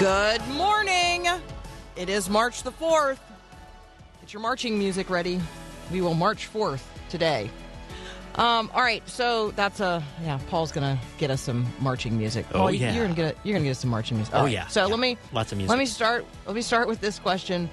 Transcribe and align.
Good 0.00 0.40
morning. 0.48 1.26
It 1.94 2.08
is 2.08 2.30
March 2.30 2.62
the 2.62 2.72
4th. 2.72 3.18
Get 4.22 4.32
your 4.32 4.40
marching 4.40 4.78
music 4.78 5.10
ready. 5.10 5.38
We 5.92 6.00
will 6.00 6.14
march 6.14 6.46
forth 6.46 6.90
today. 7.10 7.50
Um, 8.36 8.70
all 8.72 8.80
right, 8.80 9.06
so 9.06 9.50
that's 9.50 9.80
a 9.80 10.02
yeah. 10.22 10.40
Paul's 10.48 10.72
gonna 10.72 10.98
get 11.18 11.30
us 11.30 11.42
some 11.42 11.66
marching 11.80 12.16
music. 12.16 12.46
Oh, 12.54 12.68
yeah. 12.68 12.94
You're 12.94 13.04
gonna 13.04 13.14
get 13.14 13.36
you're 13.44 13.52
gonna 13.52 13.64
get 13.64 13.72
us 13.72 13.80
some 13.80 13.90
marching 13.90 14.16
music. 14.16 14.34
Oh, 14.34 14.38
All 14.38 14.44
right, 14.44 14.52
yeah, 14.54 14.68
So 14.68 14.80
yeah. 14.80 14.86
let 14.86 14.98
me 15.00 15.18
Lots 15.34 15.52
of 15.52 15.58
music. 15.58 15.68
Let 15.68 15.78
me 15.78 15.84
start. 15.84 16.24
Let 16.46 16.56
me 16.56 16.62
start 16.62 16.88
with 16.88 17.02
this 17.02 17.18
question: 17.18 17.68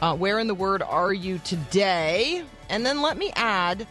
uh, 0.00 0.16
Where 0.16 0.38
in 0.38 0.46
the 0.46 0.54
Word 0.54 0.80
are 0.80 1.12
you 1.12 1.38
today? 1.44 2.42
And 2.70 2.86
then 2.86 3.02
let 3.02 3.18
me 3.18 3.32
add: 3.36 3.86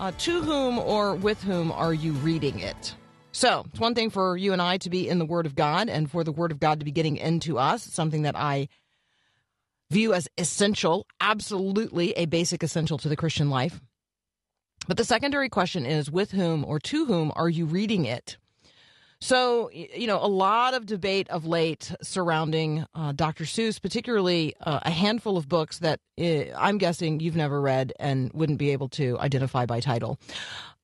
uh, 0.00 0.10
To 0.10 0.42
whom 0.42 0.80
or 0.80 1.14
with 1.14 1.40
whom 1.44 1.70
are 1.70 1.94
you 1.94 2.14
reading 2.14 2.58
it? 2.58 2.96
So 3.38 3.64
it's 3.70 3.78
one 3.78 3.94
thing 3.94 4.10
for 4.10 4.36
you 4.36 4.52
and 4.52 4.60
I 4.60 4.78
to 4.78 4.90
be 4.90 5.08
in 5.08 5.20
the 5.20 5.24
Word 5.24 5.46
of 5.46 5.54
God, 5.54 5.88
and 5.88 6.10
for 6.10 6.24
the 6.24 6.32
Word 6.32 6.50
of 6.50 6.58
God 6.58 6.80
to 6.80 6.84
be 6.84 6.90
getting 6.90 7.16
into 7.16 7.56
us. 7.56 7.84
Something 7.84 8.22
that 8.22 8.34
I 8.34 8.66
view 9.92 10.12
as 10.12 10.26
essential, 10.36 11.06
absolutely 11.20 12.10
a 12.14 12.26
basic 12.26 12.64
essential 12.64 12.98
to 12.98 13.08
the 13.08 13.14
Christian 13.14 13.48
life. 13.48 13.80
But 14.88 14.96
the 14.96 15.04
secondary 15.04 15.48
question 15.48 15.86
is 15.86 16.10
with 16.10 16.32
whom 16.32 16.64
or 16.64 16.80
to 16.80 17.04
whom 17.04 17.30
are 17.36 17.48
you 17.48 17.64
reading 17.64 18.06
it? 18.06 18.38
So, 19.20 19.70
you 19.70 20.08
know, 20.08 20.18
a 20.20 20.26
lot 20.26 20.74
of 20.74 20.86
debate 20.86 21.28
of 21.30 21.44
late 21.44 21.92
surrounding 22.02 22.86
uh, 22.92 23.12
Dr. 23.12 23.44
Seuss, 23.44 23.80
particularly 23.80 24.54
uh, 24.60 24.80
a 24.82 24.90
handful 24.90 25.36
of 25.36 25.48
books 25.48 25.78
that 25.78 26.00
uh, 26.20 26.56
I'm 26.56 26.78
guessing 26.78 27.20
you've 27.20 27.36
never 27.36 27.60
read 27.60 27.92
and 28.00 28.32
wouldn't 28.32 28.58
be 28.58 28.70
able 28.70 28.88
to 28.90 29.16
identify 29.20 29.66
by 29.66 29.78
title. 29.78 30.18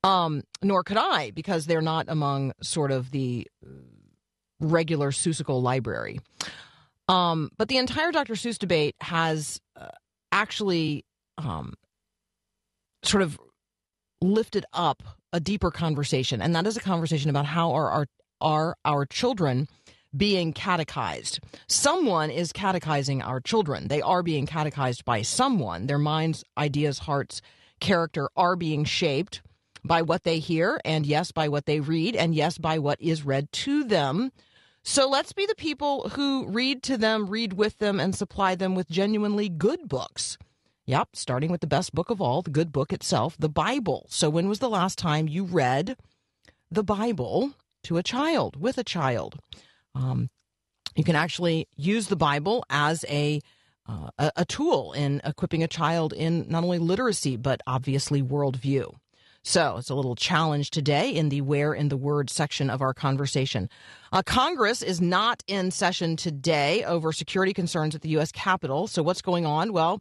Um, 0.05 0.43
nor 0.63 0.85
could 0.85 0.99
I, 0.99 1.31
because 1.31 1.65
they're 1.65 1.81
not 1.81 2.07
among 2.09 2.53
sort 2.63 2.93
of 2.93 3.11
the 3.11 3.49
uh, 3.65 3.71
regular 4.61 5.11
Seussical 5.11 5.63
library. 5.63 6.21
Um, 7.09 7.51
but 7.57 7.69
the 7.69 7.79
entire 7.79 8.13
Dr. 8.13 8.35
Seuss 8.35 8.59
debate 8.59 8.97
has 9.01 9.61
uh, 9.77 9.89
actually 10.31 11.05
um, 11.39 11.75
sort 13.03 13.23
of 13.23 13.39
lifted 14.21 14.67
up 14.75 15.03
a 15.33 15.41
deeper 15.41 15.71
conversation, 15.71 16.41
and 16.41 16.55
that 16.55 16.67
is 16.67 16.77
a 16.77 16.81
conversation 16.81 17.31
about 17.31 17.47
how 17.47 17.73
are 17.73 17.91
our 17.91 18.07
are 18.41 18.77
our 18.85 19.07
children 19.07 19.69
being 20.17 20.53
catechized. 20.53 21.41
Someone 21.67 22.31
is 22.31 22.53
catechizing 22.53 23.23
our 23.23 23.41
children. 23.41 23.89
They 23.89 24.03
are 24.03 24.23
being 24.23 24.47
catechized 24.47 25.05
by 25.05 25.23
someone. 25.23 25.87
Their 25.87 25.99
minds, 25.99 26.45
ideas, 26.57 27.01
hearts, 27.01 27.41
character 27.81 28.29
are 28.37 28.55
being 28.55 28.85
shaped 28.85 29.43
by 29.85 30.03
what 30.03 30.25
they 30.25 30.39
hear, 30.39 30.81
and 30.85 31.07
yes, 31.07 31.31
by 31.31 31.49
what 31.49 31.67
they 31.67 31.81
read, 31.81 32.17
and 32.17 32.35
yes, 32.35 32.59
by 32.59 32.79
what 32.79 33.01
is 33.01 33.25
read 33.25 33.53
to 33.53 33.85
them. 33.85 34.33
So 34.83 35.09
let's 35.09 35.33
be 35.33 35.47
the 35.47 35.55
people 35.55 36.11
who 36.11 36.47
read 36.47 36.83
to 36.85 36.97
them, 36.97 37.27
read 37.27 37.55
with 37.55 37.79
them, 37.79 38.01
and 38.01 38.15
supply 38.15 38.55
them 38.55 38.75
with 38.75 38.89
genuinely 38.89 39.49
good 39.49 39.89
books. 39.89 40.37
Yep, 40.87 41.11
starting 41.15 41.51
with 41.51 41.63
the 41.63 41.67
best 41.67 41.95
book 41.95 42.11
of 42.11 42.21
all, 42.21 42.43
the 42.43 42.51
good 42.51 42.71
book 42.71 42.93
itself, 42.93 43.37
the 43.39 43.49
Bible. 43.49 44.07
So, 44.11 44.29
when 44.29 44.49
was 44.49 44.59
the 44.59 44.69
last 44.69 44.99
time 44.99 45.29
you 45.29 45.45
read 45.45 45.97
the 46.71 46.85
Bible 46.85 47.55
to 47.85 47.97
a 47.97 48.03
child, 48.03 48.61
with 48.61 48.77
a 48.77 48.85
child? 48.85 49.39
Um, 49.95 50.29
you 50.95 51.05
can 51.05 51.17
actually 51.17 51.69
use 51.77 52.09
the 52.09 52.17
Bible 52.17 52.65
as 52.69 53.05
a 53.09 53.41
uh, 53.87 54.09
a, 54.19 54.33
a 54.37 54.45
tool 54.45 54.93
in 54.93 55.21
equipping 55.25 55.63
a 55.63 55.69
child 55.69 56.13
in 56.13 56.47
not 56.49 56.65
only 56.65 56.79
literacy 56.79 57.37
but 57.37 57.61
obviously 57.67 58.23
worldview. 58.23 58.95
So 59.47 59.77
it's 59.77 59.91
a 59.91 59.95
little 59.95 60.17
challenge 60.17 60.71
today 60.71 61.11
in 61.11 61.29
the 61.29 61.43
where 61.43 61.75
in 61.75 61.91
the 61.91 61.99
word 61.99 62.31
section 62.31 62.71
of 62.71 62.81
our 62.81 62.95
conversation. 62.95 63.69
Uh, 64.11 64.23
Congress 64.23 64.81
is 64.81 65.03
not 65.03 65.43
in 65.47 65.71
session 65.71 66.17
today 66.17 66.83
over 66.83 67.13
security 67.13 67.53
concerns 67.53 67.95
at 67.95 68.01
the 68.01 68.09
U.S. 68.11 68.33
Capitol. 68.33 68.87
So 68.87 69.03
what's 69.03 69.21
going 69.21 69.45
on? 69.45 69.75
Well, 69.75 70.01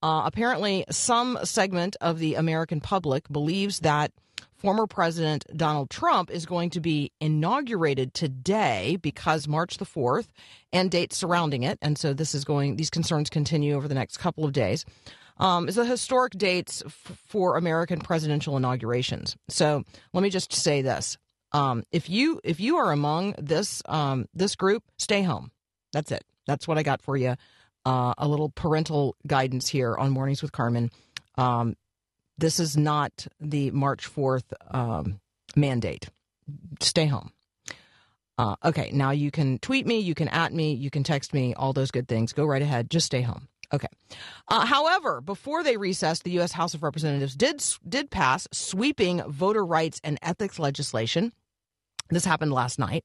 uh, 0.00 0.22
apparently, 0.24 0.84
some 0.90 1.40
segment 1.42 1.96
of 2.00 2.20
the 2.20 2.36
American 2.36 2.80
public 2.80 3.28
believes 3.32 3.80
that 3.80 4.12
former 4.54 4.86
President 4.86 5.44
Donald 5.56 5.90
Trump 5.90 6.30
is 6.30 6.46
going 6.46 6.70
to 6.70 6.80
be 6.80 7.10
inaugurated 7.20 8.14
today 8.14 8.96
because 9.02 9.48
March 9.48 9.78
the 9.78 9.84
4th 9.84 10.28
and 10.72 10.88
dates 10.88 11.16
surrounding 11.16 11.64
it. 11.64 11.78
And 11.82 11.98
so 11.98 12.14
this 12.14 12.32
is 12.32 12.44
going, 12.44 12.76
these 12.76 12.90
concerns 12.90 13.28
continue 13.28 13.74
over 13.74 13.88
the 13.88 13.94
next 13.94 14.18
couple 14.18 14.44
of 14.44 14.52
days. 14.52 14.84
Um, 15.36 15.68
is 15.68 15.74
the 15.74 15.84
historic 15.84 16.34
dates 16.34 16.82
f- 16.86 17.18
for 17.26 17.56
American 17.56 17.98
presidential 17.98 18.56
inaugurations. 18.56 19.36
So 19.48 19.82
let 20.12 20.22
me 20.22 20.30
just 20.30 20.52
say 20.52 20.80
this: 20.80 21.18
um, 21.52 21.84
if 21.90 22.08
you 22.08 22.40
if 22.44 22.60
you 22.60 22.76
are 22.76 22.92
among 22.92 23.34
this 23.38 23.82
um, 23.86 24.26
this 24.32 24.54
group, 24.54 24.84
stay 24.96 25.22
home. 25.22 25.50
That's 25.92 26.12
it. 26.12 26.24
That's 26.46 26.68
what 26.68 26.78
I 26.78 26.82
got 26.82 27.02
for 27.02 27.16
you. 27.16 27.36
Uh, 27.86 28.14
a 28.16 28.28
little 28.28 28.48
parental 28.50 29.16
guidance 29.26 29.68
here 29.68 29.94
on 29.94 30.10
Mornings 30.10 30.42
with 30.42 30.52
Carmen. 30.52 30.90
Um, 31.36 31.76
this 32.38 32.58
is 32.58 32.76
not 32.76 33.26
the 33.40 33.70
March 33.70 34.12
4th 34.12 34.44
um, 34.70 35.20
mandate. 35.54 36.08
Stay 36.80 37.06
home. 37.06 37.32
Uh, 38.36 38.56
okay, 38.64 38.90
now 38.92 39.10
you 39.10 39.30
can 39.30 39.58
tweet 39.58 39.86
me, 39.86 40.00
you 40.00 40.14
can 40.14 40.28
at 40.28 40.52
me, 40.52 40.72
you 40.72 40.90
can 40.90 41.04
text 41.04 41.32
me, 41.32 41.54
all 41.54 41.72
those 41.72 41.92
good 41.92 42.08
things. 42.08 42.32
Go 42.32 42.44
right 42.44 42.62
ahead. 42.62 42.90
Just 42.90 43.06
stay 43.06 43.20
home. 43.20 43.48
Okay. 43.74 43.88
Uh, 44.48 44.64
however, 44.64 45.20
before 45.20 45.64
they 45.64 45.76
recessed, 45.76 46.22
the 46.22 46.30
U.S. 46.32 46.52
House 46.52 46.74
of 46.74 46.82
Representatives 46.82 47.34
did 47.34 47.64
did 47.88 48.10
pass 48.10 48.46
sweeping 48.52 49.22
voter 49.24 49.64
rights 49.64 50.00
and 50.04 50.18
ethics 50.22 50.58
legislation. 50.58 51.32
This 52.10 52.24
happened 52.24 52.52
last 52.52 52.78
night. 52.78 53.04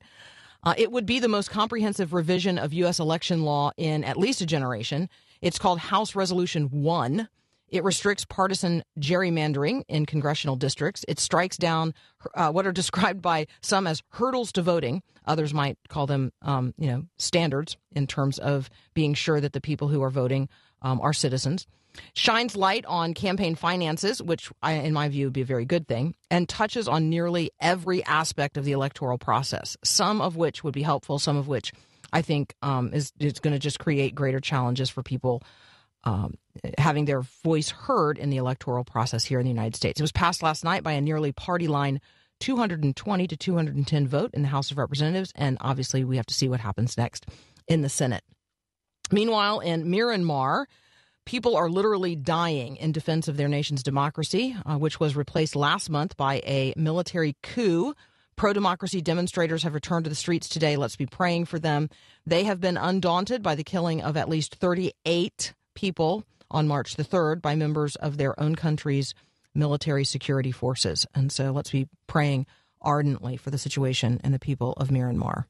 Uh, 0.63 0.75
it 0.77 0.91
would 0.91 1.05
be 1.05 1.19
the 1.19 1.27
most 1.27 1.49
comprehensive 1.49 2.13
revision 2.13 2.59
of 2.59 2.73
U.S. 2.73 2.99
election 2.99 3.43
law 3.43 3.71
in 3.77 4.03
at 4.03 4.17
least 4.17 4.41
a 4.41 4.45
generation. 4.45 5.09
It's 5.41 5.57
called 5.57 5.79
House 5.79 6.15
Resolution 6.15 6.65
1. 6.65 7.27
It 7.71 7.83
restricts 7.83 8.25
partisan 8.25 8.83
gerrymandering 8.99 9.83
in 9.87 10.05
congressional 10.05 10.55
districts. 10.55 11.05
It 11.07 11.19
strikes 11.19 11.57
down 11.57 11.93
uh, 12.35 12.51
what 12.51 12.65
are 12.65 12.71
described 12.79 13.21
by 13.21 13.47
some 13.61 13.87
as 13.87 14.01
hurdles 14.09 14.51
to 14.53 14.61
voting. 14.61 15.01
Others 15.25 15.53
might 15.53 15.77
call 15.87 16.07
them, 16.07 16.31
um, 16.41 16.73
you 16.77 16.87
know, 16.87 17.03
standards 17.17 17.77
in 17.91 18.07
terms 18.07 18.39
of 18.39 18.69
being 18.93 19.13
sure 19.13 19.39
that 19.39 19.53
the 19.53 19.61
people 19.61 19.87
who 19.87 20.01
are 20.01 20.09
voting 20.09 20.49
um, 20.81 20.99
are 21.01 21.13
citizens. 21.13 21.67
Shines 22.13 22.55
light 22.55 22.85
on 22.85 23.13
campaign 23.13 23.55
finances, 23.55 24.21
which, 24.21 24.51
I, 24.61 24.73
in 24.73 24.93
my 24.93 25.09
view, 25.09 25.25
would 25.25 25.33
be 25.33 25.41
a 25.41 25.45
very 25.45 25.65
good 25.65 25.87
thing, 25.87 26.15
and 26.29 26.47
touches 26.47 26.87
on 26.87 27.09
nearly 27.09 27.51
every 27.59 28.03
aspect 28.05 28.57
of 28.57 28.63
the 28.63 28.71
electoral 28.71 29.17
process. 29.17 29.75
Some 29.83 30.21
of 30.21 30.35
which 30.35 30.63
would 30.63 30.73
be 30.73 30.83
helpful. 30.83 31.19
Some 31.19 31.35
of 31.35 31.47
which 31.47 31.73
I 32.13 32.21
think 32.21 32.53
um, 32.61 32.93
is 32.93 33.11
is 33.19 33.39
going 33.39 33.53
to 33.53 33.59
just 33.59 33.79
create 33.79 34.15
greater 34.15 34.39
challenges 34.39 34.89
for 34.89 35.03
people 35.03 35.43
um, 36.03 36.35
having 36.77 37.05
their 37.05 37.21
voice 37.43 37.69
heard 37.69 38.17
in 38.17 38.29
the 38.29 38.37
electoral 38.37 38.83
process 38.83 39.25
here 39.25 39.39
in 39.39 39.45
the 39.45 39.51
United 39.51 39.75
States. 39.75 39.99
It 39.99 40.03
was 40.03 40.11
passed 40.11 40.43
last 40.43 40.63
night 40.63 40.83
by 40.83 40.93
a 40.93 41.01
nearly 41.01 41.31
party 41.31 41.67
line 41.67 41.99
220 42.39 43.27
to 43.27 43.37
210 43.37 44.07
vote 44.07 44.31
in 44.33 44.41
the 44.41 44.47
House 44.47 44.71
of 44.71 44.77
Representatives, 44.77 45.33
and 45.35 45.57
obviously 45.61 46.03
we 46.03 46.17
have 46.17 46.25
to 46.27 46.33
see 46.33 46.47
what 46.47 46.61
happens 46.61 46.97
next 46.97 47.25
in 47.67 47.81
the 47.81 47.89
Senate. 47.89 48.23
Meanwhile, 49.11 49.59
in 49.59 49.85
Myanmar, 49.85 50.65
people 51.25 51.55
are 51.55 51.69
literally 51.69 52.15
dying 52.15 52.77
in 52.77 52.91
defense 52.91 53.27
of 53.27 53.37
their 53.37 53.47
nation's 53.47 53.83
democracy, 53.83 54.55
uh, 54.65 54.77
which 54.77 54.99
was 54.99 55.15
replaced 55.15 55.55
last 55.55 55.89
month 55.89 56.15
by 56.15 56.35
a 56.45 56.73
military 56.77 57.35
coup. 57.43 57.93
Pro 58.35 58.53
democracy 58.53 59.01
demonstrators 59.01 59.63
have 59.63 59.73
returned 59.73 60.05
to 60.05 60.09
the 60.09 60.15
streets 60.15 60.47
today. 60.47 60.77
Let's 60.77 60.95
be 60.95 61.05
praying 61.05 61.45
for 61.45 61.59
them. 61.59 61.89
They 62.25 62.45
have 62.45 62.61
been 62.61 62.77
undaunted 62.77 63.43
by 63.43 63.55
the 63.55 63.65
killing 63.65 64.01
of 64.01 64.15
at 64.15 64.29
least 64.29 64.55
38 64.55 65.53
people 65.79 66.25
on 66.51 66.67
March 66.67 66.97
the 66.97 67.05
3rd 67.05 67.41
by 67.41 67.55
members 67.55 67.95
of 67.95 68.17
their 68.17 68.37
own 68.37 68.53
country's 68.53 69.13
military 69.55 70.03
security 70.03 70.51
forces. 70.51 71.05
And 71.15 71.31
so 71.31 71.51
let's 71.51 71.71
be 71.71 71.87
praying 72.05 72.47
ardently 72.81 73.37
for 73.37 73.49
the 73.49 73.57
situation 73.57 74.19
and 74.21 74.33
the 74.33 74.39
people 74.39 74.73
of 74.73 74.89
Myanmar. 74.89 75.45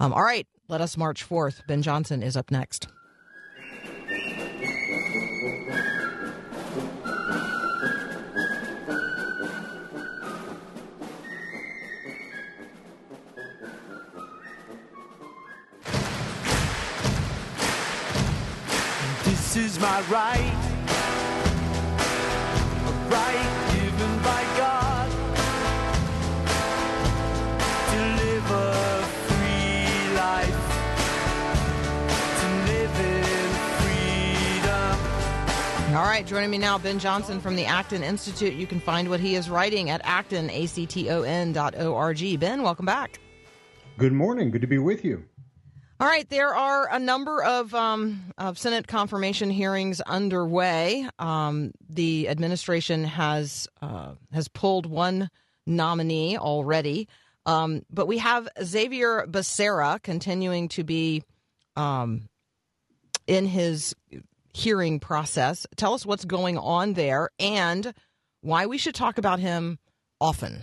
Um, 0.00 0.12
all 0.12 0.22
right, 0.22 0.48
let 0.68 0.80
us 0.80 0.96
march 0.96 1.22
forth. 1.22 1.62
Ben 1.68 1.82
Johnson 1.82 2.24
is 2.24 2.36
up 2.36 2.50
next. 2.50 2.88
Lose 19.58 19.80
my 19.80 20.00
right. 20.02 20.54
A 22.86 22.92
right 23.10 23.72
given 23.74 24.14
by 24.22 24.42
God 24.56 25.10
to 27.90 27.98
live 28.22 28.50
a 28.50 29.02
free 29.26 30.14
life. 30.14 30.60
To 32.40 32.48
live 32.70 32.94
in 33.00 33.50
freedom. 33.80 34.96
All 35.96 36.04
right, 36.04 36.24
joining 36.24 36.50
me 36.50 36.58
now, 36.58 36.78
Ben 36.78 37.00
Johnson 37.00 37.40
from 37.40 37.56
the 37.56 37.64
Acton 37.64 38.04
Institute. 38.04 38.54
You 38.54 38.66
can 38.68 38.78
find 38.78 39.10
what 39.10 39.18
he 39.18 39.34
is 39.34 39.50
writing 39.50 39.90
at 39.90 40.00
acton, 40.04 40.50
A-C-T-O-N 40.50 41.52
dot 41.52 41.74
O-R-G. 41.76 42.36
Ben, 42.36 42.62
welcome 42.62 42.86
back. 42.86 43.18
Good 43.96 44.12
morning. 44.12 44.52
Good 44.52 44.60
to 44.60 44.68
be 44.68 44.78
with 44.78 45.04
you. 45.04 45.24
All 46.00 46.06
right, 46.06 46.28
there 46.30 46.54
are 46.54 46.88
a 46.92 47.00
number 47.00 47.42
of, 47.42 47.74
um, 47.74 48.32
of 48.38 48.56
Senate 48.56 48.86
confirmation 48.86 49.50
hearings 49.50 50.00
underway. 50.00 51.08
Um, 51.18 51.72
the 51.90 52.28
administration 52.28 53.02
has 53.02 53.66
uh, 53.82 54.14
has 54.32 54.46
pulled 54.46 54.86
one 54.86 55.28
nominee 55.66 56.38
already, 56.38 57.08
um, 57.46 57.82
but 57.90 58.06
we 58.06 58.18
have 58.18 58.48
Xavier 58.62 59.26
Becerra 59.26 60.00
continuing 60.00 60.68
to 60.68 60.84
be 60.84 61.24
um, 61.74 62.28
in 63.26 63.46
his 63.46 63.96
hearing 64.54 65.00
process. 65.00 65.66
Tell 65.74 65.94
us 65.94 66.06
what's 66.06 66.24
going 66.24 66.58
on 66.58 66.92
there 66.92 67.30
and 67.40 67.92
why 68.40 68.66
we 68.66 68.78
should 68.78 68.94
talk 68.94 69.18
about 69.18 69.40
him 69.40 69.80
often. 70.20 70.62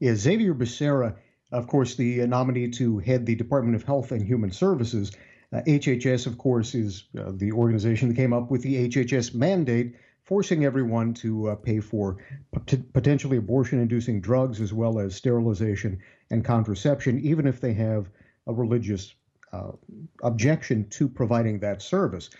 Yeah, 0.00 0.16
Xavier 0.16 0.54
Becerra, 0.54 1.14
of 1.52 1.66
course, 1.66 1.96
the 1.96 2.22
uh, 2.22 2.26
nominee 2.26 2.68
to 2.70 2.98
head 2.98 3.26
the 3.26 3.34
Department 3.34 3.74
of 3.74 3.82
Health 3.82 4.12
and 4.12 4.22
Human 4.22 4.50
Services. 4.50 5.12
Uh, 5.52 5.60
HHS, 5.66 6.26
of 6.26 6.38
course, 6.38 6.74
is 6.74 7.04
uh, 7.18 7.32
the 7.34 7.52
organization 7.52 8.08
that 8.08 8.14
came 8.14 8.32
up 8.32 8.50
with 8.50 8.62
the 8.62 8.88
HHS 8.88 9.34
mandate, 9.34 9.96
forcing 10.22 10.64
everyone 10.64 11.12
to 11.14 11.48
uh, 11.48 11.54
pay 11.56 11.80
for 11.80 12.18
pot- 12.52 12.92
potentially 12.92 13.36
abortion 13.36 13.80
inducing 13.80 14.20
drugs 14.20 14.60
as 14.60 14.72
well 14.72 15.00
as 15.00 15.14
sterilization 15.14 15.98
and 16.30 16.44
contraception, 16.44 17.18
even 17.20 17.46
if 17.46 17.60
they 17.60 17.72
have 17.72 18.08
a 18.46 18.52
religious 18.52 19.14
uh, 19.52 19.72
objection 20.22 20.88
to 20.90 21.08
providing 21.08 21.58
that 21.58 21.82
service. 21.82 22.30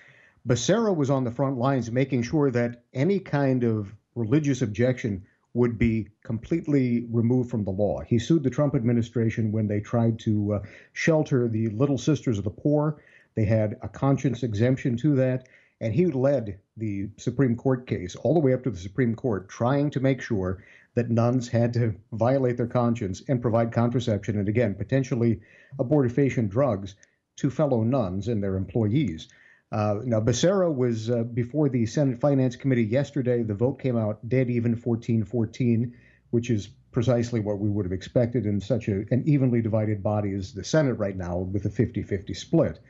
Becerra 0.47 0.95
was 0.95 1.11
on 1.11 1.25
the 1.25 1.31
front 1.31 1.59
lines 1.59 1.91
making 1.91 2.23
sure 2.23 2.51
that 2.51 2.85
any 2.95 3.19
kind 3.19 3.65
of 3.65 3.95
religious 4.15 4.63
objection 4.63 5.27
would 5.55 5.79
be 5.79 6.09
completely 6.23 7.07
removed 7.11 7.51
from 7.51 7.65
the 7.65 7.71
law. 7.71 8.01
He 8.01 8.19
sued 8.19 8.45
the 8.45 8.51
Trump 8.51 8.75
administration 8.75 9.53
when 9.53 9.67
they 9.67 9.81
tried 9.81 10.19
to 10.21 10.55
uh, 10.55 10.63
shelter 10.93 11.49
the 11.49 11.69
Little 11.69 11.99
Sisters 11.99 12.39
of 12.39 12.45
the 12.45 12.51
Poor. 12.51 13.03
They 13.35 13.45
had 13.45 13.77
a 13.83 13.89
conscience 13.89 14.43
exemption 14.43 14.97
to 14.99 15.15
that, 15.17 15.49
and 15.81 15.93
he 15.95 16.07
led 16.07 16.61
the 16.77 17.09
Supreme 17.17 17.57
Court 17.57 17.87
case 17.87 18.15
all 18.17 18.35
the 18.35 18.41
way 18.41 18.53
up 18.53 18.63
to 18.65 18.71
the 18.71 18.79
Supreme 18.79 19.15
Court, 19.15 19.49
trying 19.49 19.91
to 19.91 20.01
make 20.01 20.21
sure 20.21 20.63
that 20.95 21.11
nuns 21.11 21.49
had 21.49 21.73
to 21.75 21.95
violate 22.13 22.57
their 22.57 22.67
conscience 22.67 23.23
and 23.29 23.43
provide 23.43 23.73
contraception 23.73 24.39
and, 24.39 24.49
again, 24.49 24.75
potentially 24.75 25.41
abortifacient 25.79 26.49
drugs 26.49 26.97
to 27.37 27.51
fellow 27.51 27.83
nuns 27.83 28.29
and 28.29 28.43
their 28.43 28.57
employees. 28.57 29.29
Uh, 29.73 30.01
now, 30.05 30.21
Becerra 30.21 30.73
was 30.75 31.11
uh, 31.11 31.23
before 31.23 31.69
the 31.69 31.87
Senate 31.87 32.21
Finance 32.21 32.57
Committee 32.57 32.85
yesterday. 32.85 33.43
The 33.43 33.55
vote 33.55 33.75
came 33.81 33.97
out 33.97 34.29
dead 34.29 34.51
even 34.51 34.75
14 34.75 35.25
14, 35.25 35.97
which 36.31 36.51
is 36.51 36.69
precisely 36.91 37.39
what 37.39 37.61
we 37.61 37.69
would 37.69 37.85
have 37.85 37.93
expected 37.93 38.47
in 38.47 38.61
such 38.61 38.89
a, 38.89 39.05
an 39.11 39.23
evenly 39.27 39.63
divided 39.63 40.03
body 40.03 40.35
as 40.35 40.53
the 40.53 40.65
Senate 40.65 40.95
right 40.95 41.17
now 41.17 41.39
with 41.39 41.65
a 41.67 41.71
50 41.71 42.03
50 42.03 42.35
split. 42.35 42.81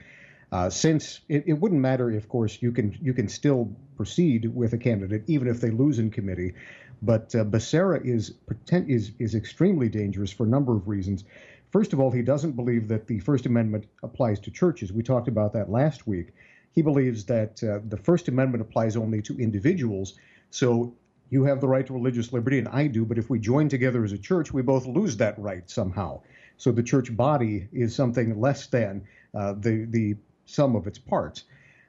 Uh, 0.53 0.69
since 0.69 1.21
it, 1.29 1.45
it, 1.47 1.53
wouldn't 1.53 1.81
matter, 1.81 2.11
of 2.11 2.29
course, 2.29 2.61
you 2.61 2.73
can 2.73 2.97
you 3.01 3.13
can 3.13 3.29
still 3.29 3.71
proceed 3.97 4.53
with 4.55 4.73
a 4.73 4.79
candidate 4.79 5.23
even 5.27 5.47
if 5.49 5.61
they 5.61 5.71
lose 5.71 5.99
in 5.99 6.11
committee, 6.11 6.55
but 7.03 7.35
uh, 7.35 7.45
Becerra 7.45 8.05
is 8.05 8.35
is 8.71 9.13
is 9.19 9.35
extremely 9.35 9.89
dangerous 9.89 10.33
for 10.33 10.45
a 10.45 10.49
number 10.49 10.75
of 10.75 10.89
reasons. 10.89 11.25
First 11.71 11.93
of 11.93 12.01
all, 12.01 12.11
he 12.11 12.23
doesn't 12.23 12.53
believe 12.53 12.89
that 12.89 13.07
the 13.07 13.21
First 13.21 13.47
Amendment 13.47 13.87
applies 14.03 14.41
to 14.41 14.51
churches. 14.51 14.93
We 14.93 15.05
talked 15.05 15.29
about 15.29 15.53
that 15.53 15.71
last 15.71 16.07
week. 16.07 16.33
He 16.73 16.83
believes 16.83 17.25
that 17.27 17.63
uh, 17.63 17.81
the 17.89 17.97
First 17.97 18.29
Amendment 18.29 18.63
applies 18.63 18.97
only 18.97 19.23
to 19.23 19.39
individuals. 19.39 20.15
So 20.51 20.95
you 21.31 21.45
have 21.45 21.61
the 21.61 21.69
right 21.69 21.87
to 21.87 21.93
religious 21.93 22.33
liberty, 22.33 22.59
and 22.59 22.69
I 22.69 22.87
do, 22.87 23.05
but 23.05 23.19
if 23.19 23.31
we 23.31 23.39
join 23.39 23.69
together 23.69 24.05
as 24.05 24.13
a 24.13 24.19
church, 24.19 24.53
we 24.53 24.63
both 24.63 24.87
lose 24.87 25.17
that 25.19 25.39
right 25.39 25.69
somehow. 25.69 26.23
So 26.57 26.73
the 26.73 26.83
church 26.83 27.17
body 27.17 27.69
is 27.73 27.95
something 27.95 28.41
less 28.41 28.67
than 28.67 29.05
uh, 29.35 29.55
the, 29.55 29.87
the 29.89 30.17
sum 30.45 30.77
of 30.77 30.87
its 30.87 30.99
parts. 30.99 31.45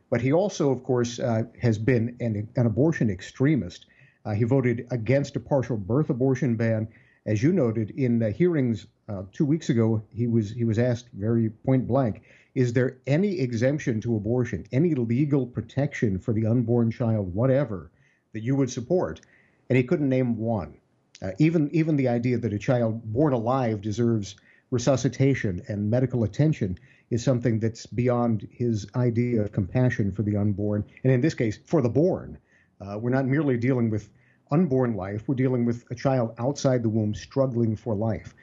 But 0.09 0.21
he 0.21 0.33
also, 0.33 0.71
of 0.71 0.83
course, 0.83 1.19
uh, 1.19 1.43
has 1.61 1.77
been 1.77 2.15
an, 2.19 2.47
an 2.55 2.65
abortion 2.65 3.09
extremist. 3.09 3.85
Uh, 4.25 4.31
he 4.31 4.43
voted 4.43 4.87
against 4.91 5.35
a 5.35 5.39
partial 5.39 5.77
birth 5.77 6.09
abortion 6.09 6.55
ban. 6.55 6.87
As 7.25 7.41
you 7.41 7.53
noted 7.53 7.91
in 7.91 8.19
the 8.19 8.31
hearings 8.31 8.87
uh, 9.07 9.23
two 9.31 9.45
weeks 9.45 9.69
ago, 9.69 10.01
he 10.13 10.27
was 10.27 10.51
he 10.51 10.63
was 10.63 10.79
asked 10.79 11.09
very 11.13 11.49
point 11.49 11.87
blank 11.87 12.23
is 12.53 12.73
there 12.73 12.97
any 13.07 13.39
exemption 13.39 14.01
to 14.01 14.15
abortion, 14.15 14.65
any 14.71 14.93
legal 14.93 15.45
protection 15.45 16.19
for 16.19 16.33
the 16.33 16.45
unborn 16.45 16.91
child, 16.91 17.33
whatever, 17.33 17.91
that 18.33 18.43
you 18.43 18.55
would 18.55 18.69
support? 18.69 19.21
And 19.69 19.77
he 19.77 19.83
couldn't 19.83 20.09
name 20.09 20.37
one. 20.37 20.75
Uh, 21.21 21.31
even 21.37 21.69
even 21.71 21.95
the 21.95 22.07
idea 22.07 22.37
that 22.37 22.51
a 22.51 22.59
child 22.59 23.01
born 23.13 23.31
alive 23.31 23.79
deserves 23.81 24.35
resuscitation 24.71 25.61
and 25.67 25.89
medical 25.89 26.23
attention 26.23 26.77
is 27.09 27.23
something 27.23 27.59
that's 27.59 27.85
beyond 27.85 28.47
his 28.51 28.87
idea 28.95 29.41
of 29.41 29.51
compassion 29.51 30.11
for 30.11 30.23
the 30.23 30.35
unborn, 30.35 30.83
and 31.03 31.13
in 31.13 31.21
this 31.21 31.33
case, 31.33 31.59
for 31.65 31.81
the 31.81 31.89
born. 31.89 32.37
Uh, 32.79 32.97
we're 32.97 33.11
not 33.11 33.27
merely 33.27 33.57
dealing 33.57 33.89
with 33.89 34.09
unborn 34.49 34.95
life; 34.95 35.27
we're 35.27 35.35
dealing 35.35 35.63
with 35.63 35.85
a 35.91 35.95
child 35.95 36.33
outside 36.39 36.81
the 36.83 36.89
womb 36.89 37.13
struggling 37.13 37.75
for 37.75 37.93
life. 37.93 38.33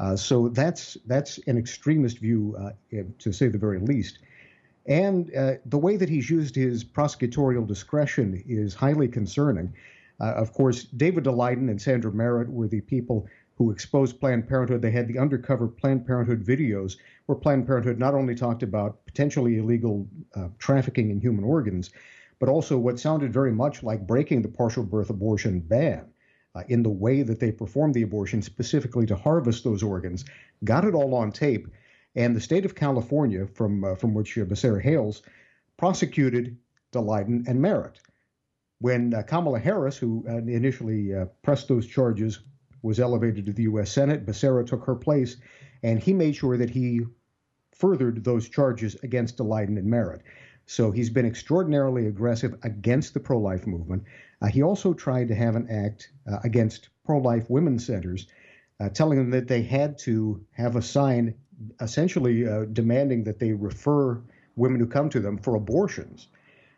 Uh, 0.00 0.16
so 0.16 0.48
that's 0.48 0.96
that's 1.06 1.38
an 1.46 1.56
extremist 1.56 2.18
view, 2.18 2.56
uh, 2.58 2.70
to 3.18 3.32
say 3.32 3.48
the 3.48 3.58
very 3.58 3.78
least. 3.78 4.18
And 4.86 5.34
uh, 5.34 5.54
the 5.64 5.78
way 5.78 5.96
that 5.96 6.08
he's 6.08 6.28
used 6.28 6.54
his 6.56 6.84
prosecutorial 6.84 7.66
discretion 7.66 8.42
is 8.46 8.74
highly 8.74 9.08
concerning. 9.08 9.72
Uh, 10.20 10.32
of 10.32 10.52
course, 10.52 10.84
David 10.84 11.24
Daleiden 11.24 11.70
and 11.70 11.80
Sandra 11.80 12.12
Merritt 12.12 12.50
were 12.50 12.68
the 12.68 12.82
people 12.82 13.26
who 13.56 13.70
exposed 13.70 14.20
Planned 14.20 14.48
Parenthood. 14.48 14.82
They 14.82 14.90
had 14.90 15.08
the 15.08 15.18
undercover 15.18 15.68
Planned 15.68 16.06
Parenthood 16.06 16.44
videos 16.44 16.96
where 17.26 17.36
Planned 17.36 17.66
Parenthood 17.66 17.98
not 17.98 18.14
only 18.14 18.34
talked 18.34 18.62
about 18.62 19.04
potentially 19.06 19.58
illegal 19.58 20.06
uh, 20.34 20.48
trafficking 20.58 21.10
in 21.10 21.20
human 21.20 21.44
organs, 21.44 21.90
but 22.40 22.48
also 22.48 22.76
what 22.76 22.98
sounded 22.98 23.32
very 23.32 23.52
much 23.52 23.82
like 23.82 24.06
breaking 24.06 24.42
the 24.42 24.48
partial 24.48 24.82
birth 24.82 25.08
abortion 25.08 25.60
ban 25.60 26.04
uh, 26.54 26.62
in 26.68 26.82
the 26.82 26.90
way 26.90 27.22
that 27.22 27.40
they 27.40 27.50
performed 27.50 27.94
the 27.94 28.02
abortion, 28.02 28.42
specifically 28.42 29.06
to 29.06 29.16
harvest 29.16 29.64
those 29.64 29.82
organs, 29.82 30.24
got 30.64 30.84
it 30.84 30.94
all 30.94 31.14
on 31.14 31.32
tape. 31.32 31.68
And 32.16 32.34
the 32.34 32.40
state 32.40 32.64
of 32.64 32.74
California, 32.74 33.46
from 33.46 33.84
uh, 33.84 33.96
from 33.96 34.14
which 34.14 34.38
uh, 34.38 34.44
Becerra 34.44 34.80
hails, 34.80 35.22
prosecuted 35.76 36.56
Daleiden 36.92 37.46
and 37.48 37.60
Merritt. 37.60 37.98
When 38.80 39.14
uh, 39.14 39.22
Kamala 39.22 39.58
Harris, 39.58 39.96
who 39.96 40.24
uh, 40.28 40.36
initially 40.36 41.14
uh, 41.14 41.26
pressed 41.42 41.68
those 41.68 41.86
charges, 41.86 42.40
was 42.82 43.00
elevated 43.00 43.46
to 43.46 43.52
the 43.52 43.62
U.S. 43.64 43.90
Senate, 43.90 44.26
Becerra 44.26 44.66
took 44.66 44.84
her 44.84 44.94
place, 44.94 45.38
and 45.82 45.98
he 45.98 46.12
made 46.12 46.36
sure 46.36 46.56
that 46.56 46.70
he 46.70 47.00
furthered 47.72 48.22
those 48.22 48.48
charges 48.48 48.94
against 49.02 49.38
Daleiden 49.38 49.78
and 49.78 49.86
Merritt. 49.86 50.22
So 50.66 50.90
he's 50.90 51.10
been 51.10 51.26
extraordinarily 51.26 52.06
aggressive 52.06 52.54
against 52.62 53.14
the 53.14 53.20
pro 53.20 53.38
life 53.38 53.66
movement. 53.66 54.04
Uh, 54.44 54.46
he 54.46 54.62
also 54.62 54.92
tried 54.92 55.28
to 55.28 55.34
have 55.34 55.56
an 55.56 55.66
act 55.70 56.10
uh, 56.30 56.36
against 56.44 56.90
pro 57.06 57.16
life 57.16 57.48
women's 57.48 57.86
centers, 57.86 58.26
uh, 58.78 58.90
telling 58.90 59.16
them 59.16 59.30
that 59.30 59.48
they 59.48 59.62
had 59.62 59.96
to 59.96 60.44
have 60.52 60.76
a 60.76 60.82
sign 60.82 61.34
essentially 61.80 62.44
demanding 62.74 63.24
that 63.24 63.38
they 63.38 63.52
refer 63.52 64.20
women 64.56 64.80
who 64.80 64.86
come 64.86 65.08
to 65.08 65.20
them 65.20 65.38
for 65.38 65.54
abortions. 65.54 66.28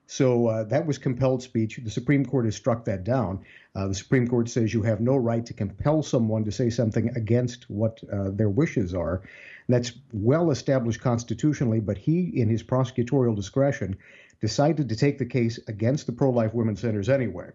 So 0.07 0.47
uh, 0.47 0.65
that 0.65 0.87
was 0.87 0.99
compelled 0.99 1.43
speech. 1.43 1.81
The 1.83 1.91
Supreme 1.91 2.25
Court 2.25 2.45
has 2.45 2.55
struck 2.55 2.85
that 2.85 3.03
down. 3.03 3.45
Uh, 3.75 3.89
the 3.89 3.95
Supreme 3.95 4.29
Court 4.29 4.49
says 4.49 4.73
you 4.73 4.83
have 4.83 5.01
no 5.01 5.17
right 5.17 5.45
to 5.45 5.53
compel 5.53 6.03
someone 6.03 6.45
to 6.45 6.53
say 6.53 6.71
something 6.71 7.09
against 7.17 7.69
what 7.69 8.01
their 8.11 8.49
wishes 8.49 8.95
are. 8.95 9.23
That's 9.69 9.93
well 10.13 10.51
established 10.51 11.01
constitutionally, 11.01 11.81
but 11.81 11.99
he, 11.99 12.41
in 12.41 12.49
his 12.49 12.63
prosecutorial 12.63 13.35
discretion, 13.35 13.97
decided 14.41 14.89
to 14.89 14.97
take 14.97 15.19
the 15.19 15.27
case 15.27 15.59
against 15.67 16.07
the 16.07 16.13
pro-life 16.13 16.55
women's 16.55 16.81
centers 16.81 17.09
anyway. 17.09 17.51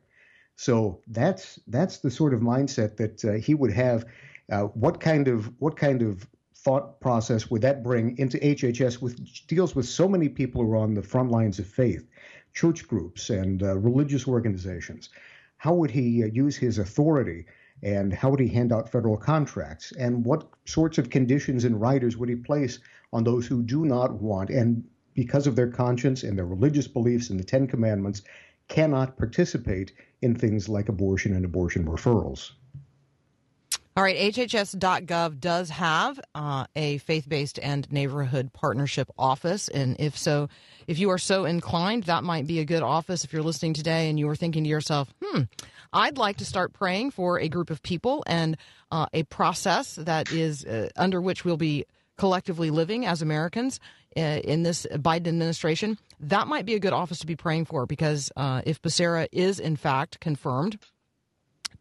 So 0.56 1.02
that's 1.08 1.60
that's 1.68 2.00
the 2.00 2.12
sort 2.12 2.34
of 2.34 2.42
mindset 2.42 2.98
that 2.98 3.26
uh, 3.26 3.34
he 3.34 3.56
would 3.56 3.72
have. 3.72 4.06
Uh, 4.52 4.64
what 4.64 5.00
kind 5.00 5.28
of 5.28 5.52
what 5.60 5.78
kind 5.78 6.02
of 6.02 6.28
thought 6.56 7.00
process 7.00 7.50
would 7.50 7.62
that 7.62 7.84
bring 7.84 8.18
into 8.20 8.38
HHS, 8.38 8.96
which 9.02 9.48
deals 9.48 9.76
with 9.76 9.88
so 9.88 10.08
many 10.08 10.30
people 10.30 10.64
who 10.64 10.72
are 10.74 10.78
on 10.78 10.94
the 10.94 11.02
front 11.02 11.32
lines 11.32 11.58
of 11.58 11.66
faith, 11.66 12.06
church 12.54 12.88
groups 12.88 13.30
and 13.30 13.64
uh, 13.64 13.78
religious 13.78 14.28
organizations? 14.28 15.10
How 15.58 15.74
would 15.74 15.92
he 15.92 16.24
uh, 16.24 16.28
use 16.28 16.58
his 16.58 16.78
authority 16.78 17.46
and 17.84 18.14
how 18.14 18.30
would 18.30 18.40
he 18.40 18.48
hand 18.48 18.72
out 18.72 18.90
federal 18.90 19.18
contracts? 19.18 19.92
And 19.94 20.26
what 20.26 20.48
sorts 20.66 20.98
of 20.98 21.10
conditions 21.10 21.66
and 21.66 21.82
riders 21.82 22.18
would 22.18 22.30
he 22.30 22.36
place 22.36 22.80
on 23.14 23.24
those 23.24 23.48
who 23.48 23.64
do 23.64 23.86
not 23.86 24.14
want 24.14 24.50
and 24.50 24.84
because 25.14 25.48
of 25.48 25.56
their 25.56 25.68
conscience 25.68 26.24
and 26.24 26.38
their 26.38 26.46
religious 26.46 26.88
beliefs 26.88 27.30
and 27.30 27.40
the 27.40 27.44
Ten 27.44 27.68
Commandments, 27.68 28.22
cannot 28.68 29.18
participate 29.18 29.92
in 30.22 30.34
things 30.34 30.70
like 30.70 30.88
abortion 30.88 31.36
and 31.36 31.44
abortion 31.44 31.86
referrals. 31.86 32.52
All 33.94 34.04
right, 34.04 34.16
HHS.gov 34.16 35.42
does 35.42 35.70
have 35.70 36.18
uh, 36.34 36.66
a 36.78 37.00
faith 37.00 37.28
based 37.28 37.60
and 37.62 37.92
neighborhood 37.92 38.54
partnership 38.54 39.10
office. 39.18 39.68
And 39.68 39.98
if 40.00 40.18
so, 40.18 40.48
if 40.88 40.98
you 40.98 41.10
are 41.10 41.18
so 41.18 41.44
inclined, 41.44 42.04
that 42.06 42.24
might 42.24 42.48
be 42.48 42.60
a 42.60 42.66
good 42.66 42.84
office 42.84 43.26
if 43.26 43.34
you're 43.34 43.44
listening 43.44 43.74
today 43.74 44.10
and 44.10 44.18
you 44.18 44.30
are 44.30 44.36
thinking 44.36 44.64
to 44.64 44.70
yourself, 44.70 45.14
hmm, 45.22 45.42
I'd 45.92 46.18
like 46.18 46.38
to 46.38 46.46
start 46.46 46.72
praying 46.72 47.12
for 47.12 47.38
a 47.38 47.50
group 47.50 47.70
of 47.70 47.84
people 47.84 48.24
and 48.28 48.56
uh, 48.92 49.08
a 49.14 49.24
process 49.24 49.96
that 49.96 50.32
is 50.32 50.64
uh, 50.64 50.88
under 50.96 51.20
which 51.20 51.44
we'll 51.44 51.58
be 51.58 51.86
collectively 52.18 52.70
living 52.70 53.06
as 53.06 53.22
Americans 53.22 53.82
uh, 54.16 54.22
in 54.22 54.64
this 54.64 54.88
Biden 54.90 55.28
administration. 55.28 55.98
That 56.18 56.48
might 56.48 56.66
be 56.66 56.76
a 56.76 56.80
good 56.80 56.94
office 56.94 57.20
to 57.20 57.28
be 57.28 57.36
praying 57.36 57.66
for 57.66 57.86
because 57.86 58.32
uh, 58.38 58.62
if 58.66 58.82
Becerra 58.82 59.28
is 59.34 59.60
in 59.60 59.76
fact 59.76 60.22
confirmed 60.22 60.78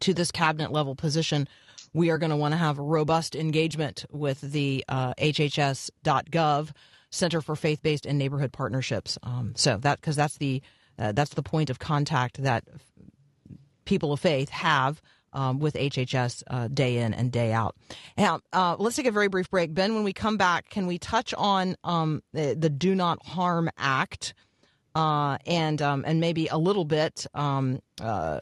to 0.01 0.13
this 0.13 0.31
cabinet 0.31 0.73
level 0.73 0.95
position, 0.95 1.47
we 1.93 2.09
are 2.09 2.17
going 2.17 2.29
to 2.29 2.35
want 2.35 2.53
to 2.53 2.57
have 2.57 2.77
robust 2.77 3.35
engagement 3.35 4.05
with 4.11 4.41
the 4.41 4.83
uh, 4.87 5.13
HHS.gov 5.15 6.71
Center 7.09 7.41
for 7.41 7.55
Faith 7.55 7.81
Based 7.81 8.05
and 8.05 8.17
Neighborhood 8.17 8.53
Partnerships. 8.53 9.17
Um, 9.23 9.53
so 9.55 9.77
that 9.77 9.99
because 9.99 10.15
that's 10.15 10.37
the 10.37 10.61
uh, 10.97 11.11
that's 11.11 11.33
the 11.33 11.43
point 11.43 11.69
of 11.69 11.79
contact 11.79 12.41
that 12.43 12.63
people 13.85 14.13
of 14.13 14.19
faith 14.19 14.49
have 14.49 15.01
um, 15.33 15.59
with 15.59 15.75
HHS 15.75 16.43
uh, 16.47 16.67
day 16.67 16.97
in 16.97 17.13
and 17.13 17.31
day 17.31 17.51
out. 17.51 17.75
Now, 18.17 18.41
uh, 18.53 18.75
let's 18.77 18.95
take 18.95 19.05
a 19.05 19.11
very 19.11 19.27
brief 19.27 19.49
break. 19.49 19.73
Ben, 19.73 19.95
when 19.95 20.03
we 20.03 20.13
come 20.13 20.37
back, 20.37 20.69
can 20.69 20.87
we 20.87 20.97
touch 20.97 21.33
on 21.37 21.75
um, 21.83 22.21
the, 22.33 22.55
the 22.57 22.69
Do 22.69 22.95
Not 22.95 23.25
Harm 23.25 23.69
Act 23.77 24.33
uh, 24.95 25.37
and 25.45 25.81
um, 25.81 26.03
and 26.05 26.19
maybe 26.19 26.47
a 26.47 26.57
little 26.57 26.85
bit 26.85 27.25
um, 27.33 27.81
uh, 28.01 28.41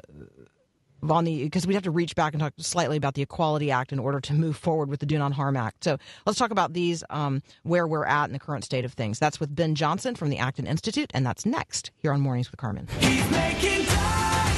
on 1.07 1.23
the 1.25 1.43
because 1.43 1.65
we'd 1.67 1.73
have 1.73 1.83
to 1.83 1.91
reach 1.91 2.15
back 2.15 2.33
and 2.33 2.41
talk 2.41 2.53
slightly 2.57 2.97
about 2.97 3.13
the 3.13 3.21
Equality 3.21 3.71
Act 3.71 3.91
in 3.91 3.99
order 3.99 4.19
to 4.21 4.33
move 4.33 4.57
forward 4.57 4.89
with 4.89 4.99
the 4.99 5.05
Do 5.05 5.17
Not 5.17 5.33
Harm 5.33 5.55
Act. 5.57 5.83
So 5.83 5.97
let's 6.25 6.37
talk 6.37 6.51
about 6.51 6.73
these 6.73 7.03
um, 7.09 7.41
where 7.63 7.87
we're 7.87 8.05
at 8.05 8.25
in 8.25 8.33
the 8.33 8.39
current 8.39 8.63
state 8.63 8.85
of 8.85 8.93
things. 8.93 9.19
That's 9.19 9.39
with 9.39 9.55
Ben 9.55 9.75
Johnson 9.75 10.15
from 10.15 10.29
the 10.29 10.37
Acton 10.37 10.67
Institute, 10.67 11.11
and 11.13 11.25
that's 11.25 11.45
next 11.45 11.91
here 11.97 12.11
on 12.11 12.21
Mornings 12.21 12.51
with 12.51 12.59
Carmen. 12.59 12.87
He's 12.99 13.29
making 13.31 13.85
diamonds, 13.85 14.49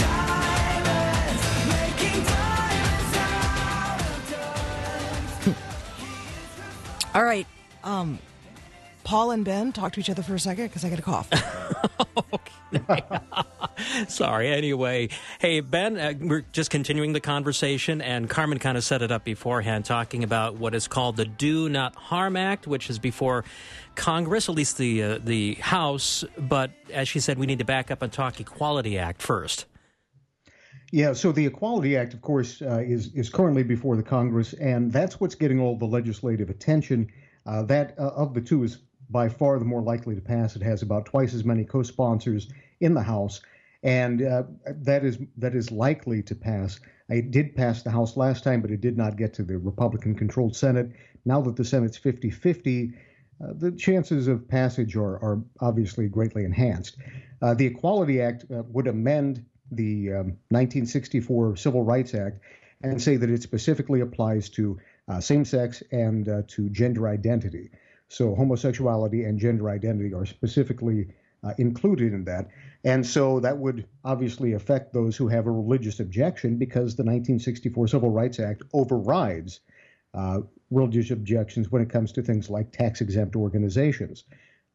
diamonds, 0.00 1.42
making 1.68 2.24
diamonds 2.24 3.16
out 3.16 4.00
of 4.00 4.30
dust. 5.44 5.56
All 7.14 7.24
right, 7.24 7.46
um, 7.84 8.18
Paul 9.10 9.32
and 9.32 9.44
Ben 9.44 9.72
talk 9.72 9.94
to 9.94 9.98
each 9.98 10.08
other 10.08 10.22
for 10.22 10.36
a 10.36 10.38
second 10.38 10.68
because 10.68 10.84
I 10.84 10.88
got 10.88 11.00
a 11.00 11.02
cough. 11.02 11.28
Sorry. 14.08 14.46
Anyway, 14.52 15.08
hey, 15.40 15.58
Ben, 15.58 15.98
uh, 15.98 16.12
we're 16.20 16.44
just 16.52 16.70
continuing 16.70 17.12
the 17.12 17.18
conversation, 17.18 18.00
and 18.02 18.30
Carmen 18.30 18.60
kind 18.60 18.78
of 18.78 18.84
set 18.84 19.02
it 19.02 19.10
up 19.10 19.24
beforehand, 19.24 19.84
talking 19.84 20.22
about 20.22 20.58
what 20.58 20.76
is 20.76 20.86
called 20.86 21.16
the 21.16 21.24
Do 21.24 21.68
Not 21.68 21.96
Harm 21.96 22.36
Act, 22.36 22.68
which 22.68 22.88
is 22.88 23.00
before 23.00 23.44
Congress, 23.96 24.48
at 24.48 24.54
least 24.54 24.78
the 24.78 25.02
uh, 25.02 25.18
the 25.18 25.54
House. 25.54 26.22
But 26.38 26.70
as 26.92 27.08
she 27.08 27.18
said, 27.18 27.36
we 27.36 27.46
need 27.46 27.58
to 27.58 27.64
back 27.64 27.90
up 27.90 28.02
and 28.02 28.12
talk 28.12 28.38
Equality 28.38 28.96
Act 28.96 29.22
first. 29.22 29.66
Yeah, 30.92 31.14
so 31.14 31.32
the 31.32 31.46
Equality 31.46 31.96
Act, 31.96 32.14
of 32.14 32.20
course, 32.20 32.62
uh, 32.62 32.84
is 32.86 33.12
is 33.16 33.28
currently 33.28 33.64
before 33.64 33.96
the 33.96 34.04
Congress, 34.04 34.52
and 34.52 34.92
that's 34.92 35.18
what's 35.18 35.34
getting 35.34 35.58
all 35.58 35.76
the 35.76 35.86
legislative 35.86 36.48
attention. 36.48 37.10
Uh, 37.44 37.62
that 37.62 37.98
uh, 37.98 38.10
of 38.10 38.34
the 38.34 38.40
two 38.40 38.62
is 38.62 38.78
by 39.10 39.28
far 39.28 39.58
the 39.58 39.64
more 39.64 39.82
likely 39.82 40.14
to 40.14 40.20
pass. 40.20 40.56
It 40.56 40.62
has 40.62 40.82
about 40.82 41.06
twice 41.06 41.34
as 41.34 41.44
many 41.44 41.64
co-sponsors 41.64 42.48
in 42.80 42.94
the 42.94 43.02
House, 43.02 43.40
and 43.82 44.22
uh, 44.22 44.44
that 44.66 45.04
is 45.04 45.18
that 45.38 45.54
is 45.54 45.70
likely 45.70 46.22
to 46.24 46.34
pass. 46.34 46.80
It 47.08 47.30
did 47.30 47.56
pass 47.56 47.82
the 47.82 47.90
House 47.90 48.16
last 48.16 48.44
time, 48.44 48.60
but 48.60 48.70
it 48.70 48.80
did 48.80 48.96
not 48.96 49.16
get 49.16 49.34
to 49.34 49.42
the 49.42 49.58
Republican-controlled 49.58 50.54
Senate. 50.54 50.92
Now 51.24 51.40
that 51.42 51.56
the 51.56 51.64
Senate's 51.64 51.98
50-50, 51.98 52.94
uh, 53.42 53.52
the 53.58 53.72
chances 53.72 54.28
of 54.28 54.46
passage 54.46 54.96
are, 54.96 55.16
are 55.16 55.42
obviously 55.60 56.08
greatly 56.08 56.44
enhanced. 56.44 56.96
Uh, 57.42 57.54
the 57.54 57.66
Equality 57.66 58.22
Act 58.22 58.44
uh, 58.50 58.62
would 58.68 58.86
amend 58.86 59.44
the 59.72 60.12
um, 60.12 60.26
1964 60.50 61.56
Civil 61.56 61.82
Rights 61.82 62.14
Act 62.14 62.40
and 62.82 63.00
say 63.00 63.16
that 63.16 63.30
it 63.30 63.42
specifically 63.42 64.00
applies 64.00 64.48
to 64.50 64.78
uh, 65.08 65.20
same 65.20 65.44
sex 65.44 65.82
and 65.90 66.28
uh, 66.28 66.42
to 66.48 66.68
gender 66.70 67.08
identity. 67.08 67.70
So 68.10 68.34
homosexuality 68.34 69.24
and 69.24 69.38
gender 69.38 69.70
identity 69.70 70.12
are 70.12 70.26
specifically 70.26 71.14
uh, 71.44 71.54
included 71.58 72.12
in 72.12 72.24
that. 72.24 72.48
And 72.84 73.06
so 73.06 73.38
that 73.40 73.56
would 73.56 73.86
obviously 74.04 74.52
affect 74.52 74.92
those 74.92 75.16
who 75.16 75.28
have 75.28 75.46
a 75.46 75.52
religious 75.52 76.00
objection 76.00 76.58
because 76.58 76.96
the 76.96 77.04
1964 77.04 77.86
Civil 77.86 78.10
Rights 78.10 78.40
Act 78.40 78.62
overrides 78.72 79.60
uh, 80.12 80.40
religious 80.72 81.12
objections 81.12 81.70
when 81.70 81.82
it 81.82 81.88
comes 81.88 82.10
to 82.12 82.22
things 82.22 82.50
like 82.50 82.72
tax 82.72 83.00
exempt 83.00 83.36
organizations. 83.36 84.24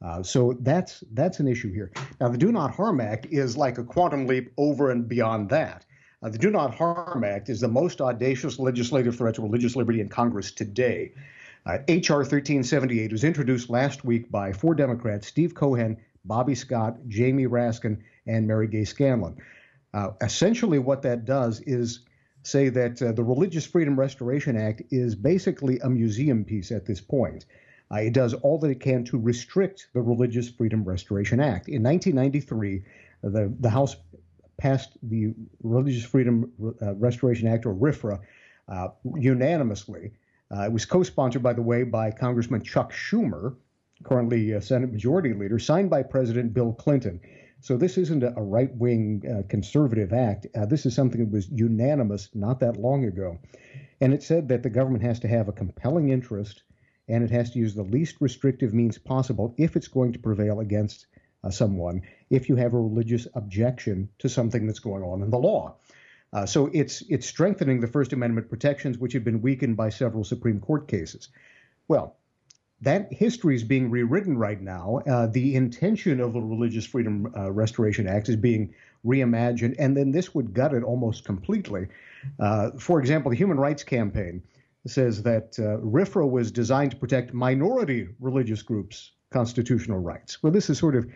Uh, 0.01 0.23
so 0.23 0.55
that's 0.61 1.03
that's 1.11 1.39
an 1.39 1.47
issue 1.47 1.73
here. 1.73 1.91
Now, 2.21 2.29
the 2.29 2.37
Do 2.37 2.53
Not 2.53 2.71
Harm 2.71 3.01
Act 3.01 3.27
is 3.31 3.57
like 3.57 3.77
a 3.77 3.83
quantum 3.83 4.27
leap 4.27 4.53
over 4.57 4.91
and 4.91 5.09
beyond 5.09 5.49
that. 5.49 5.85
Uh, 6.23 6.29
the 6.29 6.37
Do 6.37 6.49
Not 6.49 6.73
Harm 6.73 7.25
Act 7.25 7.49
is 7.49 7.59
the 7.59 7.67
most 7.67 7.99
audacious 7.99 8.59
legislative 8.59 9.17
threat 9.17 9.35
to 9.35 9.41
religious 9.41 9.75
liberty 9.75 9.99
in 9.99 10.07
Congress 10.07 10.51
today. 10.51 11.13
Uh, 11.65 11.79
H.R. 11.87 12.17
1378 12.17 13.11
was 13.11 13.23
introduced 13.23 13.69
last 13.69 14.05
week 14.05 14.29
by 14.29 14.53
four 14.53 14.75
Democrats 14.75 15.27
Steve 15.27 15.55
Cohen, 15.55 15.97
Bobby 16.23 16.53
Scott, 16.53 16.97
Jamie 17.07 17.47
Raskin, 17.47 18.01
and 18.27 18.45
Mary 18.45 18.67
Gay 18.67 18.85
Scanlon. 18.85 19.37
Uh, 19.93 20.11
essentially, 20.21 20.77
what 20.77 21.01
that 21.01 21.25
does 21.25 21.61
is 21.61 22.01
say 22.43 22.69
that 22.69 23.01
uh, 23.01 23.11
the 23.11 23.23
Religious 23.23 23.65
Freedom 23.65 23.99
Restoration 23.99 24.55
Act 24.55 24.83
is 24.91 25.15
basically 25.15 25.79
a 25.79 25.89
museum 25.89 26.45
piece 26.45 26.71
at 26.71 26.85
this 26.85 27.01
point. 27.01 27.45
Uh, 27.91 27.97
it 27.97 28.13
does 28.13 28.33
all 28.35 28.59
that 28.59 28.69
it 28.69 28.79
can 28.79 29.03
to 29.05 29.17
restrict 29.17 29.87
the 29.93 30.01
Religious 30.01 30.49
Freedom 30.49 30.83
Restoration 30.83 31.39
Act. 31.39 31.67
In 31.67 31.81
1993, 31.81 32.83
the, 33.23 33.53
the 33.59 33.69
House 33.69 33.95
passed 34.57 34.97
the 35.01 35.33
Religious 35.63 36.05
Freedom 36.05 36.51
uh, 36.81 36.93
Restoration 36.95 37.47
Act, 37.47 37.65
or 37.65 37.73
RFRA, 37.73 38.19
uh, 38.67 38.87
unanimously. 39.15 40.11
Uh, 40.51 40.63
it 40.63 40.71
was 40.71 40.85
co 40.85 41.03
sponsored, 41.03 41.43
by 41.43 41.53
the 41.53 41.61
way, 41.61 41.83
by 41.83 42.11
Congressman 42.11 42.61
Chuck 42.61 42.91
Schumer, 42.91 43.55
currently 44.03 44.53
uh, 44.53 44.59
Senate 44.59 44.91
Majority 44.91 45.33
Leader, 45.33 45.59
signed 45.59 45.89
by 45.89 46.03
President 46.03 46.53
Bill 46.53 46.73
Clinton. 46.73 47.19
So 47.61 47.77
this 47.77 47.97
isn't 47.97 48.21
a, 48.21 48.31
right 48.41 48.73
wing 48.75 49.23
uh, 49.27 49.47
conservative 49.47 50.13
act. 50.13 50.45
Uh, 50.55 50.65
this 50.65 50.85
is 50.85 50.93
something 50.93 51.19
that 51.19 51.31
was 51.31 51.49
unanimous 51.49 52.29
not 52.35 52.59
that 52.59 52.77
long 52.77 53.05
ago. 53.05 53.39
And 54.01 54.13
it 54.13 54.21
said 54.21 54.49
that 54.49 54.61
the 54.61 54.69
government 54.69 55.03
has 55.03 55.19
to 55.21 55.27
have 55.27 55.47
a 55.47 55.53
compelling 55.53 56.09
interest 56.09 56.61
and 57.07 57.23
it 57.23 57.31
has 57.31 57.51
to 57.51 57.59
use 57.59 57.73
the 57.73 57.83
least 57.83 58.17
restrictive 58.19 58.73
means 58.73 58.97
possible 58.97 59.55
if 59.57 59.75
it's 59.75 59.87
going 59.87 60.13
to 60.13 60.19
prevail 60.19 60.59
against 60.59 61.07
uh, 61.43 61.49
someone, 61.49 62.01
if 62.29 62.49
you 62.49 62.55
have 62.55 62.73
a 62.73 62.79
religious 62.79 63.27
objection 63.35 64.09
to 64.19 64.29
something 64.29 64.67
that's 64.67 64.79
going 64.79 65.03
on 65.03 65.21
in 65.21 65.29
the 65.29 65.37
law. 65.37 65.75
Uh, 66.35 66.45
so 66.45 66.69
it's 66.73 67.01
it's 67.07 67.25
strengthening 67.25 67.79
the 67.79 67.87
First 67.87 68.11
Amendment 68.11 68.49
protections, 68.49 68.97
which 68.97 69.13
have 69.13 69.23
been 69.23 69.41
weakened 69.41 69.77
by 69.77 69.89
several 69.89 70.25
Supreme 70.25 70.59
Court 70.59 70.85
cases. 70.85 71.29
Well, 71.87 72.17
that 72.81 73.07
history 73.13 73.55
is 73.55 73.63
being 73.63 73.89
rewritten 73.89 74.37
right 74.37 74.61
now. 74.61 75.01
Uh, 75.07 75.27
the 75.27 75.55
intention 75.55 76.19
of 76.19 76.33
the 76.33 76.41
Religious 76.41 76.85
Freedom 76.85 77.33
uh, 77.37 77.53
Restoration 77.53 78.05
Act 78.05 78.27
is 78.27 78.35
being 78.35 78.73
reimagined, 79.05 79.75
and 79.79 79.95
then 79.95 80.11
this 80.11 80.35
would 80.35 80.53
gut 80.53 80.73
it 80.73 80.83
almost 80.83 81.23
completely. 81.23 81.87
Uh, 82.37 82.71
for 82.71 82.99
example, 82.99 83.31
the 83.31 83.37
Human 83.37 83.57
Rights 83.57 83.83
Campaign 83.83 84.43
says 84.85 85.23
that 85.23 85.57
uh, 85.57 85.79
RFRA 85.85 86.29
was 86.29 86.51
designed 86.51 86.91
to 86.91 86.97
protect 86.97 87.33
minority 87.33 88.09
religious 88.19 88.61
groups' 88.61 89.13
constitutional 89.31 89.99
rights. 89.99 90.43
Well, 90.43 90.51
this 90.51 90.69
is 90.69 90.79
sort 90.79 90.97
of 90.97 91.09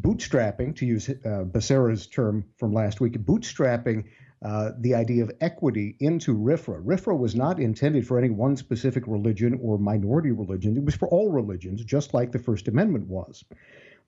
bootstrapping, 0.00 0.74
to 0.76 0.86
use 0.86 1.08
uh, 1.08 1.44
Becerra's 1.44 2.08
term 2.08 2.44
from 2.56 2.72
last 2.72 3.00
week, 3.00 3.12
bootstrapping 3.18 4.04
uh, 4.42 4.70
the 4.78 4.94
idea 4.94 5.22
of 5.22 5.30
equity 5.40 5.96
into 6.00 6.34
RFRA. 6.34 6.82
RFRA 6.82 7.18
was 7.18 7.34
not 7.34 7.60
intended 7.60 8.06
for 8.06 8.18
any 8.18 8.30
one 8.30 8.56
specific 8.56 9.04
religion 9.06 9.58
or 9.62 9.78
minority 9.78 10.30
religion. 10.30 10.76
It 10.76 10.84
was 10.84 10.94
for 10.94 11.08
all 11.08 11.30
religions, 11.30 11.84
just 11.84 12.14
like 12.14 12.32
the 12.32 12.38
First 12.38 12.66
Amendment 12.66 13.06
was. 13.06 13.44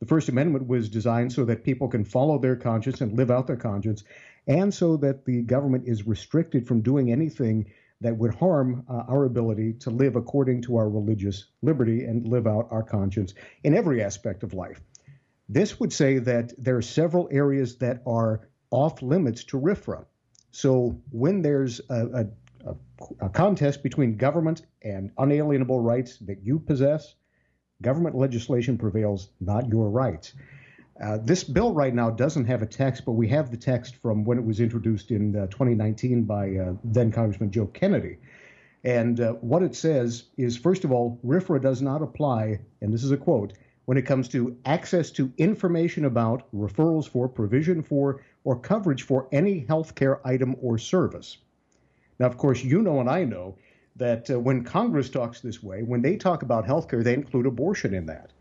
The 0.00 0.06
First 0.06 0.30
Amendment 0.30 0.66
was 0.66 0.88
designed 0.88 1.32
so 1.32 1.44
that 1.44 1.64
people 1.64 1.86
can 1.86 2.04
follow 2.04 2.38
their 2.38 2.56
conscience 2.56 3.02
and 3.02 3.16
live 3.16 3.30
out 3.30 3.46
their 3.46 3.56
conscience, 3.56 4.04
and 4.46 4.72
so 4.72 4.96
that 4.96 5.26
the 5.26 5.42
government 5.42 5.84
is 5.86 6.06
restricted 6.06 6.66
from 6.66 6.80
doing 6.80 7.12
anything 7.12 7.70
that 8.00 8.16
would 8.16 8.34
harm 8.34 8.84
uh, 8.88 9.04
our 9.08 9.26
ability 9.26 9.74
to 9.74 9.90
live 9.90 10.16
according 10.16 10.62
to 10.62 10.76
our 10.76 10.88
religious 10.88 11.46
liberty 11.62 12.04
and 12.04 12.26
live 12.26 12.46
out 12.46 12.68
our 12.70 12.82
conscience 12.82 13.34
in 13.62 13.76
every 13.76 14.02
aspect 14.02 14.42
of 14.42 14.54
life. 14.54 14.80
This 15.48 15.78
would 15.78 15.92
say 15.92 16.18
that 16.18 16.52
there 16.58 16.76
are 16.76 16.82
several 16.82 17.28
areas 17.30 17.76
that 17.76 18.02
are 18.06 18.48
off 18.70 19.02
limits 19.02 19.44
to 19.44 19.60
RFRA. 19.60 20.06
So 20.52 20.96
when 21.10 21.42
there's 21.42 21.80
a, 21.90 22.26
a, 22.64 22.74
a 23.20 23.28
contest 23.28 23.82
between 23.82 24.16
government 24.16 24.66
and 24.82 25.10
unalienable 25.18 25.80
rights 25.80 26.18
that 26.18 26.44
you 26.44 26.60
possess, 26.60 27.16
Government 27.82 28.16
legislation 28.16 28.78
prevails, 28.78 29.30
not 29.40 29.68
your 29.68 29.90
rights. 29.90 30.34
Uh, 31.02 31.18
this 31.20 31.42
bill 31.42 31.74
right 31.74 31.92
now 31.92 32.10
doesn't 32.10 32.44
have 32.44 32.62
a 32.62 32.66
text, 32.66 33.04
but 33.04 33.12
we 33.12 33.26
have 33.28 33.50
the 33.50 33.56
text 33.56 33.96
from 33.96 34.24
when 34.24 34.38
it 34.38 34.44
was 34.44 34.60
introduced 34.60 35.10
in 35.10 35.34
uh, 35.36 35.46
2019 35.48 36.22
by 36.22 36.54
uh, 36.54 36.74
then 36.84 37.10
Congressman 37.10 37.50
Joe 37.50 37.66
Kennedy. 37.66 38.18
And 38.84 39.20
uh, 39.20 39.32
what 39.34 39.62
it 39.62 39.74
says 39.74 40.24
is, 40.36 40.56
first 40.56 40.84
of 40.84 40.92
all, 40.92 41.20
RFRA 41.24 41.60
does 41.60 41.82
not 41.82 42.02
apply, 42.02 42.60
and 42.80 42.92
this 42.92 43.02
is 43.02 43.10
a 43.10 43.16
quote, 43.16 43.54
when 43.86 43.98
it 43.98 44.02
comes 44.02 44.28
to 44.28 44.56
access 44.64 45.10
to 45.12 45.32
information 45.38 46.04
about, 46.04 46.46
referrals 46.54 47.08
for, 47.08 47.28
provision 47.28 47.82
for, 47.82 48.22
or 48.44 48.58
coverage 48.58 49.02
for 49.02 49.28
any 49.32 49.64
healthcare 49.64 50.20
item 50.24 50.56
or 50.60 50.78
service. 50.78 51.38
Now, 52.18 52.26
of 52.26 52.36
course, 52.36 52.62
you 52.62 52.82
know 52.82 53.00
and 53.00 53.08
I 53.08 53.24
know 53.24 53.56
that 53.96 54.30
uh, 54.30 54.38
when 54.38 54.64
Congress 54.64 55.10
talks 55.10 55.40
this 55.40 55.62
way, 55.62 55.82
when 55.82 56.02
they 56.02 56.16
talk 56.16 56.42
about 56.42 56.66
healthcare, 56.66 57.04
they 57.04 57.14
include 57.14 57.46
abortion 57.46 57.94
in 57.94 58.06
that. 58.06 58.32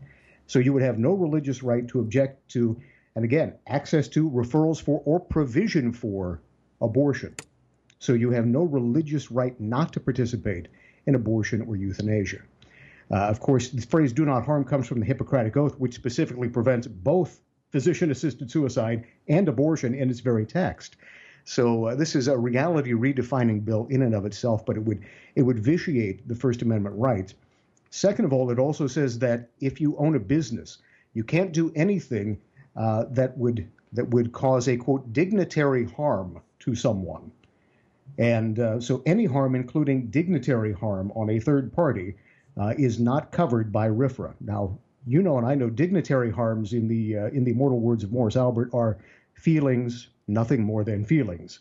So 0.48 0.60
you 0.60 0.74
would 0.74 0.84
have 0.84 0.98
no 0.98 1.13
religious 1.13 1.63
right 1.63 1.88
to 1.89 2.00
object 2.00 2.50
to, 2.51 2.79
and 3.15 3.25
again, 3.25 3.53
access 3.67 4.08
to, 4.10 4.29
referrals 4.29 4.81
for, 4.81 5.01
or 5.05 5.20
provision 5.20 5.91
for 5.93 6.41
abortion. 6.81 7.36
So 8.00 8.13
you 8.13 8.31
have 8.31 8.46
no 8.46 8.63
religious 8.63 9.31
right 9.31 9.60
not 9.60 9.93
to 9.93 10.00
participate 10.00 10.67
in 11.05 11.15
abortion 11.15 11.62
or 11.62 11.75
euthanasia. 11.75 12.41
Uh, 13.12 13.15
of 13.15 13.39
course, 13.39 13.70
the 13.70 13.81
phrase 13.81 14.13
do 14.13 14.25
not 14.25 14.46
harm 14.46 14.63
comes 14.63 14.88
from 14.88 15.00
the 15.00 15.05
Hippocratic 15.05 15.58
Oath, 15.58 15.77
which 15.79 15.93
specifically 15.93 16.48
prevents 16.48 16.88
both 16.88 17.41
physician 17.72 18.12
assisted 18.12 18.51
suicide 18.51 19.06
and 19.28 19.48
abortion 19.48 19.94
in 19.94 20.10
its 20.10 20.20
very 20.20 20.46
text. 20.46 20.98
So 21.44 21.86
uh, 21.86 21.96
this 21.96 22.16
is 22.16 22.28
a 22.28 22.38
reality 22.38 22.92
redefining 22.94 23.66
bill 23.66 23.88
in 23.90 24.04
and 24.04 24.13
of 24.13 24.25
itself, 24.25 24.66
but 24.66 24.78
it 24.78 24.84
would 24.84 25.04
it 25.36 25.42
would 25.42 25.60
vitiate 25.60 26.28
the 26.28 26.36
First 26.36 26.62
Amendment 26.62 26.96
rights. 26.98 27.34
Second 27.90 28.25
of 28.25 28.34
all, 28.34 28.51
it 28.51 28.60
also 28.60 28.88
says 28.88 29.20
that 29.20 29.50
if 29.60 29.82
you 29.82 29.98
own 29.98 30.16
a 30.16 30.20
business, 30.20 30.78
you 31.13 31.24
can't 31.24 31.51
do 31.51 31.72
anything 31.75 32.40
uh, 32.75 33.06
that 33.10 33.38
would 33.38 33.68
that 33.94 34.10
would 34.10 34.32
cause 34.32 34.68
a 34.68 34.78
quote 34.78 35.12
dignitary 35.12 35.86
harm 35.86 36.40
to 36.60 36.75
someone. 36.75 37.32
And 38.18 38.60
uh, 38.60 38.80
so 38.80 39.01
any 39.06 39.25
harm, 39.25 39.56
including 39.56 40.08
dignitary 40.08 40.74
harm 40.74 41.12
on 41.16 41.30
a 41.30 41.40
third 41.40 41.74
party, 41.74 42.16
uh, 42.58 42.74
is 42.78 43.00
not 43.00 43.32
covered 43.32 43.72
by 43.72 43.90
RFRA. 43.90 44.34
Now, 44.42 44.78
you 45.05 45.22
know, 45.22 45.38
and 45.38 45.48
I 45.48 45.55
know 45.55 45.70
dignitary 45.70 46.31
harms 46.31 46.74
in 46.74 46.88
the 46.88 47.17
uh, 47.17 47.27
in 47.27 47.43
the 47.43 47.51
immortal 47.51 47.79
words 47.79 48.03
of 48.03 48.12
Morris 48.12 48.36
Albert 48.36 48.70
are 48.74 48.98
feelings, 49.34 50.10
nothing 50.27 50.63
more 50.63 50.84
than 50.84 51.05
feelings. 51.05 51.60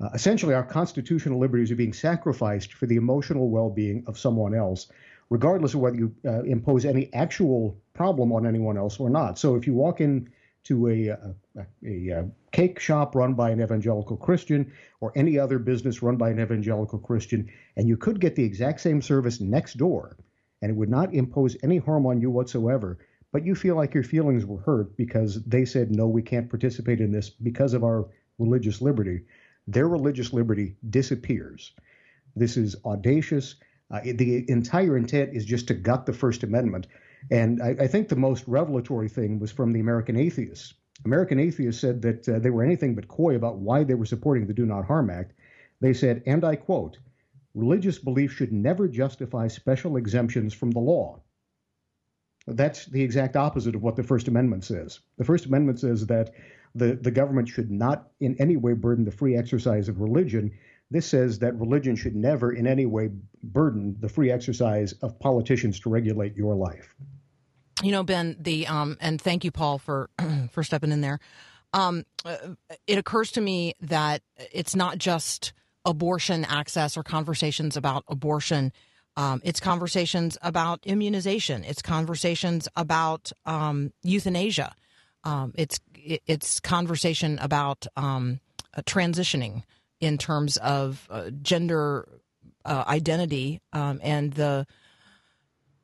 Uh, 0.00 0.08
essentially, 0.14 0.54
our 0.54 0.64
constitutional 0.64 1.38
liberties 1.38 1.70
are 1.70 1.76
being 1.76 1.92
sacrificed 1.92 2.72
for 2.72 2.86
the 2.86 2.96
emotional 2.96 3.50
well-being 3.50 4.02
of 4.06 4.18
someone 4.18 4.54
else, 4.54 4.88
regardless 5.28 5.74
of 5.74 5.80
whether 5.80 5.96
you 5.96 6.14
uh, 6.24 6.42
impose 6.44 6.86
any 6.86 7.12
actual 7.12 7.78
problem 7.92 8.32
on 8.32 8.46
anyone 8.46 8.78
else 8.78 8.98
or 8.98 9.10
not. 9.10 9.38
So, 9.38 9.56
if 9.56 9.66
you 9.66 9.74
walk 9.74 10.00
in 10.00 10.30
to 10.64 10.88
a, 10.88 11.08
a, 11.08 11.34
a, 11.84 12.08
a 12.08 12.28
cake 12.52 12.78
shop 12.78 13.14
run 13.14 13.34
by 13.34 13.50
an 13.50 13.62
evangelical 13.62 14.16
Christian 14.16 14.72
or 15.00 15.12
any 15.16 15.38
other 15.38 15.58
business 15.58 16.02
run 16.02 16.16
by 16.16 16.30
an 16.30 16.40
evangelical 16.40 16.98
Christian, 16.98 17.50
and 17.76 17.88
you 17.88 17.96
could 17.96 18.20
get 18.20 18.36
the 18.36 18.44
exact 18.44 18.80
same 18.80 19.02
service 19.02 19.40
next 19.40 19.74
door, 19.74 20.16
and 20.62 20.70
it 20.70 20.76
would 20.76 20.88
not 20.88 21.14
impose 21.14 21.56
any 21.62 21.78
harm 21.78 22.06
on 22.06 22.20
you 22.20 22.30
whatsoever, 22.30 22.98
but 23.32 23.44
you 23.44 23.54
feel 23.54 23.76
like 23.76 23.94
your 23.94 24.02
feelings 24.02 24.44
were 24.44 24.60
hurt 24.60 24.96
because 24.96 25.42
they 25.44 25.64
said, 25.64 25.90
no, 25.90 26.08
we 26.08 26.22
can't 26.22 26.50
participate 26.50 27.00
in 27.00 27.12
this 27.12 27.30
because 27.30 27.74
of 27.74 27.84
our 27.84 28.08
religious 28.38 28.80
liberty, 28.80 29.20
their 29.66 29.88
religious 29.88 30.32
liberty 30.32 30.76
disappears. 30.88 31.72
This 32.34 32.56
is 32.56 32.76
audacious. 32.84 33.56
Uh, 33.90 34.00
the 34.02 34.48
entire 34.48 34.96
intent 34.96 35.34
is 35.34 35.44
just 35.44 35.68
to 35.68 35.74
gut 35.74 36.06
the 36.06 36.12
First 36.12 36.42
Amendment. 36.42 36.86
And 37.30 37.62
I, 37.62 37.76
I 37.80 37.86
think 37.86 38.08
the 38.08 38.16
most 38.16 38.44
revelatory 38.46 39.08
thing 39.08 39.38
was 39.38 39.52
from 39.52 39.72
the 39.72 39.80
American 39.80 40.16
atheists. 40.16 40.74
American 41.04 41.38
atheists 41.38 41.80
said 41.80 42.02
that 42.02 42.28
uh, 42.28 42.38
they 42.38 42.50
were 42.50 42.62
anything 42.62 42.94
but 42.94 43.08
coy 43.08 43.34
about 43.36 43.58
why 43.58 43.84
they 43.84 43.94
were 43.94 44.06
supporting 44.06 44.46
the 44.46 44.54
Do 44.54 44.66
Not 44.66 44.86
Harm 44.86 45.10
Act. 45.10 45.32
They 45.80 45.92
said, 45.92 46.22
and 46.26 46.44
I 46.44 46.56
quote, 46.56 46.98
religious 47.54 47.98
belief 47.98 48.32
should 48.32 48.52
never 48.52 48.88
justify 48.88 49.48
special 49.48 49.96
exemptions 49.96 50.54
from 50.54 50.70
the 50.70 50.80
law. 50.80 51.20
That's 52.46 52.86
the 52.86 53.02
exact 53.02 53.36
opposite 53.36 53.74
of 53.74 53.82
what 53.82 53.96
the 53.96 54.02
First 54.02 54.28
Amendment 54.28 54.64
says. 54.64 55.00
The 55.18 55.24
First 55.24 55.46
Amendment 55.46 55.80
says 55.80 56.06
that 56.06 56.32
the, 56.74 56.94
the 56.94 57.10
government 57.10 57.48
should 57.48 57.70
not 57.70 58.08
in 58.20 58.36
any 58.40 58.56
way 58.56 58.72
burden 58.72 59.04
the 59.04 59.10
free 59.10 59.36
exercise 59.36 59.88
of 59.88 60.00
religion. 60.00 60.52
This 60.90 61.06
says 61.06 61.38
that 61.40 61.58
religion 61.58 61.96
should 61.96 62.16
never 62.16 62.52
in 62.52 62.66
any 62.66 62.86
way 62.86 63.10
burden 63.42 63.96
the 64.00 64.08
free 64.08 64.30
exercise 64.30 64.92
of 65.02 65.18
politicians 65.18 65.80
to 65.80 65.90
regulate 65.90 66.36
your 66.36 66.54
life. 66.54 66.94
You 67.82 67.92
know, 67.92 68.02
Ben, 68.02 68.36
the 68.38 68.66
um, 68.66 68.96
and 69.00 69.20
thank 69.20 69.44
you, 69.44 69.50
Paul, 69.50 69.78
for 69.78 70.10
for 70.52 70.62
stepping 70.62 70.92
in 70.92 71.00
there. 71.00 71.18
Um, 71.72 72.04
uh, 72.24 72.36
it 72.86 72.98
occurs 72.98 73.30
to 73.32 73.40
me 73.40 73.74
that 73.80 74.22
it's 74.52 74.74
not 74.74 74.98
just 74.98 75.52
abortion 75.84 76.44
access 76.44 76.96
or 76.96 77.02
conversations 77.02 77.76
about 77.76 78.04
abortion. 78.08 78.72
Um, 79.16 79.40
it's 79.44 79.60
conversations 79.60 80.38
about 80.42 80.80
immunization. 80.84 81.64
It's 81.64 81.82
conversations 81.82 82.68
about 82.76 83.32
um, 83.44 83.92
euthanasia. 84.02 84.74
Um, 85.24 85.52
it's 85.56 85.80
it's 85.94 86.60
conversation 86.60 87.38
about 87.40 87.86
um, 87.96 88.40
uh, 88.74 88.82
transitioning 88.82 89.64
in 90.00 90.16
terms 90.16 90.56
of 90.58 91.06
uh, 91.10 91.30
gender 91.42 92.08
uh, 92.64 92.84
identity 92.86 93.60
um, 93.72 94.00
and 94.02 94.32
the 94.32 94.66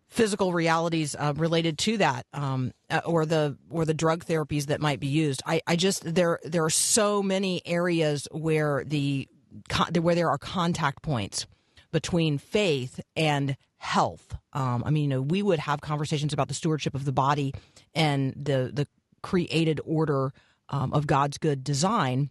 physical 0.09 0.53
realities 0.53 1.15
uh, 1.19 1.35
related 1.37 1.77
to 1.77 1.99
that, 1.99 2.27
um, 2.33 2.73
uh, 2.91 3.01
or 3.05 3.27
the 3.27 3.57
or 3.71 3.85
the 3.85 3.95
drug 3.95 4.25
therapies 4.25 4.67
that 4.67 4.81
might 4.81 5.01
be 5.01 5.07
used. 5.07 5.43
I, 5.45 5.61
I 5.67 5.77
just 5.77 6.15
there 6.15 6.39
there 6.45 6.65
are 6.65 6.71
so 6.71 7.23
many 7.23 7.61
areas 7.67 8.29
where 8.31 8.85
the 8.85 9.29
con- 9.69 9.95
where 9.95 10.15
there 10.15 10.29
are 10.29 10.39
contact 10.39 11.03
points 11.03 11.47
between 11.93 12.39
faith 12.39 13.01
and 13.15 13.57
health. 13.79 14.37
Um, 14.53 14.83
I 14.85 14.91
mean, 14.91 15.05
you 15.05 15.09
know, 15.09 15.23
we 15.23 15.43
would 15.43 15.59
have 15.61 15.81
conversations 15.81 16.33
about 16.33 16.49
the 16.49 16.55
stewardship 16.55 16.95
of 16.95 17.05
the 17.05 17.13
body 17.13 17.55
and 17.95 18.33
the 18.37 18.71
the 18.73 18.87
created 19.23 19.81
order 19.85 20.33
um, 20.69 20.93
of 20.93 21.07
God's 21.07 21.39
good 21.39 21.65
design, 21.65 22.31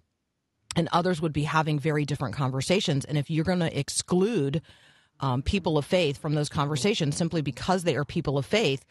and 0.76 0.90
others 0.92 1.22
would 1.22 1.34
be 1.34 1.44
having 1.44 1.80
very 1.80 2.06
different 2.06 2.36
conversations. 2.36 3.06
And 3.06 3.18
if 3.18 3.30
you're 3.30 3.46
going 3.46 3.60
to 3.60 3.80
exclude 3.80 4.62
um, 5.20 5.42
people 5.42 5.78
of 5.78 5.86
faith 5.86 6.18
from 6.18 6.36
those 6.36 6.50
conversations 6.50 7.16
simply 7.16 7.42
because 7.42 7.84
they 7.84 7.96
are 7.96 8.06
people 8.06 8.38
of 8.38 8.46
faith, 8.46 8.84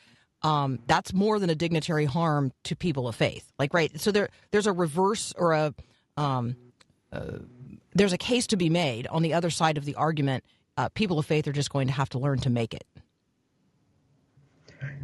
um, 0.42 0.78
that's 0.86 1.12
more 1.12 1.38
than 1.38 1.50
a 1.50 1.54
dignitary 1.54 2.04
harm 2.04 2.52
to 2.64 2.76
people 2.76 3.08
of 3.08 3.14
faith. 3.14 3.52
Like, 3.58 3.74
right? 3.74 3.98
So 4.00 4.10
there, 4.10 4.28
there's 4.50 4.66
a 4.66 4.72
reverse 4.72 5.32
or 5.36 5.52
a 5.52 5.74
um, 6.16 6.56
there's 7.94 8.12
a 8.12 8.18
case 8.18 8.46
to 8.48 8.56
be 8.56 8.68
made 8.68 9.06
on 9.08 9.22
the 9.22 9.34
other 9.34 9.50
side 9.50 9.78
of 9.78 9.84
the 9.84 9.94
argument. 9.94 10.44
Uh, 10.76 10.88
people 10.88 11.18
of 11.18 11.26
faith 11.26 11.46
are 11.46 11.52
just 11.52 11.70
going 11.70 11.86
to 11.86 11.92
have 11.92 12.08
to 12.10 12.18
learn 12.18 12.38
to 12.40 12.50
make 12.50 12.74
it. 12.74 12.84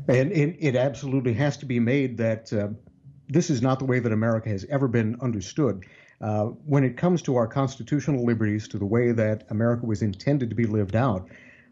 And 0.09 0.33
it, 0.33 0.57
it 0.59 0.77
absolutely 0.77 1.33
has 1.35 1.57
to 1.59 1.67
be 1.67 1.79
made 1.79 2.19
that 2.19 2.53
uh, 2.53 2.69
this 3.29 3.51
is 3.51 3.63
not 3.63 3.79
the 3.79 3.85
way 3.85 4.01
that 4.01 4.13
America 4.13 4.49
has 4.49 4.67
ever 4.69 4.89
been 4.89 5.17
understood. 5.21 5.85
Uh, 6.21 6.47
when 6.67 6.85
it 6.85 6.97
comes 6.97 7.23
to 7.23 7.37
our 7.37 7.47
constitutional 7.47 8.25
liberties, 8.25 8.69
to 8.69 8.79
the 8.79 8.85
way 8.85 9.13
that 9.13 9.45
America 9.51 9.87
was 9.87 10.03
intended 10.03 10.51
to 10.51 10.57
be 10.57 10.67
lived 10.67 10.97
out, 10.97 11.29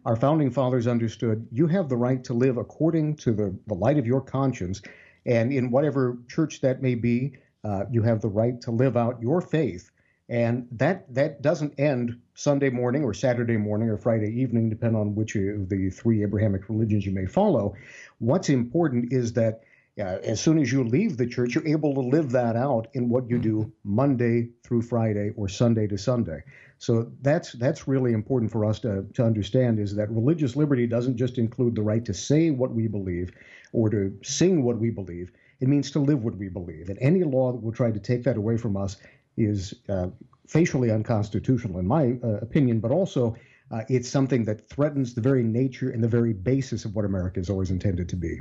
our 0.06 0.16
founding 0.16 0.50
fathers 0.50 0.86
understood 0.86 1.46
you 1.50 1.66
have 1.66 1.88
the 1.88 1.96
right 1.96 2.24
to 2.24 2.32
live 2.32 2.56
according 2.56 3.16
to 3.16 3.32
the, 3.32 3.54
the 3.66 3.74
light 3.74 3.98
of 3.98 4.06
your 4.06 4.20
conscience, 4.20 4.80
and 5.26 5.52
in 5.52 5.70
whatever 5.70 6.16
church 6.28 6.60
that 6.62 6.80
may 6.80 6.94
be, 6.94 7.36
uh, 7.64 7.84
you 7.90 8.02
have 8.02 8.22
the 8.22 8.28
right 8.28 8.60
to 8.62 8.70
live 8.70 8.96
out 8.96 9.20
your 9.20 9.40
faith. 9.40 9.90
And 10.28 10.68
that 10.72 11.12
that 11.14 11.40
doesn't 11.40 11.78
end 11.78 12.20
Sunday 12.34 12.68
morning 12.68 13.02
or 13.02 13.14
Saturday 13.14 13.56
morning 13.56 13.88
or 13.88 13.96
Friday 13.96 14.30
evening, 14.40 14.68
depending 14.68 15.00
on 15.00 15.14
which 15.14 15.34
of 15.36 15.68
the 15.68 15.90
three 15.90 16.22
Abrahamic 16.22 16.68
religions 16.68 17.06
you 17.06 17.12
may 17.12 17.26
follow. 17.26 17.74
What's 18.18 18.50
important 18.50 19.12
is 19.12 19.32
that 19.34 19.62
uh, 19.98 20.18
as 20.22 20.40
soon 20.40 20.58
as 20.58 20.70
you 20.70 20.84
leave 20.84 21.16
the 21.16 21.26
church, 21.26 21.54
you're 21.54 21.66
able 21.66 21.94
to 21.94 22.00
live 22.00 22.30
that 22.30 22.54
out 22.54 22.86
in 22.92 23.08
what 23.08 23.28
you 23.28 23.38
do 23.38 23.72
Monday 23.82 24.48
through 24.62 24.82
Friday 24.82 25.32
or 25.36 25.48
Sunday 25.48 25.86
to 25.88 25.98
Sunday. 25.98 26.42
So 26.78 27.10
that's 27.22 27.52
that's 27.52 27.88
really 27.88 28.12
important 28.12 28.52
for 28.52 28.64
us 28.64 28.78
to, 28.80 29.04
to 29.14 29.24
understand 29.24 29.80
is 29.80 29.96
that 29.96 30.10
religious 30.10 30.54
liberty 30.54 30.86
doesn't 30.86 31.16
just 31.16 31.38
include 31.38 31.74
the 31.74 31.82
right 31.82 32.04
to 32.04 32.14
say 32.14 32.50
what 32.50 32.72
we 32.72 32.86
believe 32.86 33.32
or 33.72 33.90
to 33.90 34.16
sing 34.22 34.62
what 34.62 34.78
we 34.78 34.90
believe. 34.90 35.32
It 35.60 35.66
means 35.66 35.90
to 35.90 35.98
live 35.98 36.22
what 36.22 36.36
we 36.36 36.48
believe. 36.48 36.88
And 36.88 36.98
any 37.00 37.24
law 37.24 37.50
that 37.50 37.60
will 37.60 37.72
try 37.72 37.90
to 37.90 37.98
take 37.98 38.22
that 38.22 38.36
away 38.36 38.56
from 38.56 38.76
us 38.76 38.96
is 39.38 39.74
uh, 39.88 40.08
facially 40.46 40.90
unconstitutional, 40.90 41.78
in 41.78 41.86
my 41.86 42.18
uh, 42.22 42.38
opinion, 42.40 42.80
but 42.80 42.90
also 42.90 43.36
uh, 43.70 43.82
it's 43.88 44.08
something 44.08 44.44
that 44.44 44.68
threatens 44.68 45.14
the 45.14 45.20
very 45.20 45.42
nature 45.42 45.90
and 45.90 46.02
the 46.02 46.08
very 46.08 46.32
basis 46.32 46.84
of 46.84 46.94
what 46.94 47.04
America 47.04 47.38
has 47.38 47.50
always 47.50 47.70
intended 47.70 48.08
to 48.08 48.16
be. 48.16 48.40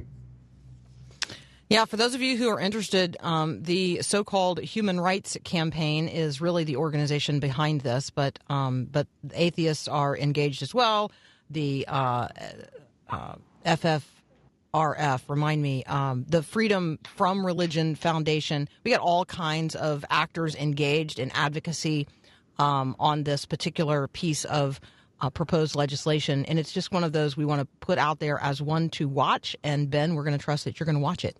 Yeah, 1.69 1.83
for 1.83 1.97
those 1.97 2.15
of 2.15 2.21
you 2.21 2.37
who 2.37 2.47
are 2.47 2.61
interested, 2.61 3.17
um, 3.19 3.61
the 3.63 4.01
so-called 4.01 4.59
Human 4.61 5.01
Rights 5.01 5.37
Campaign 5.43 6.07
is 6.07 6.39
really 6.39 6.63
the 6.63 6.77
organization 6.77 7.41
behind 7.41 7.81
this, 7.81 8.09
but 8.09 8.39
um, 8.49 8.85
but 8.85 9.07
atheists 9.33 9.89
are 9.89 10.17
engaged 10.17 10.63
as 10.63 10.73
well. 10.73 11.11
The 11.49 11.85
uh, 11.89 12.29
uh, 13.09 13.35
FFR, 13.65 14.01
FFRF, 14.77 15.21
remind 15.27 15.61
me, 15.61 15.83
um, 15.85 16.25
the 16.27 16.43
Freedom 16.43 16.99
from 17.15 17.45
Religion 17.45 17.95
Foundation. 17.95 18.69
We 18.83 18.91
got 18.91 18.99
all 18.99 19.25
kinds 19.25 19.75
of 19.75 20.05
actors 20.09 20.55
engaged 20.55 21.19
in 21.19 21.31
advocacy 21.31 22.07
um, 22.59 22.95
on 22.99 23.23
this 23.23 23.45
particular 23.45 24.07
piece 24.07 24.45
of 24.45 24.79
uh, 25.19 25.29
proposed 25.29 25.75
legislation. 25.75 26.45
And 26.45 26.59
it's 26.59 26.71
just 26.71 26.91
one 26.91 27.03
of 27.03 27.11
those 27.11 27.35
we 27.35 27.45
want 27.45 27.61
to 27.61 27.67
put 27.79 27.97
out 27.97 28.19
there 28.19 28.39
as 28.39 28.61
one 28.61 28.89
to 28.91 29.07
watch. 29.07 29.55
And 29.63 29.89
Ben, 29.89 30.15
we're 30.15 30.23
going 30.23 30.37
to 30.37 30.43
trust 30.43 30.65
that 30.65 30.79
you're 30.79 30.85
going 30.85 30.95
to 30.95 31.01
watch 31.01 31.25
it. 31.25 31.37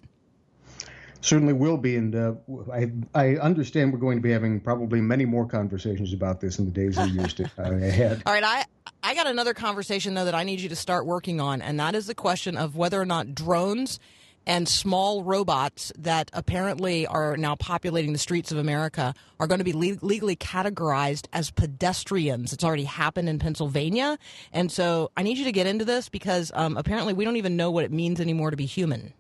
Certainly 1.21 1.53
will 1.53 1.77
be, 1.77 1.95
and 1.95 2.15
uh, 2.15 2.33
I 2.71 2.91
I 3.13 3.37
understand 3.37 3.93
we're 3.93 3.99
going 3.99 4.17
to 4.17 4.21
be 4.21 4.31
having 4.31 4.59
probably 4.59 5.01
many 5.01 5.25
more 5.25 5.45
conversations 5.47 6.13
about 6.13 6.41
this 6.41 6.59
in 6.59 6.65
the 6.65 6.71
days 6.71 6.97
and 6.97 7.11
years 7.13 7.33
to, 7.35 7.43
uh, 7.57 7.71
ahead. 7.71 8.23
All 8.25 8.33
right, 8.33 8.43
I 8.43 8.65
I 9.03 9.15
got 9.15 9.27
another 9.27 9.53
conversation 9.53 10.13
though 10.13 10.25
that 10.25 10.35
I 10.35 10.43
need 10.43 10.59
you 10.59 10.69
to 10.69 10.75
start 10.75 11.05
working 11.05 11.41
on, 11.41 11.61
and 11.61 11.79
that 11.79 11.95
is 11.95 12.07
the 12.07 12.15
question 12.15 12.57
of 12.57 12.75
whether 12.75 12.99
or 13.01 13.05
not 13.05 13.33
drones 13.33 13.99
and 14.47 14.67
small 14.67 15.23
robots 15.23 15.91
that 15.97 16.31
apparently 16.33 17.05
are 17.05 17.35
now 17.35 17.55
populating 17.55 18.13
the 18.13 18.19
streets 18.19 18.49
of 18.51 18.57
America 18.57 19.13
are 19.41 19.47
going 19.47 19.59
to 19.59 19.65
be 19.65 19.73
le- 19.73 19.97
legally 20.01 20.37
categorized 20.37 21.27
as 21.33 21.51
pedestrians. 21.51 22.53
It's 22.53 22.63
already 22.63 22.85
happened 22.85 23.27
in 23.27 23.39
Pennsylvania, 23.39 24.17
and 24.53 24.71
so 24.71 25.11
I 25.17 25.23
need 25.23 25.37
you 25.37 25.43
to 25.43 25.51
get 25.51 25.67
into 25.67 25.83
this 25.83 26.07
because 26.07 26.51
um, 26.55 26.77
apparently 26.77 27.13
we 27.13 27.25
don't 27.25 27.35
even 27.35 27.57
know 27.57 27.69
what 27.69 27.83
it 27.83 27.91
means 27.91 28.21
anymore 28.21 28.51
to 28.51 28.57
be 28.57 28.65
human. 28.65 29.13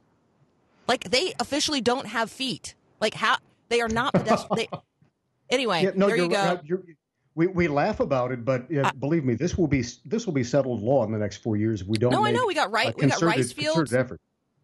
Like 0.87 1.09
they 1.09 1.33
officially 1.39 1.81
don't 1.81 2.07
have 2.07 2.31
feet. 2.31 2.75
Like 2.99 3.13
how 3.13 3.37
they 3.69 3.81
are 3.81 3.89
not 3.89 4.13
pedestrian. 4.13 4.67
they, 4.71 4.77
anyway, 5.49 5.83
Yeah, 5.83 5.91
no, 5.95 6.07
there 6.07 6.15
you 6.15 6.23
you're, 6.23 6.31
go. 6.31 6.59
right. 6.75 6.95
We, 7.35 7.45
we 7.45 7.67
laugh 7.67 7.99
about 7.99 8.31
it, 8.31 8.43
but 8.43 8.65
uh, 8.75 8.91
believe 8.97 9.23
me, 9.23 9.35
this 9.35 9.55
will 9.57 9.67
be 9.67 9.83
this 10.05 10.25
will 10.25 10.33
be 10.33 10.43
settled 10.43 10.81
law 10.81 11.03
in 11.05 11.11
the 11.11 11.19
next 11.19 11.43
four 11.43 11.55
years 11.55 11.81
if 11.81 11.87
we 11.87 11.97
don't. 11.99 12.11
No, 12.11 12.25
I 12.25 12.31
know. 12.31 12.47
We 12.47 12.55
got 12.55 12.71
right- 12.71 12.95
we 12.97 13.07
got 13.07 13.21
rice 13.21 13.51
fields. 13.51 13.93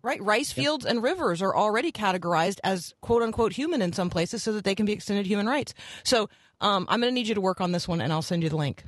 Right, 0.01 0.21
rice 0.21 0.51
fields 0.51 0.85
and 0.85 1.01
rivers 1.01 1.41
are 1.41 1.55
already 1.55 1.89
categorized 1.93 2.59
as 2.65 2.93
quote 2.99 3.21
unquote 3.21 3.53
human 3.53 3.81
in 3.81 3.93
some 3.93 4.09
places 4.09 4.43
so 4.43 4.51
that 4.51 4.65
they 4.65 4.75
can 4.75 4.85
be 4.85 4.91
extended 4.91 5.25
human 5.25 5.47
rights. 5.47 5.73
So 6.03 6.29
um, 6.59 6.85
I'm 6.89 6.99
going 6.99 7.09
to 7.09 7.13
need 7.15 7.29
you 7.29 7.35
to 7.35 7.41
work 7.41 7.61
on 7.61 7.71
this 7.71 7.87
one 7.87 8.01
and 8.01 8.11
I'll 8.11 8.21
send 8.21 8.43
you 8.43 8.49
the 8.49 8.57
link. 8.57 8.83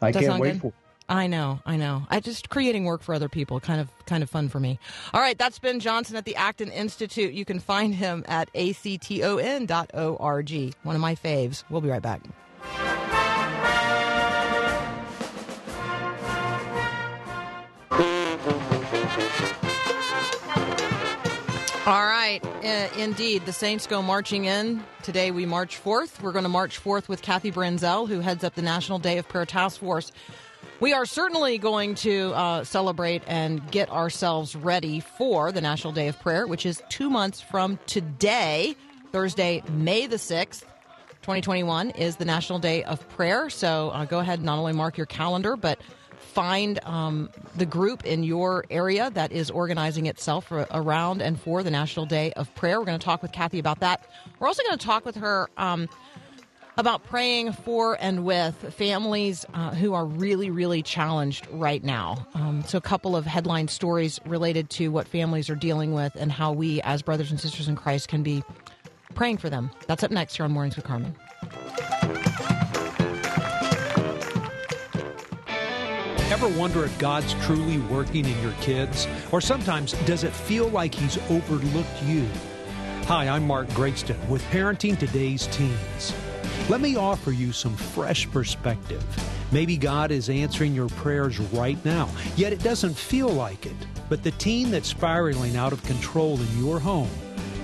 I 0.00 0.10
Does 0.10 0.22
can't 0.22 0.40
wait 0.40 0.52
good? 0.52 0.60
for. 0.62 0.66
it. 0.68 0.74
I 1.12 1.26
know, 1.26 1.60
I 1.66 1.76
know. 1.76 2.06
I 2.08 2.20
just 2.20 2.48
creating 2.48 2.86
work 2.86 3.02
for 3.02 3.14
other 3.14 3.28
people, 3.28 3.60
kind 3.60 3.82
of, 3.82 3.90
kind 4.06 4.22
of 4.22 4.30
fun 4.30 4.48
for 4.48 4.58
me. 4.58 4.78
All 5.12 5.20
right, 5.20 5.36
that's 5.36 5.58
Ben 5.58 5.78
Johnson 5.78 6.16
at 6.16 6.24
the 6.24 6.34
Acton 6.36 6.70
Institute. 6.70 7.34
You 7.34 7.44
can 7.44 7.60
find 7.60 7.94
him 7.94 8.24
at 8.26 8.48
acton.org. 8.56 9.68
One 10.82 10.96
of 10.96 11.02
my 11.02 11.14
faves. 11.14 11.64
We'll 11.68 11.82
be 11.82 11.90
right 11.90 12.00
back. 12.00 12.22
All 21.84 22.06
right, 22.06 22.40
uh, 22.64 22.88
indeed. 22.96 23.44
The 23.44 23.52
Saints 23.52 23.86
go 23.86 24.00
marching 24.00 24.46
in. 24.46 24.82
Today 25.02 25.30
we 25.30 25.44
march 25.44 25.76
forth. 25.76 26.22
We're 26.22 26.32
going 26.32 26.44
to 26.44 26.48
march 26.48 26.78
forth 26.78 27.10
with 27.10 27.20
Kathy 27.20 27.52
Branzell, 27.52 28.08
who 28.08 28.20
heads 28.20 28.44
up 28.44 28.54
the 28.54 28.62
National 28.62 28.98
Day 28.98 29.18
of 29.18 29.28
Prayer 29.28 29.44
Task 29.44 29.78
Force. 29.78 30.10
We 30.80 30.92
are 30.92 31.06
certainly 31.06 31.58
going 31.58 31.94
to 31.96 32.32
uh, 32.34 32.64
celebrate 32.64 33.22
and 33.26 33.70
get 33.70 33.88
ourselves 33.90 34.56
ready 34.56 35.00
for 35.00 35.52
the 35.52 35.60
National 35.60 35.92
Day 35.92 36.08
of 36.08 36.18
Prayer, 36.20 36.46
which 36.46 36.66
is 36.66 36.82
two 36.88 37.08
months 37.08 37.40
from 37.40 37.78
today, 37.86 38.74
Thursday, 39.12 39.62
May 39.70 40.06
the 40.06 40.16
6th. 40.16 40.64
2021 41.22 41.90
is 41.90 42.16
the 42.16 42.24
National 42.24 42.58
Day 42.58 42.82
of 42.82 43.08
Prayer. 43.10 43.48
So 43.48 43.90
uh, 43.90 44.04
go 44.06 44.18
ahead 44.18 44.40
and 44.40 44.46
not 44.46 44.58
only 44.58 44.72
mark 44.72 44.96
your 44.96 45.06
calendar, 45.06 45.56
but 45.56 45.80
find 46.18 46.80
um, 46.84 47.30
the 47.56 47.66
group 47.66 48.04
in 48.04 48.24
your 48.24 48.64
area 48.70 49.10
that 49.10 49.30
is 49.30 49.50
organizing 49.50 50.06
itself 50.06 50.50
ar- 50.50 50.66
around 50.72 51.22
and 51.22 51.40
for 51.40 51.62
the 51.62 51.70
National 51.70 52.06
Day 52.06 52.32
of 52.32 52.52
Prayer. 52.56 52.80
We're 52.80 52.86
going 52.86 52.98
to 52.98 53.04
talk 53.04 53.22
with 53.22 53.30
Kathy 53.32 53.60
about 53.60 53.80
that. 53.80 54.04
We're 54.40 54.48
also 54.48 54.62
going 54.64 54.78
to 54.78 54.84
talk 54.84 55.04
with 55.04 55.16
her. 55.16 55.48
Um, 55.56 55.88
about 56.76 57.04
praying 57.04 57.52
for 57.52 57.96
and 58.00 58.24
with 58.24 58.74
families 58.74 59.44
uh, 59.54 59.70
who 59.70 59.94
are 59.94 60.06
really, 60.06 60.50
really 60.50 60.82
challenged 60.82 61.46
right 61.50 61.82
now. 61.82 62.26
Um, 62.34 62.62
so, 62.66 62.78
a 62.78 62.80
couple 62.80 63.14
of 63.16 63.26
headline 63.26 63.68
stories 63.68 64.18
related 64.24 64.70
to 64.70 64.88
what 64.88 65.06
families 65.06 65.50
are 65.50 65.54
dealing 65.54 65.92
with 65.92 66.14
and 66.16 66.32
how 66.32 66.52
we, 66.52 66.80
as 66.82 67.02
brothers 67.02 67.30
and 67.30 67.40
sisters 67.40 67.68
in 67.68 67.76
Christ, 67.76 68.08
can 68.08 68.22
be 68.22 68.42
praying 69.14 69.38
for 69.38 69.50
them. 69.50 69.70
That's 69.86 70.02
up 70.02 70.10
next 70.10 70.36
here 70.36 70.44
on 70.44 70.52
Mornings 70.52 70.76
with 70.76 70.84
Carmen. 70.84 71.14
Ever 76.30 76.48
wonder 76.58 76.84
if 76.84 76.98
God's 76.98 77.34
truly 77.44 77.78
working 77.78 78.24
in 78.24 78.42
your 78.42 78.52
kids? 78.62 79.06
Or 79.30 79.40
sometimes, 79.40 79.92
does 80.06 80.24
it 80.24 80.32
feel 80.32 80.68
like 80.68 80.94
He's 80.94 81.18
overlooked 81.30 82.02
you? 82.04 82.26
Hi, 83.04 83.28
I'm 83.28 83.46
Mark 83.46 83.68
Gregston 83.68 84.16
with 84.28 84.42
Parenting 84.44 84.98
Today's 84.98 85.46
Teens. 85.48 86.14
Let 86.68 86.80
me 86.80 86.96
offer 86.96 87.32
you 87.32 87.52
some 87.52 87.74
fresh 87.74 88.30
perspective. 88.30 89.04
Maybe 89.50 89.76
God 89.76 90.10
is 90.12 90.30
answering 90.30 90.74
your 90.74 90.88
prayers 90.90 91.40
right 91.40 91.82
now, 91.84 92.08
yet 92.36 92.52
it 92.52 92.62
doesn't 92.62 92.94
feel 92.96 93.28
like 93.28 93.66
it. 93.66 93.76
But 94.08 94.22
the 94.22 94.30
teen 94.32 94.70
that's 94.70 94.88
spiraling 94.88 95.56
out 95.56 95.72
of 95.72 95.82
control 95.82 96.40
in 96.40 96.64
your 96.64 96.78
home 96.78 97.10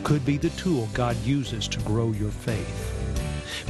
could 0.02 0.26
be 0.26 0.36
the 0.36 0.50
tool 0.50 0.88
God 0.94 1.16
uses 1.18 1.68
to 1.68 1.80
grow 1.80 2.10
your 2.10 2.30
faith. 2.30 2.94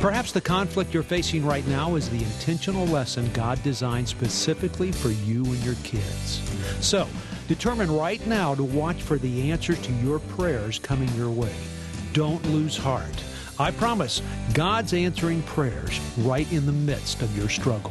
Perhaps 0.00 0.32
the 0.32 0.40
conflict 0.40 0.94
you're 0.94 1.02
facing 1.02 1.44
right 1.44 1.66
now 1.68 1.94
is 1.94 2.08
the 2.08 2.24
intentional 2.24 2.86
lesson 2.86 3.30
God 3.32 3.62
designed 3.62 4.08
specifically 4.08 4.92
for 4.92 5.10
you 5.10 5.44
and 5.44 5.62
your 5.64 5.74
kids. 5.84 6.40
So, 6.80 7.06
determine 7.48 7.90
right 7.90 8.24
now 8.26 8.54
to 8.54 8.64
watch 8.64 9.02
for 9.02 9.18
the 9.18 9.50
answer 9.50 9.74
to 9.74 9.92
your 9.94 10.20
prayers 10.20 10.78
coming 10.78 11.12
your 11.14 11.30
way. 11.30 11.54
Don't 12.12 12.44
lose 12.46 12.76
heart. 12.76 13.24
I 13.60 13.72
promise 13.72 14.22
God's 14.54 14.94
answering 14.94 15.42
prayers 15.42 15.98
right 16.18 16.50
in 16.52 16.64
the 16.64 16.72
midst 16.72 17.22
of 17.22 17.36
your 17.36 17.48
struggle. 17.48 17.90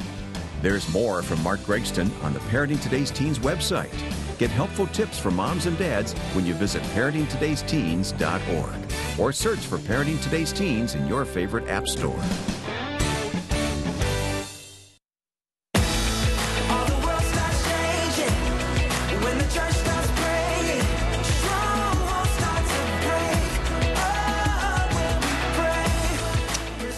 There's 0.61 0.91
more 0.93 1.21
from 1.21 1.43
Mark 1.43 1.59
Gregston 1.61 2.09
on 2.23 2.31
the 2.31 2.39
Parenting 2.39 2.81
Today's 2.81 3.11
Teens 3.11 3.39
website. 3.39 3.91
Get 4.37 4.49
helpful 4.49 4.87
tips 4.87 5.19
for 5.19 5.29
moms 5.29 5.65
and 5.65 5.77
dads 5.77 6.13
when 6.33 6.45
you 6.45 6.53
visit 6.53 6.81
parentingtodaysteens.org 6.83 9.19
or 9.19 9.33
search 9.33 9.59
for 9.59 9.77
Parenting 9.79 10.23
Today's 10.23 10.53
Teens 10.53 10.95
in 10.95 11.05
your 11.05 11.25
favorite 11.25 11.67
app 11.67 11.87
store. 11.87 12.23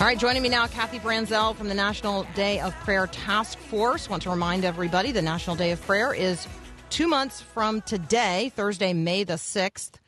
Right, 0.10 0.18
joining 0.18 0.42
me 0.42 0.50
now, 0.50 0.66
Kathy 0.66 0.98
Branzell 0.98 1.56
from 1.56 1.68
the 1.68 1.76
National 1.76 2.24
Day 2.34 2.60
of 2.62 2.74
Prayer 2.78 3.06
Task 3.06 3.60
Force. 3.60 4.10
Want 4.10 4.24
to 4.24 4.32
remind 4.32 4.66
everybody 4.66 5.12
the 5.12 5.22
National 5.22 5.56
Day 5.56 5.70
of 5.70 5.80
Prayer 5.84 6.16
is 6.16 6.48
two 6.90 7.08
months 7.08 7.42
from 7.42 7.82
today, 7.82 8.52
Thursday, 8.56 8.94
May 8.94 9.24
the 9.24 9.36
6th. 9.36 10.00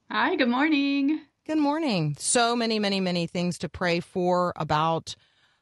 Hi, 0.10 0.36
good 0.36 0.50
morning. 0.50 1.22
Good 1.46 1.60
morning. 1.60 2.16
So 2.20 2.56
many, 2.58 2.80
many, 2.80 3.00
many 3.00 3.28
things 3.28 3.60
to 3.60 3.70
pray 3.70 4.00
for 4.00 4.54
about 4.58 5.16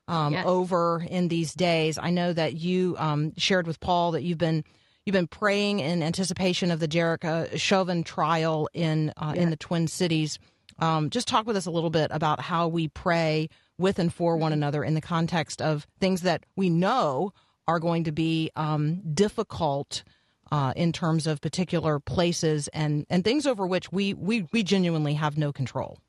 um, 0.08 0.34
Yes. 0.34 0.46
over 0.46 1.06
in 1.10 1.28
these 1.28 1.54
days. 1.54 1.98
I 1.98 2.10
know 2.10 2.34
that 2.34 2.54
you 2.54 2.96
um, 3.00 3.34
shared 3.38 3.68
with 3.68 3.80
Paul 3.80 4.12
that 4.12 4.24
you've 4.24 4.38
been 4.38 4.64
you've 5.06 5.14
been 5.14 5.28
praying 5.28 5.80
in 5.80 6.02
anticipation 6.04 6.72
of 6.72 6.80
the 6.80 6.88
Derek 6.88 7.24
uh, 7.26 7.46
Chauvin 7.56 8.04
trial 8.04 8.70
in 8.74 9.14
uh, 9.18 9.34
in 9.36 9.50
the 9.50 9.58
Twin 9.58 9.88
Cities. 9.88 10.40
Um, 10.80 11.10
just 11.10 11.28
talk 11.28 11.48
with 11.48 11.56
us 11.56 11.66
a 11.66 11.72
little 11.72 11.90
bit 11.90 12.12
about 12.12 12.42
how 12.42 12.68
we 12.68 12.88
pray 12.90 13.50
with 13.78 14.00
and 14.00 14.14
for 14.14 14.38
one 14.38 14.54
another 14.54 14.84
in 14.84 14.94
the 14.94 15.02
context 15.02 15.62
of 15.62 15.88
things 16.00 16.22
that 16.22 16.46
we 16.56 16.70
know 16.70 17.32
are 17.68 17.80
going 17.80 18.04
to 18.04 18.12
be 18.12 18.52
um, 18.56 19.02
difficult 19.14 20.04
uh, 20.52 20.74
in 20.76 20.92
terms 20.92 21.28
of 21.28 21.42
particular 21.42 22.00
places 22.00 22.68
and, 22.70 23.06
and 23.10 23.24
things 23.24 23.48
over 23.48 23.66
which 23.66 23.92
we, 23.92 24.14
we, 24.14 24.48
we 24.52 24.64
genuinely 24.64 25.16
have 25.16 25.38
no 25.38 25.52
control. 25.52 26.00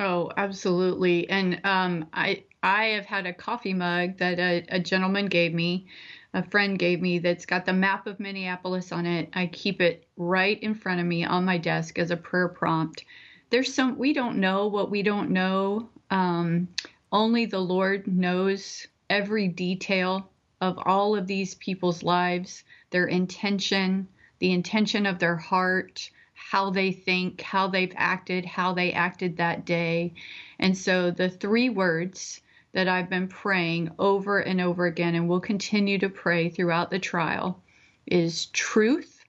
Oh, 0.00 0.30
absolutely. 0.36 1.28
And 1.28 1.60
um, 1.64 2.06
I 2.12 2.44
I 2.62 2.86
have 2.86 3.06
had 3.06 3.26
a 3.26 3.32
coffee 3.32 3.72
mug 3.72 4.18
that 4.18 4.40
a, 4.40 4.64
a 4.68 4.80
gentleman 4.80 5.26
gave 5.26 5.54
me, 5.54 5.86
a 6.34 6.42
friend 6.42 6.78
gave 6.78 7.00
me 7.00 7.20
that's 7.20 7.46
got 7.46 7.64
the 7.64 7.72
map 7.72 8.06
of 8.06 8.18
Minneapolis 8.18 8.90
on 8.90 9.06
it. 9.06 9.28
I 9.32 9.46
keep 9.46 9.80
it 9.80 10.06
right 10.16 10.60
in 10.60 10.74
front 10.74 11.00
of 11.00 11.06
me 11.06 11.24
on 11.24 11.44
my 11.44 11.56
desk 11.58 11.98
as 11.98 12.10
a 12.10 12.16
prayer 12.16 12.48
prompt. 12.48 13.04
There's 13.50 13.72
some 13.72 13.96
we 13.96 14.12
don't 14.12 14.38
know 14.38 14.66
what 14.66 14.90
we 14.90 15.02
don't 15.02 15.30
know. 15.30 15.88
Um, 16.10 16.68
only 17.12 17.46
the 17.46 17.60
Lord 17.60 18.06
knows 18.08 18.86
every 19.08 19.48
detail 19.48 20.28
of 20.60 20.78
all 20.84 21.16
of 21.16 21.26
these 21.26 21.54
people's 21.54 22.02
lives, 22.02 22.64
their 22.90 23.06
intention, 23.06 24.08
the 24.40 24.52
intention 24.52 25.06
of 25.06 25.20
their 25.20 25.36
heart, 25.36 26.10
how 26.34 26.70
they 26.70 26.92
think, 26.92 27.40
how 27.40 27.68
they've 27.68 27.94
acted, 27.96 28.44
how 28.44 28.72
they 28.72 28.92
acted 28.92 29.36
that 29.36 29.64
day. 29.64 30.12
And 30.58 30.76
so 30.76 31.10
the 31.10 31.30
three 31.30 31.68
words 31.68 32.40
that 32.78 32.86
I've 32.86 33.10
been 33.10 33.26
praying 33.26 33.90
over 33.98 34.38
and 34.38 34.60
over 34.60 34.86
again 34.86 35.16
and 35.16 35.28
will 35.28 35.40
continue 35.40 35.98
to 35.98 36.08
pray 36.08 36.48
throughout 36.48 36.92
the 36.92 37.00
trial 37.00 37.60
is 38.06 38.46
truth, 38.46 39.24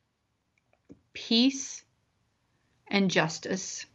peace, 1.14 1.84
and 2.90 3.10
justice. 3.10 3.88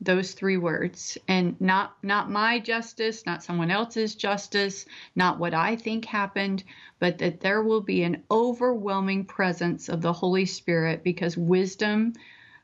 Those 0.00 0.30
three 0.30 0.58
words. 0.58 1.18
And 1.26 1.60
not 1.60 1.96
not 2.04 2.30
my 2.30 2.60
justice 2.60 3.26
not 3.26 3.42
someone 3.42 3.72
else's 3.72 4.14
justice 4.14 4.86
not 5.16 5.40
what 5.40 5.54
i 5.54 5.74
think 5.74 6.04
happened 6.04 6.62
but 7.00 7.18
that 7.18 7.40
there 7.40 7.64
will 7.64 7.80
be 7.80 8.04
an 8.04 8.22
overwhelming 8.30 9.24
presence 9.24 9.88
of 9.88 10.02
the 10.02 10.12
holy 10.12 10.46
spirit 10.46 11.02
because 11.02 11.36
wisdom 11.36 12.12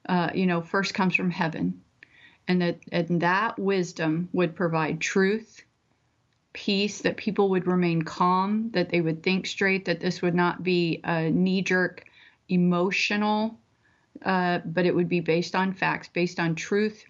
uh, 0.09 0.31
you 0.33 0.47
know 0.47 0.63
first 0.63 0.95
comes 0.95 1.17
from 1.17 1.31
heaven. 1.33 1.83
And 2.47 2.63
that 2.63 2.79
and 2.93 3.21
that 3.23 3.59
wisdom 3.59 4.29
would 4.33 4.55
provide 4.55 5.01
truth 5.01 5.65
peace 6.57 7.03
that 7.03 7.17
people 7.19 7.51
would 7.51 7.67
remain 7.67 8.01
calm 8.01 8.71
that 8.73 8.89
they 8.89 9.03
would 9.03 9.23
think 9.23 9.47
straight 9.47 9.85
that 9.85 10.01
this 10.01 10.23
would 10.23 10.35
not 10.35 10.63
be 10.63 11.01
a 11.05 11.31
knee 11.31 11.61
jerk 11.61 12.05
emotional 12.49 13.59
uh, 14.25 14.59
but 14.65 14.87
it 14.87 14.95
would 14.95 15.09
be 15.09 15.21
based 15.21 15.55
on 15.55 15.75
facts 15.75 16.09
based 16.09 16.41
on 16.41 16.55
truth 16.55 17.05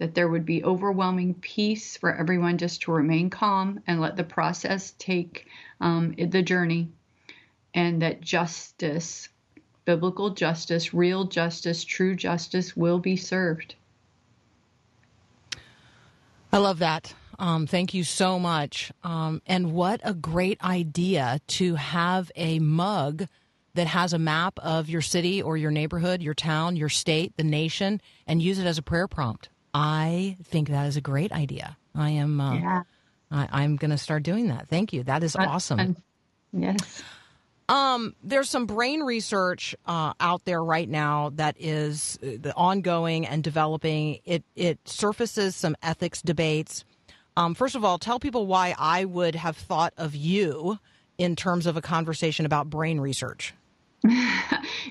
that 0.00 0.14
there 0.14 0.28
would 0.28 0.46
be 0.46 0.64
overwhelming 0.64 1.34
peace 1.34 1.98
for 1.98 2.16
everyone 2.16 2.56
just 2.56 2.80
to 2.80 2.90
remain 2.90 3.28
calm 3.28 3.82
and 3.86 4.00
let 4.00 4.16
the 4.16 4.24
process 4.24 4.94
take 4.98 5.46
um, 5.80 6.14
the 6.18 6.42
journey, 6.42 6.88
and 7.74 8.00
that 8.00 8.22
justice, 8.22 9.28
biblical 9.84 10.30
justice, 10.30 10.94
real 10.94 11.24
justice, 11.24 11.84
true 11.84 12.16
justice 12.16 12.74
will 12.74 12.98
be 12.98 13.14
served. 13.14 13.74
I 16.50 16.56
love 16.56 16.78
that. 16.78 17.12
Um, 17.40 17.66
thank 17.66 17.94
you 17.94 18.04
so 18.04 18.38
much. 18.38 18.92
Um, 19.02 19.40
and 19.46 19.72
what 19.72 20.00
a 20.04 20.12
great 20.14 20.62
idea 20.62 21.40
to 21.48 21.74
have 21.76 22.30
a 22.36 22.58
mug 22.58 23.26
that 23.74 23.86
has 23.86 24.12
a 24.12 24.18
map 24.18 24.58
of 24.58 24.88
your 24.88 25.00
city 25.00 25.40
or 25.40 25.56
your 25.56 25.70
neighborhood, 25.70 26.22
your 26.22 26.34
town, 26.34 26.76
your 26.76 26.88
state, 26.90 27.32
the 27.36 27.44
nation, 27.44 28.00
and 28.26 28.42
use 28.42 28.58
it 28.58 28.66
as 28.66 28.78
a 28.78 28.82
prayer 28.82 29.08
prompt. 29.08 29.48
I 29.72 30.36
think 30.44 30.68
that 30.68 30.86
is 30.86 30.96
a 30.96 31.00
great 31.00 31.32
idea. 31.32 31.76
I 31.94 32.10
am. 32.10 32.40
Uh, 32.40 32.54
Yeah. 32.54 32.82
I, 33.30 33.48
I'm 33.52 33.76
going 33.76 33.92
to 33.92 33.98
start 33.98 34.22
doing 34.24 34.48
that. 34.48 34.68
Thank 34.68 34.92
you. 34.92 35.04
That 35.04 35.22
is 35.22 35.34
awesome. 35.36 35.78
And- 35.78 35.96
yes. 36.52 37.02
Um, 37.68 38.16
there's 38.24 38.50
some 38.50 38.66
brain 38.66 39.00
research 39.02 39.76
uh, 39.86 40.12
out 40.18 40.44
there 40.44 40.62
right 40.62 40.88
now 40.88 41.30
that 41.36 41.54
is 41.56 42.18
uh, 42.20 42.30
the 42.40 42.52
ongoing 42.56 43.24
and 43.28 43.44
developing. 43.44 44.18
It 44.24 44.42
it 44.56 44.80
surfaces 44.88 45.54
some 45.54 45.76
ethics 45.80 46.20
debates. 46.20 46.84
Um, 47.40 47.54
first 47.54 47.74
of 47.74 47.86
all, 47.86 47.96
tell 47.96 48.20
people 48.20 48.46
why 48.46 48.74
I 48.78 49.06
would 49.06 49.34
have 49.34 49.56
thought 49.56 49.94
of 49.96 50.14
you 50.14 50.78
in 51.16 51.36
terms 51.36 51.64
of 51.64 51.74
a 51.74 51.80
conversation 51.80 52.44
about 52.44 52.68
brain 52.68 53.00
research. 53.00 53.54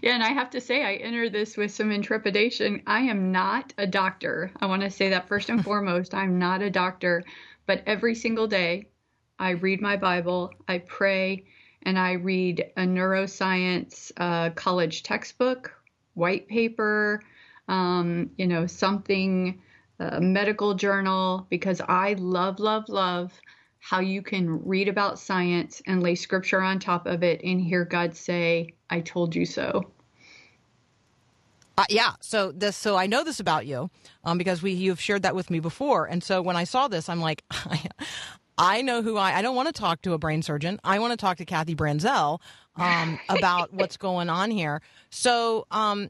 Yeah, 0.01 0.13
and 0.13 0.23
I 0.23 0.29
have 0.29 0.51
to 0.51 0.61
say, 0.61 0.85
I 0.85 0.93
enter 0.93 1.29
this 1.29 1.57
with 1.57 1.71
some 1.71 1.91
intrepidation. 1.91 2.83
I 2.87 3.01
am 3.01 3.31
not 3.31 3.73
a 3.77 3.87
doctor. 3.87 4.51
I 4.61 4.67
want 4.67 4.83
to 4.83 4.89
say 4.89 5.09
that 5.09 5.27
first 5.27 5.49
and 5.49 5.63
foremost. 5.65 6.13
I'm 6.13 6.39
not 6.39 6.61
a 6.61 6.69
doctor, 6.69 7.23
but 7.65 7.83
every 7.85 8.15
single 8.15 8.47
day 8.47 8.87
I 9.39 9.51
read 9.51 9.81
my 9.81 9.97
Bible, 9.97 10.53
I 10.67 10.77
pray, 10.77 11.45
and 11.83 11.97
I 11.97 12.13
read 12.13 12.71
a 12.77 12.81
neuroscience 12.81 14.11
uh, 14.17 14.51
college 14.51 15.03
textbook, 15.03 15.73
white 16.13 16.47
paper, 16.47 17.21
um, 17.67 18.29
you 18.37 18.47
know, 18.47 18.67
something, 18.67 19.59
a 19.99 20.21
medical 20.21 20.73
journal, 20.73 21.45
because 21.49 21.81
I 21.81 22.13
love, 22.13 22.59
love, 22.59 22.89
love 22.89 23.31
how 23.79 23.99
you 23.99 24.21
can 24.21 24.65
read 24.65 24.87
about 24.87 25.19
science 25.19 25.81
and 25.87 26.03
lay 26.03 26.15
scripture 26.15 26.61
on 26.61 26.79
top 26.79 27.05
of 27.07 27.23
it 27.23 27.41
and 27.43 27.61
hear 27.61 27.85
God 27.85 28.15
say, 28.15 28.73
I 28.89 28.99
told 28.99 29.35
you 29.35 29.45
so. 29.45 29.91
Uh, 31.77 31.85
yeah, 31.89 32.11
so 32.19 32.51
this, 32.51 32.75
so 32.75 32.97
I 32.97 33.07
know 33.07 33.23
this 33.23 33.39
about 33.39 33.65
you, 33.65 33.89
um, 34.25 34.37
because 34.37 34.61
we 34.61 34.73
you've 34.73 34.99
shared 34.99 35.23
that 35.23 35.33
with 35.33 35.49
me 35.49 35.61
before, 35.61 36.07
and 36.07 36.21
so 36.21 36.41
when 36.41 36.57
I 36.57 36.65
saw 36.65 36.89
this, 36.89 37.07
I'm 37.07 37.21
like, 37.21 37.45
I 38.57 38.81
know 38.81 39.01
who 39.01 39.15
I. 39.15 39.37
I 39.37 39.41
don't 39.41 39.55
want 39.55 39.73
to 39.73 39.73
talk 39.73 40.01
to 40.01 40.11
a 40.11 40.17
brain 40.17 40.41
surgeon. 40.41 40.81
I 40.83 40.99
want 40.99 41.11
to 41.11 41.17
talk 41.17 41.37
to 41.37 41.45
Kathy 41.45 41.75
Branzell 41.75 42.41
um, 42.79 43.19
about 43.29 43.73
what's 43.73 43.97
going 43.97 44.29
on 44.29 44.49
here. 44.49 44.81
So, 45.11 45.67
um, 45.71 46.09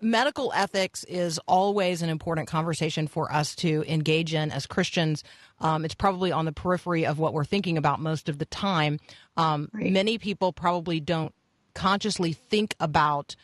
medical 0.00 0.52
ethics 0.54 1.04
is 1.04 1.38
always 1.46 2.02
an 2.02 2.08
important 2.08 2.48
conversation 2.48 3.06
for 3.06 3.32
us 3.32 3.54
to 3.56 3.84
engage 3.86 4.34
in 4.34 4.50
as 4.50 4.66
Christians. 4.66 5.24
Um, 5.60 5.84
it's 5.84 5.94
probably 5.94 6.32
on 6.32 6.44
the 6.44 6.52
periphery 6.52 7.06
of 7.06 7.18
what 7.18 7.32
we're 7.32 7.44
thinking 7.44 7.76
about 7.78 8.00
most 8.00 8.28
of 8.28 8.38
the 8.38 8.44
time. 8.46 8.98
Um, 9.36 9.68
Many 9.72 10.18
people 10.18 10.52
probably 10.52 11.00
don't 11.00 11.34
consciously 11.74 12.32
think 12.32 12.74
about 12.80 13.36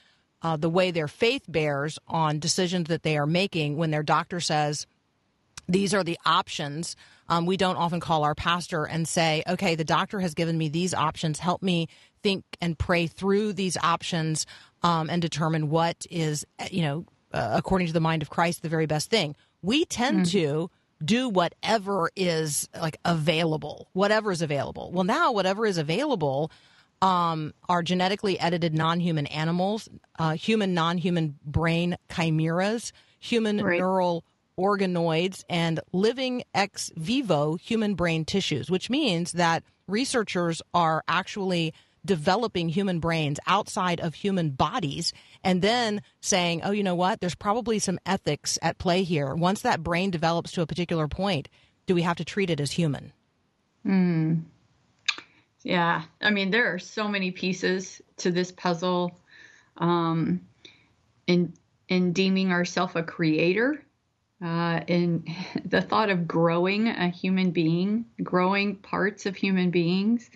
uh, 0.42 0.56
the 0.56 0.70
way 0.70 0.90
their 0.90 1.08
faith 1.08 1.44
bears 1.48 1.98
on 2.08 2.38
decisions 2.38 2.88
that 2.88 3.02
they 3.02 3.18
are 3.18 3.26
making 3.26 3.76
when 3.76 3.90
their 3.90 4.02
doctor 4.02 4.40
says, 4.40 4.86
these 5.68 5.94
are 5.94 6.02
the 6.02 6.18
options. 6.26 6.96
Um, 7.28 7.46
we 7.46 7.56
don't 7.56 7.76
often 7.76 8.00
call 8.00 8.24
our 8.24 8.34
pastor 8.34 8.84
and 8.84 9.06
say, 9.06 9.42
okay, 9.48 9.74
the 9.76 9.84
doctor 9.84 10.20
has 10.20 10.34
given 10.34 10.58
me 10.58 10.68
these 10.68 10.92
options. 10.94 11.38
Help 11.38 11.62
me 11.62 11.88
think 12.22 12.44
and 12.60 12.78
pray 12.78 13.06
through 13.06 13.52
these 13.52 13.76
options 13.82 14.46
um, 14.82 15.10
and 15.10 15.20
determine 15.20 15.70
what 15.70 16.06
is, 16.10 16.46
you 16.70 16.82
know, 16.82 17.04
uh, 17.32 17.52
according 17.54 17.86
to 17.86 17.92
the 17.92 18.00
mind 18.00 18.22
of 18.22 18.30
Christ, 18.30 18.62
the 18.62 18.68
very 18.68 18.86
best 18.86 19.10
thing. 19.10 19.36
We 19.62 19.84
tend 19.84 20.26
to 20.26 20.70
do 21.04 21.28
whatever 21.28 22.10
is 22.16 22.68
like 22.78 22.98
available, 23.04 23.88
whatever 23.92 24.32
is 24.32 24.42
available. 24.42 24.90
Well, 24.92 25.04
now 25.04 25.32
whatever 25.32 25.66
is 25.66 25.78
available 25.78 26.50
um, 27.02 27.54
are 27.68 27.82
genetically 27.82 28.38
edited 28.38 28.74
non-human 28.74 29.26
animals, 29.26 29.88
uh, 30.18 30.32
human 30.32 30.74
non-human 30.74 31.38
brain 31.44 31.96
chimeras, 32.14 32.92
human 33.18 33.56
neural 33.56 34.24
organoids, 34.58 35.44
and 35.48 35.80
living 35.92 36.42
ex 36.54 36.90
vivo 36.96 37.54
human 37.56 37.94
brain 37.94 38.24
tissues, 38.24 38.70
which 38.70 38.90
means 38.90 39.32
that 39.32 39.62
researchers 39.86 40.60
are 40.74 41.02
actually 41.08 41.72
developing 42.04 42.68
human 42.68 43.00
brains 43.00 43.38
outside 43.46 44.00
of 44.00 44.14
human 44.14 44.50
bodies 44.50 45.12
and 45.44 45.62
then 45.62 46.02
saying, 46.20 46.62
oh, 46.64 46.70
you 46.70 46.82
know 46.82 46.94
what? 46.94 47.20
There's 47.20 47.34
probably 47.34 47.78
some 47.78 47.98
ethics 48.06 48.58
at 48.62 48.78
play 48.78 49.02
here. 49.02 49.34
Once 49.34 49.62
that 49.62 49.82
brain 49.82 50.10
develops 50.10 50.52
to 50.52 50.62
a 50.62 50.66
particular 50.66 51.08
point, 51.08 51.48
do 51.86 51.94
we 51.94 52.02
have 52.02 52.16
to 52.16 52.24
treat 52.24 52.50
it 52.50 52.60
as 52.60 52.72
human? 52.72 53.12
Hmm. 53.84 54.40
Yeah, 55.62 56.02
I 56.20 56.30
mean, 56.30 56.50
there 56.50 56.72
are 56.72 56.78
so 56.78 57.08
many 57.08 57.30
pieces 57.30 58.00
to 58.18 58.30
this 58.30 58.50
puzzle. 58.50 59.18
Um, 59.76 60.42
in 61.26 61.52
in 61.88 62.12
deeming 62.12 62.52
ourselves 62.52 62.96
a 62.96 63.02
creator, 63.02 63.82
uh, 64.42 64.80
in 64.86 65.24
the 65.64 65.82
thought 65.82 66.10
of 66.10 66.26
growing 66.26 66.88
a 66.88 67.08
human 67.08 67.50
being, 67.50 68.06
growing 68.22 68.76
parts 68.76 69.26
of 69.26 69.36
human 69.36 69.70
beings, 69.70 70.30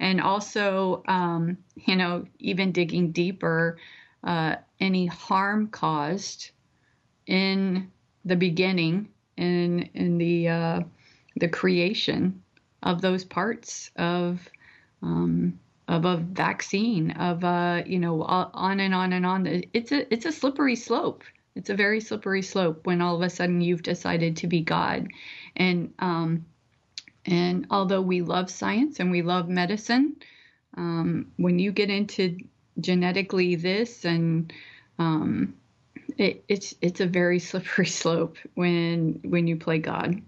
and 0.00 0.20
also, 0.20 1.02
um, 1.06 1.58
you 1.76 1.94
know, 1.94 2.24
even 2.38 2.72
digging 2.72 3.12
deeper, 3.12 3.78
uh, 4.24 4.56
any 4.80 5.06
harm 5.06 5.68
caused 5.68 6.50
in 7.26 7.90
the 8.24 8.36
beginning, 8.36 9.08
in 9.36 9.88
in 9.94 10.18
the 10.18 10.48
uh, 10.48 10.80
the 11.36 11.48
creation 11.48 12.42
of 12.82 13.02
those 13.02 13.24
parts 13.24 13.90
of 13.96 14.40
um, 15.02 15.60
of 15.86 16.06
a 16.06 16.16
vaccine, 16.16 17.10
of 17.12 17.44
uh, 17.44 17.82
you 17.86 17.98
know, 17.98 18.22
on 18.22 18.80
and 18.80 18.94
on 18.94 19.12
and 19.12 19.26
on. 19.26 19.62
It's 19.74 19.92
a 19.92 20.12
it's 20.12 20.26
a 20.26 20.32
slippery 20.32 20.76
slope. 20.76 21.24
It's 21.56 21.68
a 21.68 21.74
very 21.74 22.00
slippery 22.00 22.42
slope 22.42 22.86
when 22.86 23.02
all 23.02 23.16
of 23.16 23.22
a 23.22 23.28
sudden 23.28 23.60
you've 23.60 23.82
decided 23.82 24.36
to 24.38 24.46
be 24.46 24.60
God, 24.60 25.08
and 25.56 25.92
um, 25.98 26.46
and 27.26 27.66
although 27.70 28.00
we 28.00 28.22
love 28.22 28.50
science 28.50 29.00
and 29.00 29.10
we 29.10 29.22
love 29.22 29.48
medicine, 29.48 30.16
um, 30.76 31.32
when 31.36 31.58
you 31.58 31.72
get 31.72 31.90
into 31.90 32.38
genetically 32.80 33.56
this 33.56 34.04
and 34.04 34.52
um, 34.98 35.54
it, 36.16 36.44
it's 36.48 36.74
it's 36.80 37.00
a 37.00 37.06
very 37.06 37.38
slippery 37.50 37.86
slope 37.86 38.36
when 38.54 39.20
when 39.24 39.46
you 39.46 39.56
play 39.56 39.78
God. 39.78 40.22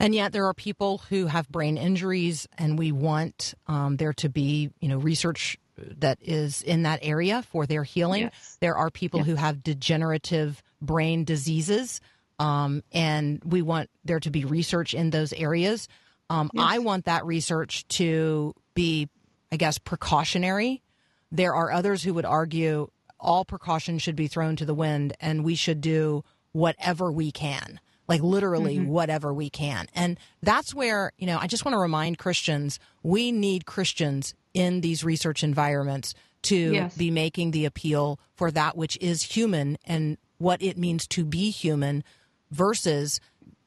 And 0.00 0.14
yet, 0.14 0.32
there 0.32 0.46
are 0.46 0.54
people 0.54 0.98
who 1.08 1.26
have 1.26 1.48
brain 1.48 1.76
injuries, 1.76 2.46
and 2.56 2.78
we 2.78 2.92
want 2.92 3.54
um, 3.66 3.96
there 3.96 4.12
to 4.14 4.28
be, 4.28 4.70
you 4.80 4.88
know, 4.88 4.98
research 4.98 5.58
that 5.76 6.18
is 6.20 6.62
in 6.62 6.82
that 6.82 7.00
area 7.02 7.42
for 7.42 7.66
their 7.66 7.82
healing. 7.82 8.22
Yes. 8.22 8.58
There 8.60 8.76
are 8.76 8.90
people 8.90 9.24
who 9.24 9.34
have 9.34 9.62
degenerative 9.62 10.62
brain 10.80 11.24
diseases, 11.24 12.00
um, 12.38 12.82
and 12.92 13.42
we 13.44 13.62
want 13.62 13.90
there 14.04 14.20
to 14.20 14.30
be 14.30 14.44
research 14.44 14.94
in 14.94 15.10
those 15.10 15.32
areas. 15.32 15.88
Um, 16.30 16.50
I 16.58 16.78
want 16.78 17.06
that 17.06 17.24
research 17.24 17.86
to 17.88 18.54
be, 18.74 19.08
I 19.50 19.56
guess, 19.56 19.78
precautionary. 19.78 20.82
there 21.30 21.54
are 21.54 21.70
others 21.72 22.02
who 22.02 22.14
would 22.14 22.24
argue 22.24 22.88
all 23.20 23.44
precautions 23.44 24.02
should 24.02 24.16
be 24.16 24.28
thrown 24.28 24.56
to 24.56 24.64
the 24.64 24.74
wind 24.74 25.12
and 25.20 25.44
we 25.44 25.54
should 25.54 25.80
do 25.80 26.22
whatever 26.52 27.10
we 27.12 27.30
can 27.32 27.80
like 28.06 28.22
literally 28.22 28.78
whatever 28.80 29.34
we 29.34 29.50
can. 29.50 29.86
And 29.94 30.18
that's 30.42 30.72
where, 30.74 31.12
you 31.18 31.26
know, 31.26 31.36
I 31.38 31.46
just 31.46 31.66
want 31.66 31.74
to 31.74 31.78
remind 31.78 32.16
Christians 32.16 32.80
we 33.02 33.30
need 33.32 33.66
Christians 33.66 34.32
in 34.54 34.80
these 34.80 35.04
research 35.04 35.44
environments 35.44 36.14
to 36.44 36.56
Yes. 36.72 36.96
be 36.96 37.10
making 37.10 37.50
the 37.50 37.66
appeal 37.66 38.18
for 38.34 38.50
that 38.52 38.78
which 38.78 38.96
is 39.02 39.22
human 39.22 39.76
and 39.84 40.16
what 40.38 40.62
it 40.62 40.78
means 40.78 41.06
to 41.08 41.24
be 41.26 41.50
human 41.50 42.02
versus 42.50 43.20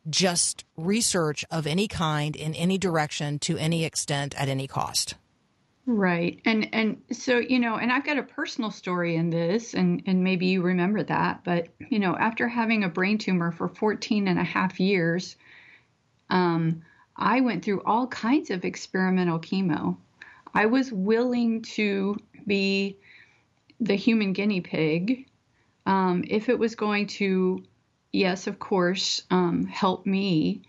just 0.09 0.65
research 0.77 1.45
of 1.51 1.67
any 1.67 1.87
kind 1.87 2.35
in 2.35 2.55
any 2.55 2.77
direction 2.77 3.39
to 3.39 3.57
any 3.57 3.85
extent 3.85 4.33
at 4.39 4.49
any 4.49 4.67
cost. 4.67 5.15
Right. 5.85 6.39
And 6.45 6.69
and 6.73 7.01
so, 7.11 7.39
you 7.39 7.59
know, 7.59 7.75
and 7.75 7.91
I've 7.91 8.05
got 8.05 8.17
a 8.17 8.23
personal 8.23 8.71
story 8.71 9.15
in 9.15 9.29
this 9.29 9.73
and 9.73 10.03
and 10.05 10.23
maybe 10.23 10.47
you 10.47 10.61
remember 10.61 11.03
that, 11.03 11.43
but 11.43 11.69
you 11.89 11.99
know, 11.99 12.15
after 12.15 12.47
having 12.47 12.83
a 12.83 12.89
brain 12.89 13.17
tumor 13.17 13.51
for 13.51 13.67
14 13.67 14.27
and 14.27 14.39
a 14.39 14.43
half 14.43 14.79
years, 14.79 15.35
um 16.29 16.83
I 17.15 17.41
went 17.41 17.63
through 17.63 17.81
all 17.83 18.07
kinds 18.07 18.49
of 18.49 18.65
experimental 18.65 19.39
chemo. 19.39 19.97
I 20.53 20.65
was 20.65 20.91
willing 20.91 21.61
to 21.63 22.17
be 22.47 22.97
the 23.79 23.95
human 23.95 24.33
guinea 24.33 24.61
pig 24.61 25.27
um, 25.85 26.23
if 26.27 26.49
it 26.49 26.57
was 26.57 26.75
going 26.75 27.07
to, 27.07 27.63
yes, 28.11 28.47
of 28.47 28.59
course, 28.59 29.23
um, 29.31 29.65
help 29.65 30.05
me. 30.05 30.61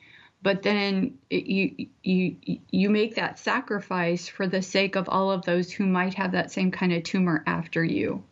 But 0.42 0.62
then 0.62 1.18
it, 1.30 1.46
you 1.46 1.86
you 2.02 2.36
you 2.70 2.90
make 2.90 3.14
that 3.14 3.38
sacrifice 3.38 4.26
for 4.28 4.48
the 4.48 4.62
sake 4.62 4.96
of 4.96 5.08
all 5.08 5.30
of 5.30 5.44
those 5.44 5.70
who 5.70 5.86
might 5.86 6.14
have 6.14 6.32
that 6.32 6.50
same 6.50 6.72
kind 6.72 6.92
of 6.92 7.04
tumor 7.04 7.44
after 7.46 7.84
you. 7.84 8.24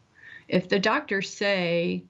If 0.49 0.69
the 0.69 0.81
doctors 0.81 1.31
say 1.31 2.03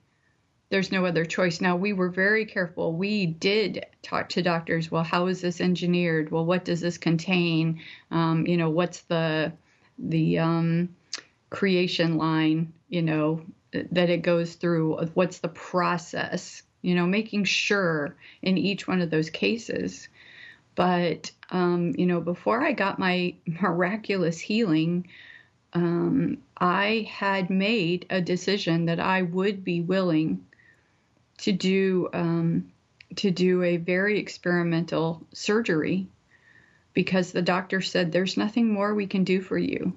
there's 0.71 0.93
no 0.93 1.05
other 1.05 1.25
choice. 1.25 1.61
Now, 1.61 1.77
we 1.77 1.93
were 1.93 2.09
very 2.09 2.47
careful. 2.47 2.93
We 2.93 3.27
did 3.27 3.85
talk 4.03 4.29
to 4.31 4.43
doctors. 4.43 4.91
Well, 4.91 5.03
how 5.03 5.27
is 5.27 5.41
this 5.41 5.61
engineered? 5.61 6.31
Well, 6.31 6.47
what 6.47 6.65
does 6.65 6.81
this 6.81 6.97
contain? 6.97 7.83
Um, 8.13 8.47
you 8.47 8.57
know, 8.57 8.71
what's 8.71 9.01
the 9.03 9.53
the 9.99 10.39
um, 10.39 10.95
creation 11.51 12.17
line? 12.17 12.73
You 12.89 13.03
know, 13.03 13.43
that 13.73 14.11
it 14.11 14.23
goes 14.23 14.55
through. 14.55 15.09
What's 15.15 15.39
the 15.39 15.49
process? 15.49 16.63
You 16.83 16.95
know, 16.95 17.07
making 17.07 17.45
sure 17.45 18.17
in 18.43 18.57
each 18.57 18.89
one 18.89 19.01
of 19.01 19.11
those 19.11 19.31
cases. 19.31 20.09
But 20.75 21.31
um, 21.51 21.95
you 21.99 22.07
know, 22.07 22.21
before 22.21 22.63
I 22.63 22.73
got 22.73 22.99
my 22.99 23.35
miraculous 23.47 24.39
healing, 24.39 25.09
um, 25.73 26.39
I 26.57 27.09
had 27.11 27.51
made 27.51 28.07
a 28.11 28.21
decision 28.21 28.87
that 28.87 29.01
I 29.01 29.23
would 29.23 29.65
be 29.65 29.81
willing 29.81 30.45
to 31.39 31.53
do 31.53 32.09
um, 32.13 32.71
to 33.17 33.31
do 33.31 33.63
a 33.63 33.77
very 33.77 34.19
experimental 34.19 35.27
surgery 35.33 36.07
because 36.93 37.33
the 37.33 37.43
doctor 37.43 37.81
said 37.81 38.13
there's 38.13 38.37
nothing 38.37 38.73
more 38.73 38.95
we 38.95 39.07
can 39.07 39.25
do 39.25 39.41
for 39.41 39.59
you. 39.59 39.93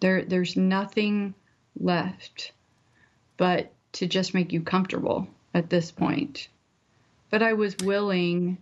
There 0.00 0.24
there's 0.24 0.56
nothing 0.56 1.34
left 1.78 2.52
but 3.36 3.72
to 3.92 4.06
just 4.06 4.34
make 4.34 4.52
you 4.52 4.60
comfortable 4.60 5.28
at 5.54 5.70
this 5.70 5.90
point. 5.90 6.48
But 7.30 7.42
I 7.42 7.54
was 7.54 7.76
willing 7.78 8.58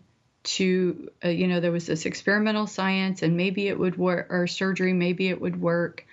to 0.47 1.11
uh, 1.25 1.29
you 1.29 1.49
know 1.49 1.59
there 1.59 1.73
was 1.73 1.87
this 1.87 2.07
experimental 2.07 2.67
science 2.67 3.23
and 3.23 3.37
maybe 3.37 3.67
it 3.67 3.79
would 3.79 3.97
work 3.97 4.29
or 4.31 4.47
surgery 4.47 4.93
maybe 4.93 5.29
it 5.29 5.41
would 5.41 5.61
work 5.61 6.07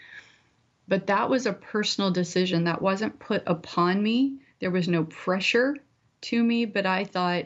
but 0.87 1.07
that 1.07 1.29
was 1.29 1.45
a 1.45 1.53
personal 1.53 2.09
decision 2.09 2.63
that 2.63 2.81
wasn't 2.81 3.19
put 3.19 3.43
upon 3.45 4.01
me 4.01 4.37
there 4.59 4.71
was 4.71 4.87
no 4.87 5.03
pressure 5.03 5.77
to 6.19 6.43
me 6.43 6.65
but 6.65 6.87
i 6.87 7.03
thought 7.03 7.45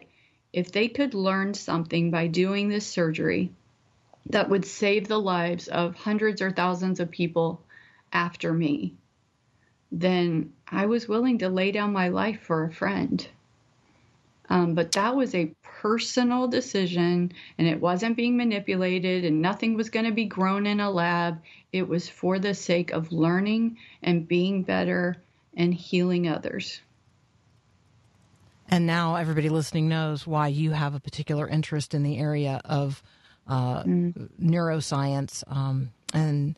if 0.54 0.72
they 0.72 0.88
could 0.88 1.14
learn 1.14 1.54
something 1.54 2.10
by 2.10 2.28
doing 2.28 2.70
this 2.70 2.88
surgery 2.88 3.52
that 4.28 4.50
would 4.50 4.64
save 4.64 5.10
the 5.10 5.20
lives 5.20 5.68
of 5.68 5.94
hundreds 5.94 6.42
or 6.42 6.52
thousands 6.52 7.02
of 7.02 7.12
people 7.12 7.62
after 8.14 8.54
me 8.54 8.94
then 9.92 10.52
i 10.68 10.86
was 10.86 11.08
willing 11.08 11.38
to 11.38 11.50
lay 11.50 11.72
down 11.72 11.92
my 11.94 12.08
life 12.08 12.42
for 12.42 12.64
a 12.64 12.74
friend 12.74 13.28
um, 14.50 14.76
but 14.76 14.94
that 14.94 15.16
was 15.16 15.36
a 15.36 15.52
personal 15.64 16.48
decision, 16.48 17.32
and 17.58 17.68
it 17.68 17.80
wasn't 17.80 18.16
being 18.16 18.38
manipulated, 18.38 19.26
and 19.26 19.42
nothing 19.42 19.76
was 19.76 19.90
going 19.90 20.06
to 20.06 20.12
be 20.12 20.26
grown 20.26 20.66
in 20.66 20.80
a 20.80 20.90
lab. 20.90 21.42
It 21.74 21.88
was 21.88 22.08
for 22.08 22.40
the 22.40 22.54
sake 22.54 22.92
of 22.92 23.12
learning 23.12 23.78
and 24.02 24.28
being 24.28 24.64
better 24.64 25.18
and 25.56 25.74
healing 25.74 26.28
others. 26.28 26.82
And 28.70 28.86
now 28.86 29.16
everybody 29.16 29.50
listening 29.50 29.88
knows 29.88 30.28
why 30.28 30.48
you 30.50 30.72
have 30.72 30.94
a 30.94 31.00
particular 31.00 31.48
interest 31.48 31.94
in 31.94 32.04
the 32.04 32.18
area 32.18 32.62
of 32.66 33.02
uh, 33.48 33.84
neuroscience. 33.84 35.44
Um, 35.48 35.92
and 36.14 36.56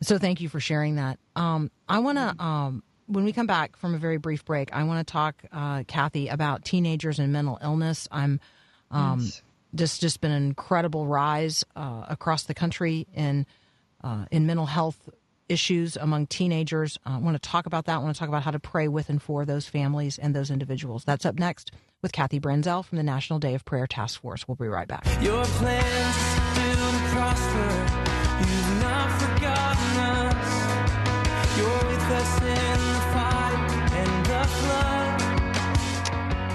so 0.00 0.18
thank 0.18 0.40
you 0.40 0.48
for 0.48 0.60
sharing 0.60 0.96
that. 0.96 1.18
Um, 1.34 1.70
I 1.88 1.98
want 1.98 2.18
to, 2.18 2.42
um, 2.44 2.82
when 3.06 3.24
we 3.24 3.32
come 3.32 3.46
back 3.46 3.76
from 3.76 3.94
a 3.94 3.98
very 3.98 4.16
brief 4.16 4.44
break, 4.44 4.72
I 4.72 4.84
want 4.84 5.06
to 5.06 5.12
talk, 5.12 5.44
uh, 5.52 5.84
Kathy, 5.86 6.28
about 6.28 6.64
teenagers 6.64 7.18
and 7.18 7.32
mental 7.32 7.58
illness. 7.62 8.08
I'm 8.10 8.40
um, 8.90 9.20
Yes. 9.20 9.42
just 9.74 10.00
just 10.00 10.20
been 10.20 10.30
an 10.32 10.44
incredible 10.46 11.06
rise 11.06 11.64
uh, 11.74 12.04
across 12.08 12.44
the 12.44 12.54
country 12.54 13.06
in 13.14 13.46
uh, 14.04 14.26
in 14.30 14.46
mental 14.46 14.66
health 14.66 15.08
issues 15.48 15.96
among 15.96 16.26
teenagers. 16.26 16.98
Uh, 17.06 17.10
I 17.10 17.18
want 17.18 17.40
to 17.40 17.48
talk 17.48 17.66
about 17.66 17.84
that. 17.86 17.94
I 17.94 17.98
want 17.98 18.14
to 18.16 18.18
talk 18.18 18.28
about 18.28 18.42
how 18.42 18.50
to 18.50 18.58
pray 18.58 18.88
with 18.88 19.08
and 19.08 19.22
for 19.22 19.44
those 19.44 19.66
families 19.66 20.18
and 20.18 20.34
those 20.34 20.50
individuals. 20.50 21.04
That's 21.04 21.24
up 21.24 21.38
next 21.38 21.70
with 22.02 22.10
Kathy 22.12 22.40
Branzell 22.40 22.84
from 22.84 22.98
the 22.98 23.04
National 23.04 23.38
Day 23.38 23.54
of 23.54 23.64
Prayer 23.64 23.86
Task 23.86 24.20
Force. 24.20 24.46
We'll 24.48 24.56
be 24.56 24.66
right 24.68 24.88
back. 24.88 25.04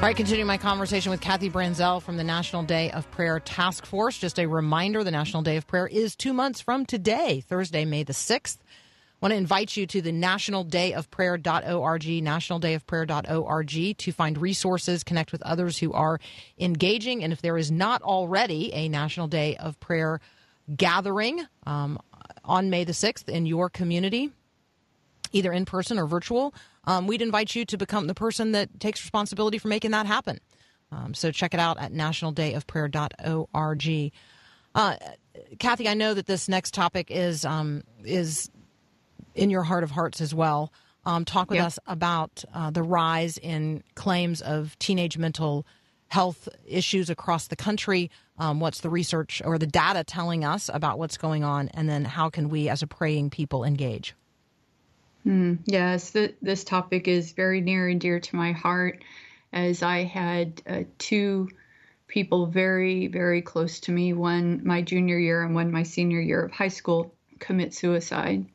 All 0.01 0.07
right, 0.07 0.15
continuing 0.15 0.47
my 0.47 0.57
conversation 0.57 1.11
with 1.11 1.21
Kathy 1.21 1.47
Branzell 1.47 2.01
from 2.01 2.17
the 2.17 2.23
National 2.23 2.63
Day 2.63 2.89
of 2.89 3.09
Prayer 3.11 3.39
Task 3.39 3.85
Force. 3.85 4.17
Just 4.17 4.39
a 4.39 4.47
reminder 4.47 5.03
the 5.03 5.11
National 5.11 5.43
Day 5.43 5.57
of 5.57 5.67
Prayer 5.67 5.85
is 5.85 6.15
two 6.15 6.33
months 6.33 6.59
from 6.59 6.87
today, 6.87 7.41
Thursday, 7.41 7.85
May 7.85 8.01
the 8.01 8.13
6th. 8.13 8.57
I 8.57 9.17
want 9.21 9.33
to 9.33 9.37
invite 9.37 9.77
you 9.77 9.85
to 9.85 10.01
the 10.01 10.11
National 10.11 10.63
Day 10.63 10.93
of 10.93 11.11
Prayer.org, 11.11 12.23
National 12.23 12.57
Day 12.57 12.73
of 12.73 12.87
Prayer.org 12.87 13.97
to 13.99 14.11
find 14.11 14.37
resources, 14.39 15.03
connect 15.03 15.31
with 15.31 15.43
others 15.43 15.77
who 15.77 15.93
are 15.93 16.19
engaging. 16.59 17.23
And 17.23 17.31
if 17.31 17.43
there 17.43 17.57
is 17.59 17.71
not 17.71 18.01
already 18.01 18.73
a 18.73 18.89
National 18.89 19.27
Day 19.27 19.55
of 19.57 19.79
Prayer 19.79 20.19
gathering 20.75 21.45
um, 21.65 21.99
on 22.43 22.69
May 22.69 22.83
the 22.83 22.91
6th 22.93 23.29
in 23.29 23.45
your 23.45 23.69
community, 23.69 24.31
either 25.31 25.51
in 25.51 25.65
person 25.65 25.99
or 25.99 26.05
virtual, 26.05 26.53
um, 26.85 27.07
we'd 27.07 27.21
invite 27.21 27.55
you 27.55 27.65
to 27.65 27.77
become 27.77 28.07
the 28.07 28.15
person 28.15 28.51
that 28.53 28.79
takes 28.79 29.01
responsibility 29.03 29.57
for 29.57 29.67
making 29.67 29.91
that 29.91 30.05
happen. 30.05 30.39
Um, 30.91 31.13
so 31.13 31.31
check 31.31 31.53
it 31.53 31.59
out 31.59 31.77
at 31.79 31.93
nationaldayofprayer.org. 31.93 34.11
Uh, 34.73 34.95
Kathy, 35.59 35.87
I 35.87 35.93
know 35.93 36.13
that 36.13 36.25
this 36.27 36.47
next 36.49 36.73
topic 36.73 37.07
is 37.09 37.45
um, 37.45 37.83
is 38.03 38.49
in 39.35 39.49
your 39.49 39.63
heart 39.63 39.83
of 39.83 39.91
hearts 39.91 40.21
as 40.21 40.33
well. 40.33 40.71
Um, 41.05 41.25
talk 41.25 41.49
with 41.49 41.57
Yeah. 41.57 41.65
us 41.67 41.79
about 41.87 42.43
uh, 42.53 42.71
the 42.71 42.83
rise 42.83 43.37
in 43.37 43.83
claims 43.95 44.41
of 44.41 44.77
teenage 44.79 45.17
mental 45.17 45.65
health 46.07 46.47
issues 46.67 47.09
across 47.09 47.47
the 47.47 47.55
country. 47.55 48.11
Um, 48.41 48.59
what's 48.59 48.81
the 48.81 48.89
research 48.89 49.39
or 49.45 49.59
the 49.59 49.67
data 49.67 50.03
telling 50.03 50.43
us 50.43 50.67
about 50.73 50.97
what's 50.97 51.15
going 51.15 51.43
on, 51.43 51.69
and 51.75 51.87
then 51.87 52.03
how 52.03 52.31
can 52.31 52.49
we, 52.49 52.69
as 52.69 52.81
a 52.81 52.87
praying 52.87 53.29
people, 53.29 53.63
engage? 53.63 54.15
Yes, 55.65 56.09
th- 56.09 56.33
this 56.41 56.63
topic 56.63 57.07
is 57.07 57.33
very 57.33 57.61
near 57.61 57.87
and 57.87 58.01
dear 58.01 58.19
to 58.19 58.35
my 58.35 58.51
heart 58.53 59.03
as 59.53 59.83
I 59.83 60.05
had 60.05 60.59
uh, 60.65 60.83
two 60.97 61.49
people 62.07 62.47
very, 62.47 63.05
very 63.05 63.43
close 63.43 63.81
to 63.81 63.91
me, 63.91 64.13
one 64.13 64.61
my 64.65 64.81
junior 64.81 65.19
year 65.19 65.43
and 65.43 65.53
one 65.53 65.71
my 65.71 65.83
senior 65.83 66.19
year 66.19 66.43
of 66.43 66.51
high 66.51 66.69
school, 66.69 67.13
commit 67.37 67.75
suicide. 67.75 68.47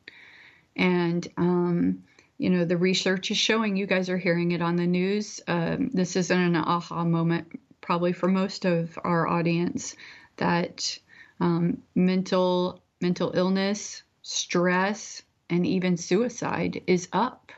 And, 0.75 1.25
um, 1.37 2.03
you 2.37 2.49
know, 2.49 2.65
the 2.65 2.75
research 2.75 3.31
is 3.31 3.37
showing, 3.37 3.77
you 3.77 3.87
guys 3.87 4.09
are 4.09 4.17
hearing 4.17 4.51
it 4.51 4.61
on 4.61 4.75
the 4.75 4.85
news. 4.85 5.39
Um, 5.47 5.91
this 5.93 6.17
isn't 6.17 6.37
an 6.37 6.57
aha 6.57 7.05
moment, 7.05 7.57
probably 7.87 8.11
for 8.11 8.27
most 8.27 8.65
of 8.65 8.99
our 9.05 9.25
audience, 9.25 9.95
that 10.35 10.99
um, 11.39 11.81
mental 11.95 12.83
mental 12.99 13.31
illness, 13.33 14.03
stress, 14.23 15.21
and 15.49 15.65
even 15.65 15.95
suicide 15.95 16.81
is 16.85 17.07
up 17.13 17.53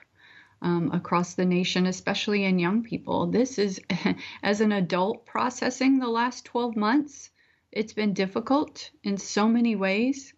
um, 0.62 0.92
across 0.94 1.34
the 1.34 1.46
nation, 1.46 1.88
especially 1.88 2.46
in 2.46 2.60
young 2.60 2.84
people. 2.84 3.26
This 3.26 3.58
is, 3.58 3.82
as 4.44 4.62
an 4.62 4.72
adult 4.72 5.26
processing 5.26 5.98
the 5.98 6.08
last 6.08 6.46
12 6.46 6.76
months, 6.76 7.32
it's 7.72 7.94
been 7.94 8.14
difficult 8.14 8.92
in 9.04 9.18
so 9.18 9.48
many 9.48 9.76
ways. 9.76 10.36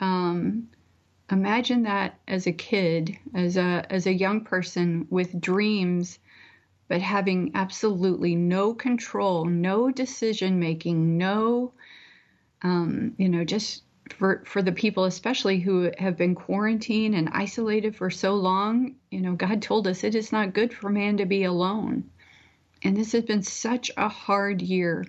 Um, 0.00 0.66
imagine 1.30 1.84
that 1.84 2.18
as 2.26 2.48
a 2.48 2.52
kid, 2.52 3.16
as 3.36 3.56
a 3.56 3.86
as 3.88 4.06
a 4.08 4.12
young 4.12 4.40
person 4.42 5.06
with 5.10 5.40
dreams, 5.40 6.18
but 6.88 7.00
having 7.00 7.52
absolutely 7.54 8.34
no 8.34 8.74
control, 8.74 9.44
no 9.44 9.90
decision 9.90 10.58
making, 10.58 11.18
no, 11.18 11.72
um, 12.62 13.14
you 13.18 13.28
know, 13.28 13.44
just 13.44 13.82
for 14.16 14.44
for 14.46 14.62
the 14.62 14.72
people 14.72 15.04
especially 15.04 15.58
who 15.58 15.90
have 15.98 16.16
been 16.16 16.34
quarantined 16.34 17.14
and 17.14 17.28
isolated 17.32 17.96
for 17.96 18.10
so 18.10 18.34
long. 18.34 18.94
You 19.10 19.20
know, 19.20 19.34
God 19.34 19.62
told 19.62 19.88
us 19.88 20.04
it 20.04 20.14
is 20.14 20.32
not 20.32 20.54
good 20.54 20.72
for 20.72 20.88
man 20.88 21.16
to 21.16 21.26
be 21.26 21.44
alone, 21.44 22.10
and 22.82 22.96
this 22.96 23.12
has 23.12 23.24
been 23.24 23.42
such 23.42 23.90
a 23.96 24.08
hard 24.08 24.62
year 24.62 25.04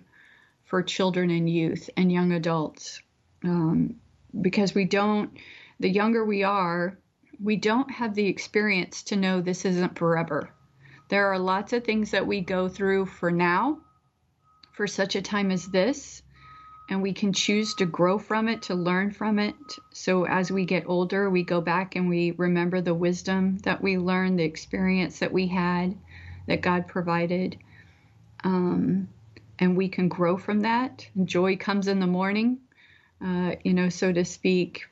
for 0.66 0.84
children 0.84 1.30
and 1.30 1.50
youth 1.50 1.90
and 1.96 2.12
young 2.12 2.34
adults 2.34 3.02
um, 3.44 3.96
because 4.42 4.76
we 4.76 4.86
don't 4.86 5.38
the 5.80 5.90
younger 5.90 6.26
we 6.26 6.44
are, 6.44 6.98
we 7.42 7.56
don't 7.56 7.92
have 7.92 8.16
the 8.16 8.28
experience 8.28 9.04
to 9.04 9.16
know 9.16 9.42
this 9.42 9.64
isn't 9.64 9.98
forever. 9.98 10.50
There 11.10 11.28
are 11.28 11.40
lots 11.40 11.74
of 11.74 11.84
things 11.84 12.12
that 12.12 12.28
we 12.28 12.42
go 12.42 12.68
through 12.68 13.06
for 13.06 13.32
now, 13.32 13.80
for 14.74 14.88
such 14.88 15.16
a 15.16 15.22
time 15.22 15.52
as 15.52 15.68
this, 15.68 16.22
and 16.90 17.02
we 17.02 17.14
can 17.14 17.34
choose 17.34 17.74
to 17.76 17.86
grow 17.86 18.18
from 18.18 18.48
it, 18.48 18.64
to 18.64 18.76
learn 18.76 19.12
from 19.12 19.40
it. 19.40 19.56
So 19.94 20.26
as 20.26 20.52
we 20.52 20.66
get 20.66 20.88
older, 20.88 21.30
we 21.30 21.44
go 21.44 21.62
back 21.62 21.96
and 21.96 22.10
we 22.10 22.32
remember 22.32 22.82
the 22.82 22.94
wisdom 22.94 23.58
that 23.60 23.82
we 23.82 23.98
learned, 23.98 24.40
the 24.40 24.44
experience 24.44 25.20
that 25.20 25.34
we 25.34 25.48
had, 25.48 25.98
that 26.48 26.62
God 26.62 26.88
provided. 26.88 27.58
Um, 28.44 29.10
and 29.60 29.76
we 29.76 29.90
can 29.90 30.08
grow 30.08 30.38
from 30.38 30.62
that. 30.62 31.08
Joy 31.24 31.58
comes 31.58 31.88
in 31.88 32.00
the 32.00 32.08
morning, 32.08 32.60
uh, 33.24 33.56
you 33.64 33.74
know, 33.74 33.90
so 33.90 34.14
to 34.14 34.24
speak 34.24 34.88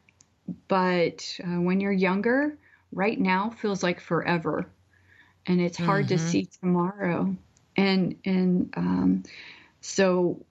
but 0.68 1.39
uh, 1.43 1.61
when 1.61 1.80
you're 1.80 1.91
younger, 1.91 2.57
right 2.91 3.20
now 3.20 3.49
feels 3.49 3.84
like 3.84 3.99
forever, 3.99 4.70
and 5.46 5.62
it's 5.62 5.78
hard 5.78 6.08
to 6.10 6.18
see 6.18 6.48
tomorrow. 6.62 7.36
And 7.78 8.16
and 8.26 8.74
um, 8.76 9.24
so 9.82 10.46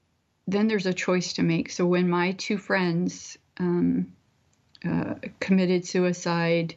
then 0.46 0.68
there's 0.68 0.86
a 0.86 0.92
choice 0.92 1.34
to 1.34 1.42
make. 1.42 1.70
So 1.70 1.86
when 1.86 2.08
my 2.08 2.32
two 2.32 2.58
friends 2.58 3.38
um, 3.58 4.12
uh, 4.84 5.14
committed 5.40 5.86
suicide, 5.86 6.74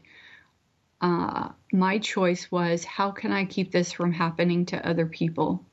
uh, 1.02 1.50
my 1.72 2.00
choice 2.00 2.50
was 2.52 2.84
how 2.84 3.12
can 3.12 3.32
I 3.32 3.46
keep 3.46 3.72
this 3.72 3.92
from 3.92 4.12
happening 4.14 4.66
to 4.68 4.88
other 4.88 5.06
people? 5.06 5.64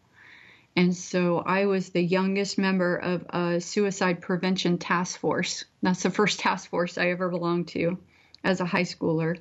And 0.76 0.94
so 0.94 1.38
I 1.38 1.66
was 1.66 1.90
the 1.90 2.02
youngest 2.02 2.58
member 2.58 2.96
of 2.96 3.24
a 3.30 3.60
suicide 3.60 4.20
prevention 4.20 4.78
task 4.78 5.20
force. 5.20 5.64
That's 5.82 6.02
the 6.02 6.10
first 6.10 6.40
task 6.40 6.68
force 6.68 6.98
I 6.98 7.10
ever 7.10 7.28
belonged 7.28 7.68
to 7.68 7.98
as 8.42 8.60
a 8.60 8.66
high 8.66 8.82
schooler. 8.82 9.38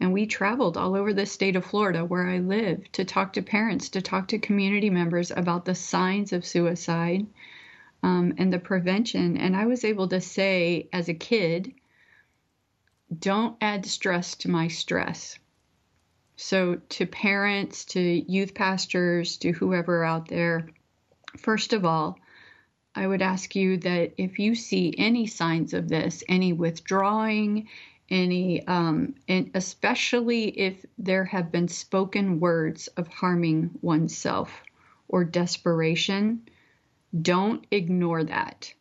And 0.00 0.12
we 0.12 0.26
traveled 0.26 0.76
all 0.76 0.94
over 0.94 1.12
the 1.12 1.26
state 1.26 1.56
of 1.56 1.64
Florida 1.64 2.04
where 2.04 2.28
I 2.28 2.38
live 2.38 2.90
to 2.92 3.04
talk 3.04 3.32
to 3.32 3.42
parents, 3.42 3.88
to 3.90 4.02
talk 4.02 4.28
to 4.28 4.38
community 4.38 4.90
members 4.90 5.30
about 5.30 5.64
the 5.64 5.74
signs 5.74 6.32
of 6.32 6.46
suicide 6.46 7.26
um, 8.02 8.34
and 8.38 8.52
the 8.52 8.60
prevention. 8.60 9.36
And 9.36 9.56
I 9.56 9.66
was 9.66 9.84
able 9.84 10.08
to 10.08 10.20
say 10.20 10.88
as 10.92 11.08
a 11.08 11.14
kid, 11.14 11.74
don't 13.16 13.56
add 13.60 13.86
stress 13.86 14.36
to 14.36 14.50
my 14.50 14.68
stress. 14.68 15.38
So, 16.36 16.76
to 16.90 17.06
parents, 17.06 17.84
to 17.86 18.00
youth 18.00 18.54
pastors, 18.54 19.38
to 19.38 19.50
whoever 19.50 20.04
out 20.04 20.28
there, 20.28 20.68
first 21.36 21.72
of 21.72 21.84
all, 21.84 22.20
I 22.94 23.06
would 23.06 23.22
ask 23.22 23.56
you 23.56 23.78
that 23.78 24.14
if 24.18 24.38
you 24.38 24.54
see 24.54 24.94
any 24.96 25.26
signs 25.26 25.74
of 25.74 25.88
this, 25.88 26.22
any 26.28 26.52
withdrawing, 26.52 27.68
any, 28.10 28.66
um, 28.66 29.14
and 29.28 29.50
especially 29.54 30.48
if 30.48 30.84
there 30.98 31.24
have 31.24 31.52
been 31.52 31.68
spoken 31.68 32.40
words 32.40 32.88
of 32.88 33.08
harming 33.08 33.70
oneself 33.82 34.62
or 35.08 35.24
desperation, 35.24 36.48
don't 37.20 37.66
ignore 37.70 38.24
that. 38.24 38.72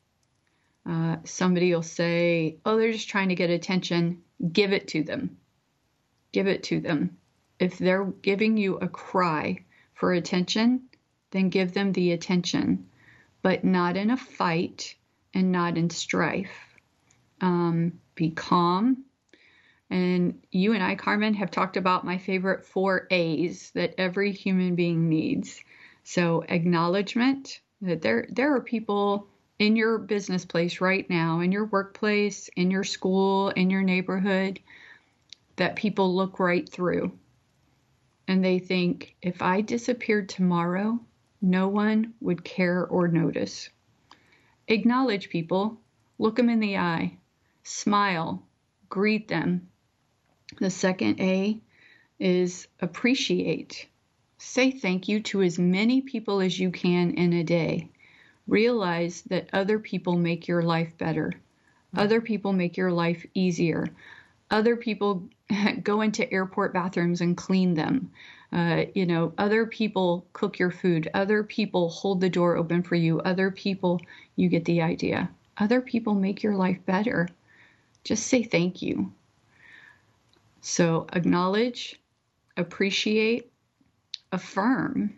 Uh, 0.85 1.17
somebody 1.25 1.73
will 1.73 1.83
say, 1.83 2.57
oh, 2.65 2.77
they're 2.77 2.93
just 2.93 3.09
trying 3.09 3.29
to 3.29 3.35
get 3.35 3.49
attention. 3.49 4.21
Give 4.51 4.71
it 4.71 4.87
to 4.89 5.03
them. 5.03 5.37
Give 6.31 6.47
it 6.47 6.63
to 6.63 6.79
them 6.79 7.17
if 7.59 7.77
they're 7.77 8.05
giving 8.05 8.57
you 8.57 8.75
a 8.75 8.87
cry 8.87 9.63
for 9.93 10.13
attention, 10.13 10.83
then 11.31 11.49
give 11.49 11.73
them 11.73 11.91
the 11.91 12.11
attention, 12.11 12.87
but 13.41 13.63
not 13.63 13.97
in 13.97 14.11
a 14.11 14.17
fight 14.17 14.95
and 15.33 15.51
not 15.51 15.77
in 15.77 15.89
strife. 15.89 16.75
Um, 17.41 17.99
be 18.15 18.31
calm. 18.31 19.05
And 19.89 20.43
you 20.51 20.73
and 20.73 20.83
I, 20.83 20.95
Carmen, 20.95 21.33
have 21.35 21.51
talked 21.51 21.77
about 21.77 22.05
my 22.05 22.17
favorite 22.17 22.65
four 22.65 23.07
A's 23.09 23.71
that 23.71 23.95
every 23.97 24.31
human 24.31 24.75
being 24.75 25.07
needs. 25.07 25.61
So 26.03 26.43
acknowledgement 26.47 27.61
that 27.81 28.01
there 28.01 28.27
there 28.29 28.55
are 28.55 28.61
people 28.61 29.27
in 29.59 29.75
your 29.75 29.97
business 29.97 30.45
place 30.45 30.81
right 30.81 31.09
now, 31.09 31.39
in 31.39 31.51
your 31.51 31.65
workplace, 31.65 32.49
in 32.55 32.69
your 32.69 32.83
school, 32.83 33.49
in 33.49 33.69
your 33.69 33.81
neighborhood, 33.81 34.59
that 35.55 35.75
people 35.75 36.15
look 36.15 36.39
right 36.39 36.67
through 36.67 37.17
and 38.27 38.43
they 38.43 38.59
think 38.59 39.15
if 39.21 39.41
I 39.41 39.61
disappeared 39.61 40.27
tomorrow, 40.27 40.99
no 41.41 41.69
one 41.69 42.13
would 42.19 42.43
care 42.43 42.85
or 42.85 43.07
notice. 43.07 43.69
Acknowledge 44.67 45.29
people, 45.29 45.79
look 46.17 46.35
them 46.35 46.49
in 46.49 46.59
the 46.59 46.77
eye, 46.77 47.17
smile, 47.63 48.43
greet 48.89 49.27
them. 49.29 49.69
The 50.59 50.69
second 50.69 51.19
A 51.19 51.59
is 52.19 52.67
appreciate. 52.79 53.87
Say 54.37 54.71
thank 54.71 55.07
you 55.07 55.19
to 55.23 55.41
as 55.41 55.59
many 55.59 56.01
people 56.01 56.39
as 56.39 56.57
you 56.59 56.71
can 56.71 57.11
in 57.11 57.33
a 57.33 57.43
day. 57.43 57.89
Realize 58.47 59.23
that 59.23 59.49
other 59.51 59.77
people 59.77 60.17
make 60.17 60.47
your 60.47 60.61
life 60.61 60.97
better. 60.97 61.33
Other 61.95 62.21
people 62.21 62.53
make 62.53 62.77
your 62.77 62.91
life 62.91 63.25
easier. 63.33 63.87
Other 64.49 64.75
people 64.75 65.27
go 65.83 66.01
into 66.01 66.31
airport 66.31 66.73
bathrooms 66.73 67.21
and 67.21 67.35
clean 67.35 67.73
them. 67.73 68.11
Uh, 68.51 68.85
you 68.95 69.05
know, 69.05 69.33
other 69.37 69.65
people 69.65 70.25
cook 70.31 70.59
your 70.59 70.71
food. 70.71 71.09
Other 71.13 71.43
people 71.43 71.89
hold 71.89 72.21
the 72.21 72.29
door 72.29 72.55
open 72.55 72.83
for 72.83 72.95
you. 72.95 73.19
Other 73.19 73.51
people, 73.51 73.99
you 74.35 74.47
get 74.47 74.65
the 74.65 74.81
idea. 74.81 75.29
Other 75.57 75.81
people 75.81 76.13
make 76.13 76.43
your 76.43 76.55
life 76.55 76.79
better. 76.85 77.27
Just 78.03 78.27
say 78.27 78.43
thank 78.43 78.81
you. 78.81 79.11
So 80.61 81.07
acknowledge, 81.13 81.99
appreciate, 82.55 83.51
affirm. 84.31 85.15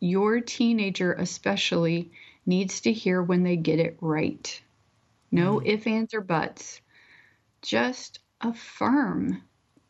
Your 0.00 0.40
teenager, 0.40 1.12
especially, 1.14 2.12
needs 2.46 2.82
to 2.82 2.92
hear 2.92 3.22
when 3.22 3.42
they 3.42 3.56
get 3.56 3.78
it 3.78 3.96
right. 4.00 4.62
No 5.30 5.60
mm. 5.60 5.66
ifs, 5.66 5.86
ands, 5.86 6.14
or 6.14 6.20
buts. 6.20 6.80
Just 7.62 8.20
affirm 8.40 9.42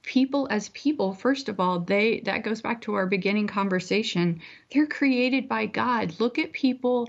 people 0.05 0.47
as 0.51 0.69
people 0.69 1.15
first 1.15 1.49
of 1.49 1.59
all 1.59 1.81
they 1.81 2.21
that 2.21 2.45
goes 2.45 2.61
back 2.61 2.83
to 2.83 2.95
our 2.95 3.07
beginning 3.07 3.47
conversation 3.47 4.41
they're 4.71 4.87
created 4.87 5.49
by 5.49 5.65
god 5.65 6.15
look 6.21 6.39
at 6.39 6.53
people 6.53 7.09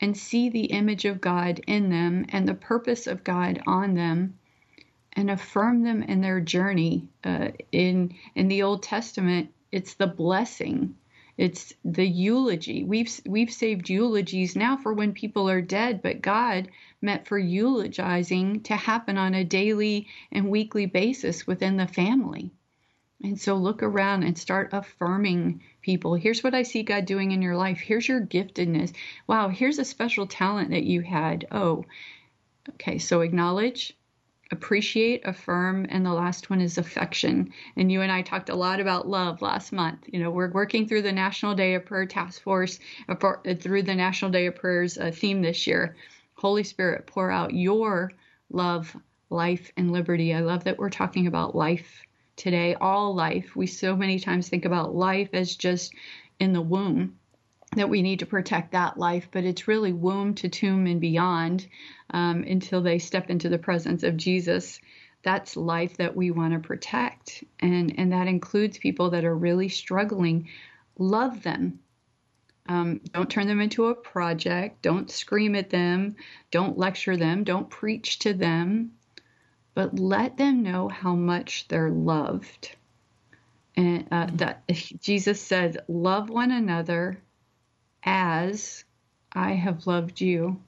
and 0.00 0.16
see 0.16 0.48
the 0.48 0.66
image 0.66 1.04
of 1.04 1.20
god 1.20 1.60
in 1.66 1.90
them 1.90 2.24
and 2.28 2.46
the 2.46 2.54
purpose 2.54 3.08
of 3.08 3.24
god 3.24 3.60
on 3.66 3.94
them 3.94 4.38
and 5.14 5.30
affirm 5.30 5.82
them 5.82 6.02
in 6.02 6.20
their 6.20 6.40
journey 6.40 7.08
uh, 7.24 7.48
in 7.72 8.14
in 8.34 8.48
the 8.48 8.62
old 8.62 8.82
testament 8.82 9.50
it's 9.72 9.94
the 9.94 10.06
blessing 10.06 10.94
it's 11.36 11.72
the 11.84 12.06
eulogy 12.06 12.84
we've 12.84 13.20
we've 13.26 13.52
saved 13.52 13.88
eulogies 13.88 14.56
now 14.56 14.76
for 14.76 14.92
when 14.92 15.12
people 15.12 15.48
are 15.48 15.62
dead 15.62 16.02
but 16.02 16.20
god 16.20 16.68
meant 17.00 17.26
for 17.26 17.38
eulogizing 17.38 18.62
to 18.62 18.76
happen 18.76 19.16
on 19.16 19.34
a 19.34 19.44
daily 19.44 20.08
and 20.32 20.50
weekly 20.50 20.86
basis 20.86 21.46
within 21.46 21.76
the 21.76 21.86
family. 21.86 22.50
And 23.22 23.40
so 23.40 23.56
look 23.56 23.82
around 23.82 24.22
and 24.22 24.38
start 24.38 24.70
affirming 24.72 25.62
people. 25.82 26.14
Here's 26.14 26.44
what 26.44 26.54
I 26.54 26.62
see 26.62 26.84
God 26.84 27.04
doing 27.04 27.32
in 27.32 27.42
your 27.42 27.56
life. 27.56 27.78
Here's 27.78 28.06
your 28.06 28.20
giftedness. 28.20 28.92
Wow, 29.26 29.48
here's 29.48 29.78
a 29.78 29.84
special 29.84 30.26
talent 30.26 30.70
that 30.70 30.84
you 30.84 31.00
had. 31.00 31.46
Oh, 31.50 31.84
okay. 32.70 32.98
So 32.98 33.22
acknowledge, 33.22 33.96
appreciate, 34.50 35.26
affirm, 35.26 35.86
and 35.90 36.04
the 36.04 36.12
last 36.12 36.50
one 36.50 36.60
is 36.60 36.78
affection. 36.78 37.52
And 37.76 37.92
you 37.92 38.00
and 38.00 38.10
I 38.10 38.22
talked 38.22 38.48
a 38.48 38.54
lot 38.54 38.80
about 38.80 39.08
love 39.08 39.42
last 39.42 39.72
month. 39.72 40.08
You 40.10 40.20
know, 40.20 40.30
we're 40.30 40.50
working 40.50 40.86
through 40.86 41.02
the 41.02 41.12
National 41.12 41.54
Day 41.54 41.74
of 41.74 41.84
Prayer 41.84 42.06
Task 42.06 42.42
Force, 42.42 42.78
uh, 43.08 43.14
uh, 43.14 43.54
through 43.54 43.82
the 43.82 43.94
National 43.94 44.30
Day 44.30 44.46
of 44.46 44.56
Prayers 44.56 44.96
uh, 44.96 45.10
theme 45.12 45.42
this 45.42 45.66
year. 45.66 45.96
Holy 46.34 46.64
Spirit, 46.64 47.06
pour 47.06 47.30
out 47.30 47.52
your 47.52 48.12
love, 48.50 48.96
life, 49.28 49.70
and 49.76 49.92
liberty. 49.92 50.32
I 50.32 50.40
love 50.40 50.64
that 50.64 50.78
we're 50.78 50.90
talking 50.90 51.26
about 51.26 51.54
life 51.54 52.02
today, 52.36 52.74
all 52.80 53.14
life. 53.14 53.54
We 53.56 53.66
so 53.66 53.96
many 53.96 54.18
times 54.18 54.48
think 54.48 54.64
about 54.64 54.94
life 54.94 55.30
as 55.32 55.56
just 55.56 55.92
in 56.38 56.52
the 56.52 56.62
womb, 56.62 57.17
that 57.76 57.88
we 57.88 58.02
need 58.02 58.20
to 58.20 58.26
protect 58.26 58.72
that 58.72 58.98
life, 58.98 59.28
but 59.30 59.44
it's 59.44 59.68
really 59.68 59.92
womb 59.92 60.34
to 60.34 60.48
tomb 60.48 60.86
and 60.86 61.00
beyond 61.00 61.66
um, 62.10 62.42
until 62.44 62.80
they 62.80 62.98
step 62.98 63.28
into 63.28 63.48
the 63.48 63.58
presence 63.58 64.02
of 64.02 64.16
Jesus. 64.16 64.80
that's 65.22 65.56
life 65.56 65.96
that 65.96 66.14
we 66.16 66.30
want 66.30 66.54
to 66.54 66.60
protect. 66.60 67.44
And, 67.58 67.98
and 67.98 68.12
that 68.12 68.28
includes 68.28 68.78
people 68.78 69.10
that 69.10 69.24
are 69.24 69.36
really 69.36 69.68
struggling. 69.68 70.48
Love 70.96 71.42
them. 71.42 71.80
Um, 72.68 73.00
don't 73.12 73.28
turn 73.28 73.48
them 73.48 73.60
into 73.60 73.86
a 73.86 73.94
project. 73.94 74.80
Don't 74.80 75.10
scream 75.10 75.56
at 75.56 75.70
them. 75.70 76.16
Don't 76.50 76.78
lecture 76.78 77.16
them. 77.16 77.44
Don't 77.44 77.68
preach 77.68 78.20
to 78.20 78.32
them. 78.32 78.92
But 79.74 79.98
let 79.98 80.36
them 80.36 80.62
know 80.62 80.88
how 80.88 81.14
much 81.14 81.66
they're 81.68 81.90
loved. 81.90 82.74
And 83.76 84.06
uh, 84.10 84.28
that 84.34 84.62
Jesus 85.00 85.40
said, 85.40 85.78
Love 85.88 86.30
one 86.30 86.52
another 86.52 87.20
as 88.04 88.84
I 89.32 89.52
have 89.52 89.86
loved 89.86 90.20
you. 90.20 90.60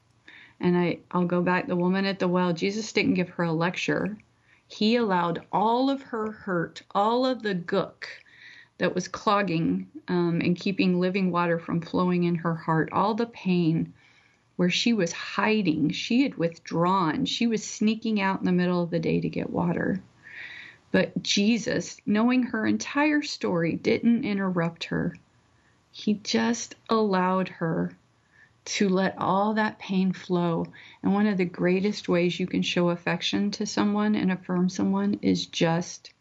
And 0.61 0.77
I, 0.77 0.99
I'll 1.11 1.25
go 1.25 1.41
back. 1.41 1.67
The 1.67 1.77
woman 1.77 2.05
at 2.05 2.19
the 2.19 2.29
well, 2.29 2.53
Jesus 2.53 2.93
didn't 2.93 3.15
give 3.15 3.31
her 3.31 3.45
a 3.45 3.53
lecture. 3.53 4.17
He 4.69 4.97
allowed 4.97 5.43
all 5.51 5.91
of 5.91 6.03
her 6.03 6.31
hurt, 6.31 6.83
all 6.95 7.27
of 7.27 7.43
the 7.43 7.55
gook 7.55 8.05
that 8.79 8.95
was 8.95 9.09
clogging 9.09 9.89
um, 10.09 10.41
and 10.43 10.57
keeping 10.57 11.01
living 11.01 11.31
water 11.31 11.59
from 11.59 11.81
flowing 11.81 12.25
in 12.25 12.35
her 12.37 12.55
heart, 12.55 12.89
all 12.93 13.15
the 13.15 13.27
pain 13.27 13.93
where 14.57 14.71
she 14.71 14.93
was 14.93 15.13
hiding. 15.13 15.91
She 15.91 16.23
had 16.23 16.37
withdrawn. 16.37 17.25
She 17.25 17.47
was 17.47 17.65
sneaking 17.65 18.21
out 18.21 18.41
in 18.41 18.47
the 18.47 18.53
middle 18.53 18.83
of 18.83 18.91
the 18.91 18.99
day 18.99 19.21
to 19.21 19.29
get 19.29 19.51
water. 19.51 20.03
But 20.93 21.23
Jesus, 21.23 21.97
knowing 22.05 22.43
her 22.43 22.67
entire 22.67 23.23
story, 23.23 23.77
didn't 23.77 24.25
interrupt 24.25 24.85
her. 24.85 25.17
He 26.01 26.15
just 26.15 26.77
allowed 26.89 27.49
her 27.49 27.93
to 28.65 28.89
let 28.89 29.19
all 29.19 29.55
that 29.55 29.79
pain 29.79 30.15
flow. 30.15 30.65
And 31.03 31.13
one 31.13 31.27
of 31.27 31.37
the 31.37 31.45
greatest 31.45 32.09
ways 32.09 32.41
you 32.41 32.47
can 32.47 32.63
show 32.63 32.89
affection 32.89 33.51
to 33.53 33.67
someone 33.67 34.15
and 34.15 34.33
affirm 34.33 34.71
someone 34.71 35.19
is 35.21 35.45
just 35.45 36.13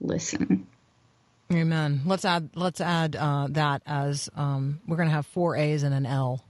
listen. 0.00 0.66
Amen. 1.52 2.00
Let's 2.06 2.24
add 2.24 2.48
let's 2.54 2.80
add 2.80 3.14
uh, 3.14 3.48
that 3.50 3.82
as 3.84 4.30
um, 4.36 4.80
we're 4.86 4.96
going 4.96 5.10
to 5.10 5.14
have 5.14 5.26
four 5.26 5.54
A's 5.56 5.82
and 5.82 5.94
an 5.94 6.06
L. 6.06 6.42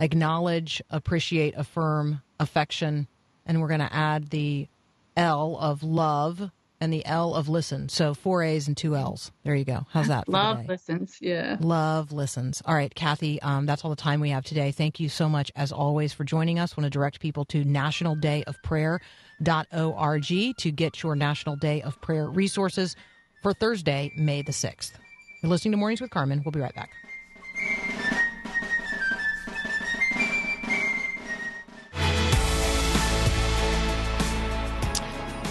Acknowledge, 0.00 0.82
appreciate, 0.90 1.52
affirm, 1.58 2.22
affection, 2.40 3.06
and 3.44 3.60
we're 3.60 3.68
going 3.68 3.80
to 3.80 3.94
add 3.94 4.30
the 4.30 4.66
L 5.14 5.58
of 5.60 5.82
love 5.82 6.50
and 6.82 6.92
the 6.92 7.06
L 7.06 7.34
of 7.34 7.48
listen. 7.48 7.88
So 7.88 8.12
four 8.12 8.42
A's 8.42 8.66
and 8.66 8.76
two 8.76 8.96
L's. 8.96 9.30
There 9.44 9.54
you 9.54 9.64
go. 9.64 9.86
How's 9.90 10.08
that? 10.08 10.28
Love 10.28 10.66
listens. 10.66 11.18
Yeah. 11.20 11.56
Love 11.60 12.10
listens. 12.10 12.60
All 12.66 12.74
right, 12.74 12.92
Kathy, 12.92 13.40
um, 13.40 13.66
that's 13.66 13.84
all 13.84 13.90
the 13.90 13.96
time 13.96 14.18
we 14.18 14.30
have 14.30 14.44
today. 14.44 14.72
Thank 14.72 14.98
you 14.98 15.08
so 15.08 15.28
much, 15.28 15.52
as 15.54 15.70
always, 15.70 16.12
for 16.12 16.24
joining 16.24 16.58
us. 16.58 16.76
want 16.76 16.84
to 16.84 16.90
direct 16.90 17.20
people 17.20 17.44
to 17.46 17.64
nationaldayofprayer.org 17.64 20.56
to 20.58 20.70
get 20.72 21.02
your 21.04 21.14
National 21.14 21.54
Day 21.54 21.82
of 21.82 22.00
Prayer 22.00 22.26
resources 22.26 22.96
for 23.42 23.54
Thursday, 23.54 24.12
May 24.16 24.42
the 24.42 24.52
6th. 24.52 24.90
You're 25.40 25.50
listening 25.50 25.70
to 25.72 25.78
Mornings 25.78 26.00
with 26.00 26.10
Carmen. 26.10 26.42
We'll 26.44 26.50
be 26.50 26.58
right 26.58 26.74
back. 26.74 26.90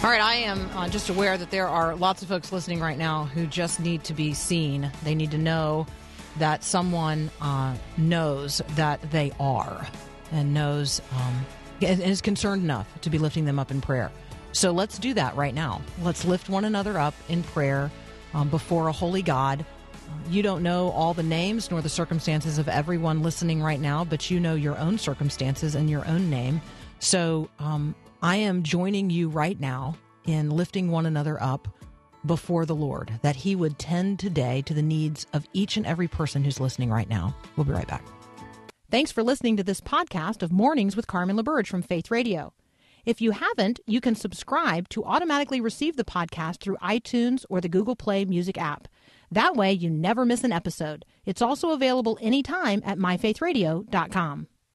All 0.03 0.09
right, 0.09 0.19
I 0.19 0.33
am 0.37 0.67
uh, 0.75 0.89
just 0.89 1.09
aware 1.09 1.37
that 1.37 1.51
there 1.51 1.67
are 1.67 1.93
lots 1.93 2.23
of 2.23 2.27
folks 2.27 2.51
listening 2.51 2.79
right 2.79 2.97
now 2.97 3.25
who 3.25 3.45
just 3.45 3.79
need 3.79 4.03
to 4.05 4.15
be 4.15 4.33
seen. 4.33 4.91
They 5.03 5.13
need 5.13 5.29
to 5.29 5.37
know 5.37 5.85
that 6.39 6.63
someone 6.63 7.29
uh, 7.39 7.75
knows 7.97 8.63
that 8.69 8.99
they 9.11 9.31
are 9.39 9.85
and 10.31 10.55
knows 10.55 11.03
um, 11.15 11.45
and 11.83 12.01
is 12.01 12.19
concerned 12.19 12.63
enough 12.63 12.87
to 13.01 13.11
be 13.11 13.19
lifting 13.19 13.45
them 13.45 13.59
up 13.59 13.69
in 13.69 13.79
prayer. 13.79 14.11
So 14.53 14.71
let's 14.71 14.97
do 14.97 15.13
that 15.13 15.35
right 15.35 15.53
now. 15.53 15.83
Let's 16.01 16.25
lift 16.25 16.49
one 16.49 16.65
another 16.65 16.97
up 16.97 17.13
in 17.29 17.43
prayer 17.43 17.91
um, 18.33 18.49
before 18.49 18.87
a 18.87 18.91
holy 18.91 19.21
God. 19.21 19.63
You 20.31 20.41
don't 20.41 20.63
know 20.63 20.89
all 20.89 21.13
the 21.13 21.21
names 21.21 21.69
nor 21.69 21.79
the 21.83 21.89
circumstances 21.89 22.57
of 22.57 22.67
everyone 22.67 23.21
listening 23.21 23.61
right 23.61 23.79
now, 23.79 24.03
but 24.03 24.31
you 24.31 24.39
know 24.39 24.55
your 24.55 24.79
own 24.79 24.97
circumstances 24.97 25.75
and 25.75 25.91
your 25.91 26.07
own 26.07 26.31
name. 26.31 26.59
So 26.97 27.49
um, 27.59 27.93
I 28.23 28.35
am 28.35 28.61
joining 28.61 29.09
you 29.09 29.29
right 29.29 29.59
now 29.59 29.97
in 30.25 30.51
lifting 30.51 30.91
one 30.91 31.07
another 31.07 31.41
up 31.41 31.67
before 32.27 32.67
the 32.67 32.75
Lord, 32.75 33.11
that 33.23 33.35
He 33.35 33.55
would 33.55 33.79
tend 33.79 34.19
today 34.19 34.61
to 34.67 34.75
the 34.75 34.83
needs 34.83 35.25
of 35.33 35.47
each 35.53 35.75
and 35.75 35.87
every 35.87 36.07
person 36.07 36.43
who's 36.43 36.59
listening 36.59 36.91
right 36.91 37.09
now. 37.09 37.35
We'll 37.55 37.65
be 37.65 37.71
right 37.71 37.87
back. 37.87 38.05
Thanks 38.91 39.11
for 39.11 39.23
listening 39.23 39.57
to 39.57 39.63
this 39.63 39.81
podcast 39.81 40.43
of 40.43 40.51
Mornings 40.51 40.95
with 40.95 41.07
Carmen 41.07 41.35
LaBerge 41.35 41.65
from 41.65 41.81
Faith 41.81 42.11
Radio. 42.11 42.53
If 43.05 43.21
you 43.21 43.31
haven't, 43.31 43.79
you 43.87 43.99
can 43.99 44.13
subscribe 44.13 44.87
to 44.89 45.03
automatically 45.03 45.59
receive 45.59 45.95
the 45.97 46.03
podcast 46.03 46.59
through 46.59 46.77
iTunes 46.77 47.43
or 47.49 47.59
the 47.59 47.69
Google 47.69 47.95
Play 47.95 48.25
Music 48.25 48.55
app. 48.55 48.87
That 49.31 49.55
way, 49.55 49.71
you 49.71 49.89
never 49.89 50.25
miss 50.25 50.43
an 50.43 50.51
episode. 50.51 51.05
It's 51.25 51.41
also 51.41 51.71
available 51.71 52.19
anytime 52.21 52.83
at 52.85 52.99
myfaithradio.com. 52.99 54.47